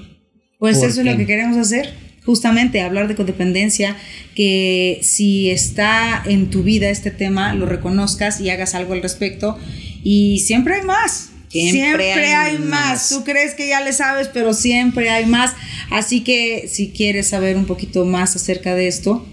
Pues 0.58 0.78
¿Por 0.78 0.88
eso 0.88 1.00
es 1.00 1.06
lo 1.06 1.16
que 1.16 1.26
queremos 1.26 1.56
hacer, 1.56 1.94
justamente 2.24 2.82
hablar 2.82 3.08
de 3.08 3.14
codependencia, 3.14 3.96
que 4.34 5.00
si 5.02 5.50
está 5.50 6.22
en 6.26 6.50
tu 6.50 6.62
vida 6.62 6.90
este 6.90 7.10
tema, 7.10 7.54
lo 7.54 7.66
reconozcas 7.66 8.40
y 8.40 8.50
hagas 8.50 8.74
algo 8.74 8.92
al 8.92 9.02
respecto. 9.02 9.58
Y 10.02 10.40
siempre 10.40 10.74
hay 10.74 10.82
más, 10.82 11.30
Siempre, 11.50 12.12
hay, 12.12 12.58
más. 12.58 13.08
Tú 13.08 13.24
crees 13.24 13.54
que 13.54 13.68
ya 13.68 13.80
le 13.80 13.92
sabes, 13.92 14.28
pero 14.32 14.54
siempre 14.54 15.10
hay 15.10 15.26
más. 15.26 15.52
Así 15.90 16.20
que 16.20 16.68
si 16.68 16.90
quieres 16.90 17.28
saber 17.28 17.56
un 17.56 17.66
poquito 17.66 18.04
más 18.04 18.36
acerca 18.36 18.76
de 18.76 18.86
esto, 18.86 19.26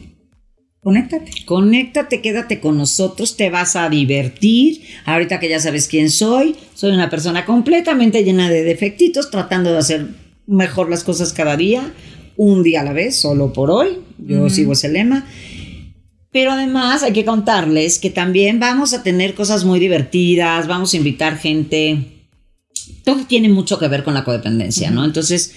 conéctate. 0.87 1.31
Conéctate, 1.43 2.21
quédate 2.21 2.61
con 2.61 2.77
nosotros, 2.77 3.35
te 3.35 3.49
vas 3.49 3.75
a 3.75 3.89
divertir. 3.89 4.83
Ahorita 5.03 5.37
que 5.37 5.49
ya 5.49 5.59
sabes 5.59 5.85
quién 5.89 6.09
soy, 6.09 6.55
soy 6.75 6.93
una 6.93 7.09
persona 7.09 7.43
completamente 7.43 8.23
llena 8.23 8.49
de 8.49 8.63
defectitos, 8.63 9.29
tratando 9.29 9.73
de 9.73 9.79
hacer 9.79 10.07
mejor 10.45 10.89
las 10.89 11.03
cosas 11.03 11.33
cada 11.33 11.57
día, 11.57 11.93
un 12.37 12.63
día 12.63 12.79
a 12.79 12.83
la 12.85 12.93
vez, 12.93 13.17
solo 13.17 13.51
por 13.51 13.69
hoy. 13.69 13.97
Yo 14.17 14.49
sigo 14.49 14.71
ese 14.71 14.87
lema. 14.87 15.27
Pero 16.31 16.51
además 16.51 17.03
hay 17.03 17.11
que 17.11 17.25
contarles 17.25 17.99
que 17.99 18.09
también 18.09 18.61
vamos 18.61 18.93
a 18.93 19.03
tener 19.03 19.33
cosas 19.33 19.65
muy 19.65 19.81
divertidas, 19.81 20.67
vamos 20.67 20.93
a 20.93 20.97
invitar 20.97 21.37
gente. 21.37 22.29
Todo 23.03 23.25
tiene 23.27 23.49
mucho 23.49 23.77
que 23.77 23.89
ver 23.89 24.05
con 24.05 24.13
la 24.13 24.23
codependencia, 24.23 24.89
¿no? 24.89 25.03
Entonces, 25.03 25.53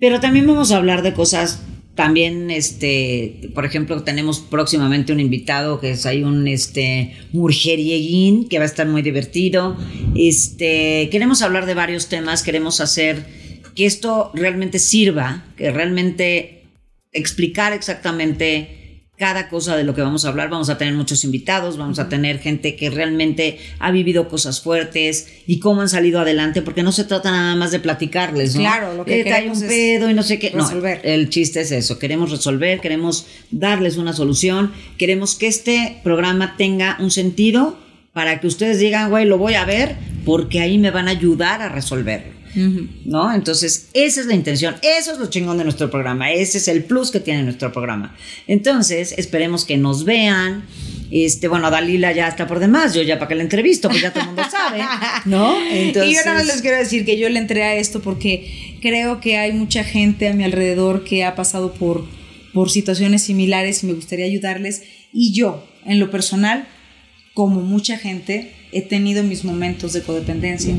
pero 0.00 0.20
también 0.20 0.46
vamos 0.46 0.72
a 0.72 0.78
hablar 0.78 1.02
de 1.02 1.12
cosas 1.12 1.60
también, 2.00 2.50
este, 2.50 3.50
por 3.54 3.66
ejemplo, 3.66 4.02
tenemos 4.04 4.38
próximamente 4.40 5.12
un 5.12 5.20
invitado 5.20 5.80
que 5.80 5.90
es 5.90 6.06
ahí 6.06 6.22
un, 6.22 6.48
este, 6.48 7.14
que 8.48 8.56
va 8.56 8.62
a 8.62 8.66
estar 8.66 8.86
muy 8.86 9.02
divertido. 9.02 9.76
Este, 10.16 11.10
queremos 11.12 11.42
hablar 11.42 11.66
de 11.66 11.74
varios 11.74 12.08
temas, 12.08 12.42
queremos 12.42 12.80
hacer 12.80 13.26
que 13.76 13.84
esto 13.84 14.30
realmente 14.32 14.78
sirva, 14.78 15.44
que 15.58 15.70
realmente 15.72 16.62
explicar 17.12 17.74
exactamente 17.74 18.79
cada 19.20 19.50
cosa 19.50 19.76
de 19.76 19.84
lo 19.84 19.94
que 19.94 20.00
vamos 20.00 20.24
a 20.24 20.30
hablar. 20.30 20.48
Vamos 20.48 20.70
a 20.70 20.78
tener 20.78 20.94
muchos 20.94 21.24
invitados, 21.24 21.76
vamos 21.76 21.98
a 21.98 22.08
tener 22.08 22.38
gente 22.38 22.74
que 22.74 22.88
realmente 22.88 23.58
ha 23.78 23.90
vivido 23.90 24.28
cosas 24.28 24.62
fuertes 24.62 25.28
y 25.46 25.58
cómo 25.58 25.82
han 25.82 25.90
salido 25.90 26.20
adelante, 26.20 26.62
porque 26.62 26.82
no 26.82 26.90
se 26.90 27.04
trata 27.04 27.30
nada 27.30 27.54
más 27.54 27.70
de 27.70 27.80
platicarles, 27.80 28.54
¿no? 28.54 28.62
Claro, 28.62 28.94
lo 28.94 29.04
que 29.04 29.20
eh, 29.20 29.24
queremos 29.24 29.58
un 29.58 29.64
es 29.64 29.70
pedo 29.70 30.08
y 30.08 30.14
no 30.14 30.22
sé 30.22 30.38
qué. 30.38 30.48
resolver. 30.48 31.02
No, 31.04 31.10
el 31.10 31.28
chiste 31.28 31.60
es 31.60 31.70
eso. 31.70 31.98
Queremos 31.98 32.30
resolver, 32.30 32.80
queremos 32.80 33.26
darles 33.50 33.98
una 33.98 34.14
solución, 34.14 34.72
queremos 34.96 35.34
que 35.34 35.48
este 35.48 36.00
programa 36.02 36.56
tenga 36.56 36.96
un 36.98 37.10
sentido 37.10 37.78
para 38.14 38.40
que 38.40 38.46
ustedes 38.46 38.78
digan, 38.78 39.10
güey, 39.10 39.26
lo 39.26 39.36
voy 39.36 39.52
a 39.52 39.66
ver 39.66 39.96
porque 40.24 40.60
ahí 40.60 40.78
me 40.78 40.90
van 40.90 41.08
a 41.08 41.10
ayudar 41.10 41.60
a 41.60 41.68
resolverlo. 41.68 42.39
¿No? 42.54 43.32
Entonces, 43.32 43.88
esa 43.92 44.20
es 44.20 44.26
la 44.26 44.34
intención, 44.34 44.76
eso 44.82 45.12
es 45.12 45.18
lo 45.18 45.26
chingón 45.26 45.58
de 45.58 45.64
nuestro 45.64 45.90
programa, 45.90 46.32
ese 46.32 46.58
es 46.58 46.68
el 46.68 46.84
plus 46.84 47.10
que 47.10 47.20
tiene 47.20 47.42
nuestro 47.42 47.72
programa. 47.72 48.16
Entonces, 48.46 49.14
esperemos 49.16 49.64
que 49.64 49.76
nos 49.76 50.04
vean. 50.04 50.64
Este, 51.10 51.48
bueno, 51.48 51.70
Dalila 51.70 52.12
ya 52.12 52.28
está 52.28 52.46
por 52.46 52.60
demás, 52.60 52.94
yo 52.94 53.02
ya 53.02 53.18
para 53.18 53.28
que 53.28 53.34
la 53.34 53.42
entrevisto, 53.42 53.88
pues 53.88 54.00
ya 54.00 54.12
todo 54.12 54.22
el 54.22 54.26
mundo 54.28 54.44
sabe, 54.48 54.80
¿no? 55.24 55.56
y 55.68 55.92
yo 55.92 56.20
nada 56.24 56.34
más 56.34 56.46
les 56.46 56.62
quiero 56.62 56.76
decir 56.76 57.04
que 57.04 57.18
yo 57.18 57.28
le 57.28 57.40
entré 57.40 57.64
a 57.64 57.74
esto 57.74 58.00
porque 58.00 58.78
creo 58.80 59.20
que 59.20 59.36
hay 59.36 59.52
mucha 59.52 59.82
gente 59.82 60.28
a 60.28 60.34
mi 60.34 60.44
alrededor 60.44 61.02
que 61.02 61.24
ha 61.24 61.34
pasado 61.34 61.74
por, 61.74 62.06
por 62.54 62.70
situaciones 62.70 63.22
similares 63.22 63.82
y 63.82 63.86
me 63.86 63.92
gustaría 63.92 64.24
ayudarles. 64.24 64.82
Y 65.12 65.32
yo, 65.32 65.66
en 65.84 65.98
lo 65.98 66.12
personal, 66.12 66.68
como 67.34 67.60
mucha 67.60 67.98
gente, 67.98 68.52
he 68.72 68.82
tenido 68.82 69.22
mis 69.24 69.44
momentos 69.44 69.92
de 69.92 70.02
codependencia. 70.02 70.74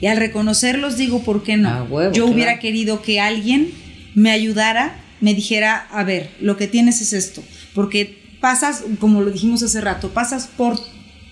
Y 0.00 0.06
al 0.06 0.16
reconocerlos 0.18 0.96
digo, 0.96 1.22
¿por 1.22 1.42
qué 1.42 1.56
no? 1.56 1.68
Ah, 1.68 1.82
huevo, 1.88 2.12
Yo 2.12 2.26
hubiera 2.26 2.52
claro. 2.52 2.60
querido 2.62 3.02
que 3.02 3.20
alguien 3.20 3.70
me 4.14 4.30
ayudara, 4.30 4.96
me 5.20 5.34
dijera, 5.34 5.86
a 5.90 6.04
ver, 6.04 6.30
lo 6.40 6.56
que 6.56 6.66
tienes 6.66 7.00
es 7.00 7.12
esto. 7.12 7.42
Porque 7.74 8.18
pasas, 8.40 8.84
como 8.98 9.22
lo 9.22 9.30
dijimos 9.30 9.62
hace 9.62 9.80
rato, 9.80 10.10
pasas 10.10 10.48
por 10.56 10.78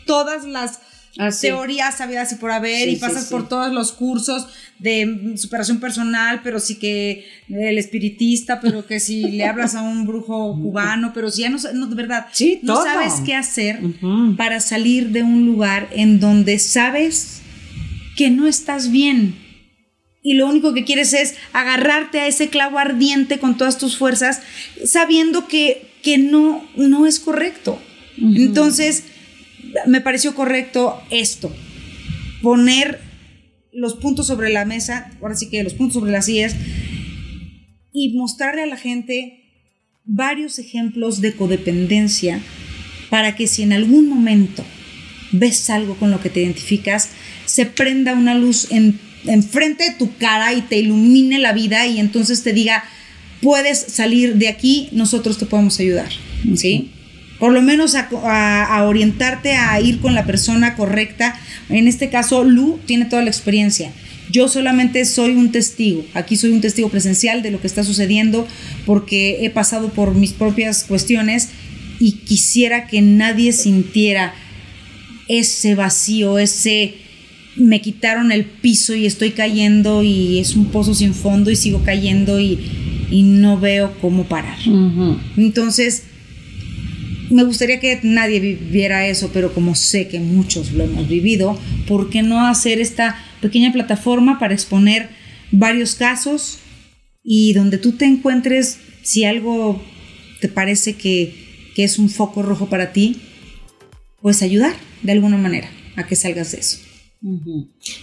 todas 0.07 0.45
las 0.45 0.81
Ah, 1.19 1.31
sí. 1.31 1.49
teorías 1.49 1.99
sabidas 1.99 2.33
y 2.33 2.37
por 2.37 2.51
haber 2.53 2.85
Sí, 2.89 2.95
y 2.95 2.97
pasas 2.97 3.25
sí. 3.25 3.31
por 3.31 3.47
todos 3.47 3.71
los 3.71 3.93
cursos 3.93 4.47
de 4.79 5.35
superación 5.37 5.79
personal, 5.79 6.41
pero 6.43 6.59
sí 6.59 6.77
que 6.77 7.27
el 7.51 7.77
espiritista, 7.77 8.61
pero 8.63 8.87
que 8.87 8.99
si 8.99 9.31
le 9.31 9.45
hablas 9.45 9.75
a 9.75 9.83
un 9.83 10.07
brujo 10.07 10.55
cubano, 10.63 11.13
pero 11.13 11.31
si 11.31 11.43
ya 11.43 11.51
no, 11.51 11.59
no 11.75 11.87
de 11.89 11.95
verdad, 11.97 12.29
Sí, 12.33 12.61
no 12.63 12.73
todo. 12.77 12.85
sabes 12.85 13.13
qué 13.27 13.35
hacer 13.35 13.81
para 14.39 14.59
salir 14.61 15.11
de 15.11 15.23
un 15.23 15.45
lugar 15.45 15.91
en 15.93 16.19
donde 16.19 16.59
sabes 16.59 17.42
que 18.17 18.31
no 18.31 18.47
estás 18.47 18.91
bien. 18.91 19.35
Y 20.23 20.35
lo 20.35 20.47
único 20.49 20.73
que 20.73 20.85
quieres 20.85 21.13
es 21.15 21.35
agarrarte 21.53 22.21
a 22.21 22.29
ese 22.29 22.49
clavo 22.49 22.79
ardiente 22.79 23.39
con 23.39 23.57
todas 23.57 23.79
tus 23.79 23.97
fuerzas, 23.97 24.43
sabiendo 24.85 25.49
que, 25.49 25.91
que 26.03 26.19
no, 26.19 26.65
no 26.77 27.07
es 27.07 27.19
correcto. 27.19 27.81
Entonces, 28.17 29.05
me 29.87 30.01
pareció 30.01 30.35
correcto 30.35 31.03
esto, 31.11 31.53
poner 32.43 33.01
los 33.73 33.95
puntos 33.95 34.27
sobre 34.27 34.51
la 34.51 34.65
mesa, 34.65 35.11
ahora 35.21 35.35
sí 35.35 35.49
que 35.49 35.65
los 35.65 35.75
puntos 35.75 35.95
sobre 35.95 36.13
las 36.13 36.27
sillas, 36.27 36.55
y 37.93 38.17
mostrarle 38.17 38.63
a 38.63 38.67
la 38.67 38.77
gente 38.77 39.43
varios 40.05 40.59
ejemplos 40.59 41.21
de 41.21 41.35
codependencia 41.35 42.41
para 43.11 43.35
que 43.35 43.47
si 43.47 43.63
en 43.63 43.73
algún 43.73 44.09
momento 44.09 44.65
ves 45.33 45.69
algo 45.71 45.97
con 45.97 46.11
lo 46.11 46.21
que 46.21 46.31
te 46.31 46.41
identificas, 46.43 47.09
se 47.47 47.67
prenda 47.67 48.15
una 48.15 48.35
luz 48.35 48.69
en, 48.71 48.99
enfrente 49.27 49.85
de 49.85 49.91
tu 49.97 50.15
cara 50.17 50.53
y 50.53 50.63
te 50.63 50.79
ilumine 50.79 51.39
la 51.39 51.53
vida 51.53 51.87
y 51.87 51.99
entonces 51.99 52.43
te 52.43 52.53
diga, 52.53 52.85
puedes 53.41 53.79
salir 53.79 54.37
de 54.37 54.49
aquí, 54.49 54.89
nosotros 54.93 55.39
te 55.39 55.47
podemos 55.47 55.79
ayudar, 55.81 56.09
¿sí? 56.57 56.91
Por 57.39 57.53
lo 57.53 57.61
menos 57.63 57.95
a, 57.97 58.09
a- 58.25 58.65
a 58.79 58.85
orientarte 58.85 59.55
a 59.57 59.81
ir 59.81 59.99
con 60.01 60.15
la 60.15 60.25
persona 60.27 60.77
correcta. 60.77 61.35
En 61.71 61.89
este 61.89 62.09
caso, 62.09 62.45
Lu 62.45 62.79
tiene 62.87 63.07
toda 63.07 63.23
la 63.23 63.31
experiencia. 63.31 63.91
Yo 64.31 64.47
solamente 64.49 65.05
soy 65.05 65.33
un 65.33 65.51
testigo. 65.51 66.05
Aquí 66.15 66.37
soy 66.37 66.53
un 66.53 66.61
testigo 66.61 66.89
presencial 66.89 67.43
de 67.43 67.51
lo 67.51 67.61
que 67.61 67.67
está 67.67 67.83
sucediendo 67.83 68.47
porque 68.87 69.45
he 69.45 69.51
pasado 69.51 69.89
por 69.93 70.15
mis 70.15 70.33
propias 70.33 70.85
cuestiones 70.85 71.49
y 71.99 72.13
quisiera 72.13 72.87
que 72.87 73.03
nadie 73.03 73.53
sintiera 73.53 74.35
ese 75.29 75.75
vacío, 75.75 76.39
ese 76.39 76.95
me 77.57 77.81
quitaron 77.81 78.33
el 78.33 78.45
piso 78.45 78.95
y 78.95 79.07
estoy 79.07 79.33
cayendo 79.33 80.03
y 80.03 80.39
es 80.39 80.57
un 80.57 80.67
pozo 80.67 80.95
sin 80.95 81.15
fondo 81.15 81.51
y 81.51 81.57
sigo 81.57 81.83
cayendo 81.83 82.41
y, 82.41 82.59
y 83.11 83.23
no 83.23 83.59
veo 83.59 83.95
cómo 84.01 84.25
parar. 84.25 84.59
Entonces, 85.37 86.05
me 87.31 87.45
gustaría 87.45 87.81
que 87.81 88.01
nadie 88.03 88.41
viviera 88.41 89.07
eso, 89.07 89.31
pero 89.33 89.53
como 89.53 89.75
sé 89.75 90.09
que 90.09 90.21
muchos 90.21 90.73
lo 90.73 90.85
hemos 90.85 91.09
vivido, 91.09 91.59
¿por 91.87 92.11
qué 92.11 92.23
no 92.23 92.47
hacer 92.47 92.81
esta 92.81 93.19
pequeña 93.41 93.73
plataforma 93.73 94.39
para 94.39 94.55
exponer 94.55 95.11
varios 95.51 95.95
casos 95.95 96.59
y 97.23 97.53
donde 97.53 97.79
tú 97.79 97.93
te 97.93 98.07
encuentres, 98.07 98.79
si 99.03 99.25
algo 99.25 99.83
te 100.41 100.49
parece 100.49 100.95
que, 100.95 101.35
que 101.75 101.85
es 101.85 101.99
un 101.99 102.09
foco 102.09 102.43
rojo 102.43 102.67
para 102.69 102.93
ti, 102.93 103.17
pues 104.21 104.43
ayudar 104.43 104.75
de 105.03 105.13
alguna 105.13 105.37
manera 105.37 105.69
a 105.97 106.07
que 106.07 106.17
salgas 106.17 106.53
de 106.53 106.61
eso. 106.61 106.79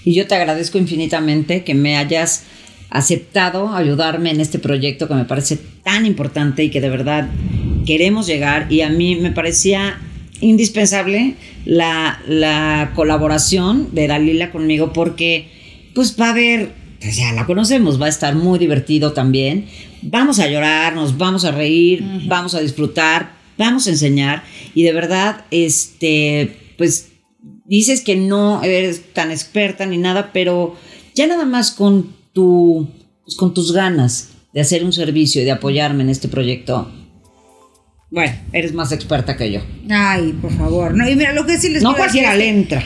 Y 0.06 0.14
yo 0.14 0.28
te 0.28 0.36
agradezco 0.36 0.78
infinitamente 0.78 1.64
que 1.64 1.74
me 1.74 1.98
hayas 1.98 2.44
aceptado 2.90 3.76
ayudarme 3.76 4.32
en 4.32 4.42
este 4.42 4.60
proyecto 4.60 5.08
que 5.08 5.14
me 5.14 5.26
parece 5.26 5.58
tan 5.84 6.06
importante 6.06 6.64
y 6.64 6.70
que 6.70 6.82
de 6.82 6.90
verdad 6.90 7.30
queremos 7.86 8.28
llegar 8.28 8.72
y 8.72 8.82
a 8.82 8.90
mí 8.90 9.16
me 9.16 9.32
parecía 9.32 10.00
indispensable 10.42 11.36
la, 11.66 12.22
la 12.28 12.92
colaboración 12.96 13.90
de 13.94 14.08
Dalila 14.08 14.52
conmigo 14.52 14.94
porque 14.94 15.48
pues 15.94 16.16
va 16.20 16.28
a 16.28 16.32
haber, 16.32 16.72
pues 17.02 17.18
ya 17.18 17.34
la 17.34 17.46
conocemos, 17.46 18.02
va 18.02 18.06
a 18.06 18.10
estar 18.10 18.36
muy 18.36 18.58
divertido 18.58 19.12
también. 19.12 19.66
Vamos 20.02 20.40
a 20.40 20.48
llorar, 20.48 20.96
nos 20.96 21.18
vamos 21.18 21.44
a 21.44 21.52
reír, 21.52 22.04
vamos 22.28 22.56
a 22.56 22.62
disfrutar, 22.62 23.34
vamos 23.58 23.86
a 23.88 23.90
enseñar 23.90 24.44
y 24.74 24.84
de 24.84 24.94
verdad, 24.94 25.44
este, 25.52 26.56
pues 26.80 27.10
dices 27.66 28.02
que 28.02 28.16
no 28.16 28.64
eres 28.64 29.14
tan 29.14 29.32
experta 29.32 29.86
ni 29.86 29.98
nada, 29.98 30.32
pero 30.32 30.78
ya 31.14 31.28
nada 31.28 31.46
más 31.46 31.72
con 31.72 32.16
tu, 32.34 32.88
pues, 33.26 33.36
con 33.36 33.54
tus 33.54 33.74
ganas 33.74 34.30
de 34.54 34.62
hacer 34.62 34.86
un 34.86 34.94
servicio 34.94 35.42
y 35.42 35.46
de 35.46 35.52
apoyarme 35.52 36.04
en 36.04 36.10
este 36.10 36.30
proyecto, 36.30 36.90
bueno, 38.10 38.34
eres 38.54 38.74
más 38.74 38.94
experta 38.94 39.36
que 39.36 39.52
yo. 39.52 39.60
Ay, 39.90 40.34
por 40.42 40.52
favor. 40.58 40.96
No, 40.96 41.08
y 41.08 41.16
mira, 41.18 41.34
lo 41.34 41.46
que 41.46 41.58
sí 41.60 41.70
les 41.70 41.84
No 41.84 41.96
cualquiera 41.96 42.34
le 42.34 42.48
entra. 42.48 42.82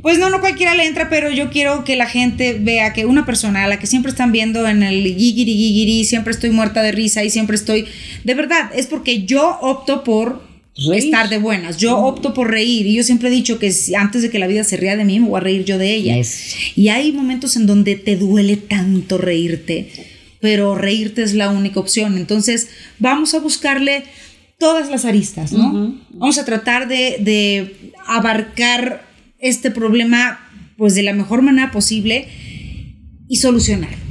Pues 0.00 0.18
no, 0.18 0.30
no 0.30 0.40
cualquiera 0.40 0.74
le 0.74 0.86
entra, 0.86 1.10
pero 1.10 1.30
yo 1.30 1.50
quiero 1.50 1.84
que 1.84 1.94
la 1.96 2.06
gente 2.06 2.58
vea 2.58 2.94
que 2.94 3.04
una 3.04 3.26
persona 3.26 3.64
a 3.64 3.68
la 3.68 3.78
que 3.78 3.86
siempre 3.86 4.10
están 4.10 4.32
viendo 4.32 4.66
en 4.66 4.82
el 4.82 5.02
gigiri 5.02 5.54
gigiri, 5.54 6.04
siempre 6.04 6.32
estoy 6.32 6.50
muerta 6.50 6.82
de 6.82 6.92
risa 6.92 7.22
y 7.24 7.30
siempre 7.30 7.56
estoy. 7.56 7.86
De 8.24 8.34
verdad, 8.34 8.70
es 8.74 8.86
porque 8.86 9.24
yo 9.24 9.58
opto 9.60 10.02
por 10.02 10.53
Reír. 10.76 11.04
estar 11.04 11.28
de 11.28 11.38
buenas. 11.38 11.76
Yo 11.76 11.96
opto 11.98 12.34
por 12.34 12.50
reír. 12.50 12.86
Y 12.86 12.94
yo 12.94 13.02
siempre 13.04 13.28
he 13.28 13.32
dicho 13.32 13.58
que 13.58 13.72
antes 13.96 14.22
de 14.22 14.30
que 14.30 14.38
la 14.38 14.46
vida 14.46 14.64
se 14.64 14.76
ría 14.76 14.96
de 14.96 15.04
mí, 15.04 15.20
me 15.20 15.28
voy 15.28 15.38
a 15.38 15.40
reír 15.40 15.64
yo 15.64 15.78
de 15.78 15.94
ella. 15.94 16.16
Y 16.74 16.88
hay 16.88 17.12
momentos 17.12 17.56
en 17.56 17.66
donde 17.66 17.96
te 17.96 18.16
duele 18.16 18.56
tanto 18.56 19.18
reírte, 19.18 19.88
pero 20.40 20.74
reírte 20.74 21.22
es 21.22 21.34
la 21.34 21.50
única 21.50 21.78
opción. 21.80 22.16
Entonces, 22.16 22.68
vamos 22.98 23.34
a 23.34 23.40
buscarle 23.40 24.04
todas 24.58 24.90
las 24.90 25.04
aristas, 25.04 25.52
¿no? 25.52 26.00
Vamos 26.10 26.38
a 26.38 26.44
tratar 26.44 26.88
de, 26.88 27.18
de 27.20 27.92
abarcar 28.06 29.06
este 29.38 29.70
problema 29.70 30.40
pues 30.76 30.94
de 30.94 31.02
la 31.02 31.12
mejor 31.12 31.42
manera 31.42 31.70
posible 31.70 32.26
y 33.28 33.36
solucionar. 33.36 34.03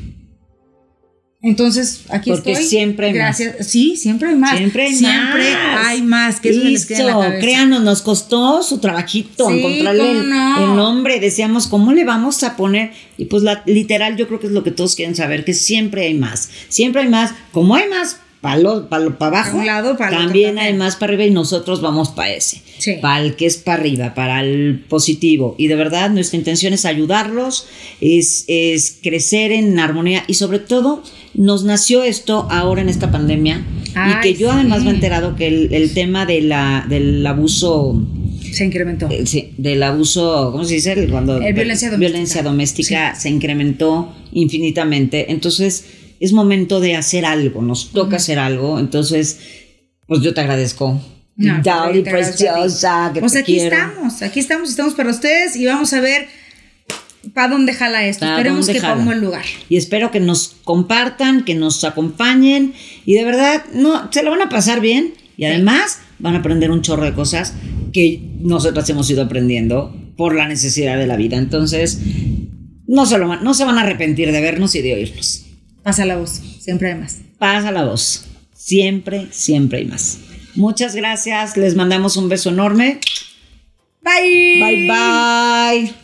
Entonces, 1.46 2.04
aquí 2.08 2.30
Porque 2.30 2.54
estoy. 2.54 2.66
siempre 2.68 3.08
hay 3.08 3.14
Gracias. 3.14 3.58
más. 3.58 3.68
Sí, 3.68 3.98
siempre 3.98 4.30
hay 4.30 4.36
más. 4.36 4.58
Siempre 4.58 4.86
hay 4.86 4.96
siempre 4.96 5.52
más. 5.54 5.86
hay 5.88 6.02
más. 6.02 6.40
Que 6.40 6.50
eso 6.52 6.60
les 6.62 6.90
Listo, 6.90 7.22
créanos, 7.42 7.84
nos 7.84 8.02
costó 8.02 8.64
su 8.64 8.78
trabajito 8.78 9.50
Sí, 9.50 9.60
encontrarle 9.60 10.24
no. 10.24 10.64
el 10.72 10.76
nombre. 10.78 11.20
Decíamos, 11.20 11.68
¿cómo 11.68 11.92
le 11.92 12.06
vamos 12.06 12.44
a 12.44 12.56
poner? 12.56 12.94
Y 13.18 13.26
pues 13.26 13.44
la, 13.44 13.62
literal, 13.66 14.16
yo 14.16 14.28
creo 14.30 14.40
que 14.40 14.48
es 14.48 14.54
lo 14.54 14.64
que 14.64 14.72
todos 14.72 14.96
quieren 14.96 15.16
saber, 15.18 15.44
que 15.44 15.54
siempre 15.54 16.06
hay 16.06 16.14
más. 16.14 16.50
Siempre 16.70 17.02
hay 17.02 17.10
más. 17.10 17.34
Como 17.52 17.76
hay 17.76 17.90
más 17.90 18.18
para 18.44 19.18
para 19.18 19.40
abajo, 19.40 19.58
un 19.58 19.66
lado, 19.66 19.96
también 19.96 20.60
hay 20.60 20.74
más 20.74 20.98
para 20.98 21.14
arriba 21.14 21.26
y 21.26 21.32
nosotros 21.32 21.82
vamos 21.82 22.10
para 22.10 22.34
ese. 22.34 22.62
Sí. 22.78 22.96
Para 23.02 23.24
el 23.24 23.36
que 23.38 23.46
es 23.46 23.58
para 23.58 23.80
arriba, 23.80 24.14
para 24.14 24.42
el 24.44 24.84
positivo. 24.90 25.56
Y 25.58 25.68
de 25.68 25.76
verdad, 25.76 26.10
nuestra 26.12 26.38
intención 26.38 26.74
es 26.74 26.84
ayudarlos, 26.86 27.66
es, 28.02 28.44
es 28.48 29.00
crecer 29.02 29.52
en 29.54 29.80
armonía 29.80 30.24
y 30.28 30.34
sobre 30.34 30.60
todo, 30.60 31.02
nos 31.34 31.64
nació 31.64 32.04
esto 32.04 32.48
ahora 32.52 32.82
en 32.82 32.90
esta 32.90 33.10
pandemia. 33.10 33.66
y 33.96 34.22
que 34.22 34.36
yo 34.36 34.52
además 34.52 34.84
me 34.84 34.92
he 34.92 34.94
enterado 34.96 35.36
que 35.36 35.48
el, 35.48 35.74
el 35.74 35.94
tema 35.94 36.26
de 36.26 36.42
la, 36.42 36.86
del 36.90 37.26
abuso, 37.26 38.04
Se 38.52 38.66
incrementó. 38.66 39.08
eh, 39.10 39.26
sí, 39.26 39.54
del 39.58 39.82
abuso, 39.82 40.50
¿cómo 40.52 40.66
se 40.66 40.76
dice? 40.76 41.08
Cuando, 41.10 41.38
El 41.38 41.54
violencia 41.54 41.90
doméstica. 41.90 41.98
violencia 42.12 42.44
doméstica 42.44 43.16
se 43.16 43.30
incrementó 43.30 44.14
infinitamente. 44.34 45.32
Entonces, 45.32 45.86
es 46.24 46.32
momento 46.34 46.80
de 46.80 46.96
hacer 46.96 47.26
algo, 47.26 47.62
nos 47.62 47.92
toca 47.92 48.16
hacer 48.16 48.40
algo. 48.40 48.80
Entonces, 48.80 49.40
pues 50.08 50.22
yo 50.22 50.34
te 50.34 50.42
agradezco. 50.42 51.02
No, 51.36 51.62
ti. 51.62 52.02
preciosa, 52.02 53.12
que 53.14 53.20
Pues 53.20 53.34
te 53.34 53.40
aquí 53.40 53.58
quiero. 53.58 53.76
estamos, 53.76 54.22
aquí 54.22 54.40
estamos, 54.40 54.70
estamos 54.70 54.94
para 54.94 55.10
ustedes 55.10 55.56
y 55.56 55.66
vamos 55.66 55.92
a 55.94 56.00
ver 56.00 56.28
para 57.34 57.50
dónde 57.50 57.74
jala 57.74 58.06
esto. 58.06 58.26
¿Pa' 58.26 58.34
Esperemos 58.38 58.68
que 58.68 58.80
jala? 58.80 58.96
un 58.96 59.06
buen 59.06 59.20
lugar. 59.22 59.44
Y 59.68 59.78
espero 59.78 60.12
que 60.12 60.20
nos 60.20 60.56
compartan, 60.64 61.44
que 61.44 61.56
nos 61.56 61.84
acompañen 61.84 62.74
y 63.06 63.16
de 63.16 63.24
verdad, 63.26 63.64
no, 63.74 64.10
se 64.12 64.24
lo 64.24 64.30
van 64.32 64.42
a 64.44 64.50
pasar 64.50 64.80
bien 64.80 65.14
y 65.36 65.46
además 65.46 66.00
van 66.20 66.36
a 66.36 66.40
aprender 66.40 66.70
un 66.72 66.82
chorro 66.82 67.04
de 67.06 67.14
cosas 67.14 67.54
que 67.92 68.22
nosotras 68.40 68.88
hemos 68.90 69.10
ido 69.10 69.24
aprendiendo 69.24 69.94
por 70.16 70.36
la 70.36 70.48
necesidad 70.48 70.98
de 70.98 71.08
la 71.08 71.16
vida. 71.18 71.38
Entonces, 71.38 72.00
no 72.88 73.06
se, 73.06 73.18
lo 73.18 73.28
van- 73.28 73.44
no 73.44 73.54
se 73.54 73.66
van 73.66 73.78
a 73.78 73.82
arrepentir 73.82 74.32
de 74.32 74.40
vernos 74.42 74.76
y 74.76 74.82
de 74.82 74.94
oírnos. 74.94 75.46
Pasa 75.84 76.06
la 76.06 76.18
voz, 76.18 76.42
siempre 76.60 76.92
hay 76.92 77.00
más. 77.00 77.20
Pasa 77.38 77.72
la 77.72 77.84
voz. 77.84 78.26
Siempre, 78.54 79.28
siempre 79.32 79.80
hay 79.80 79.86
más. 79.86 80.18
Muchas 80.56 80.96
gracias. 80.96 81.58
Les 81.58 81.76
mandamos 81.76 82.16
un 82.16 82.30
beso 82.30 82.50
enorme. 82.50 83.00
Bye. 84.02 84.60
Bye 84.60 84.88
bye. 84.88 86.03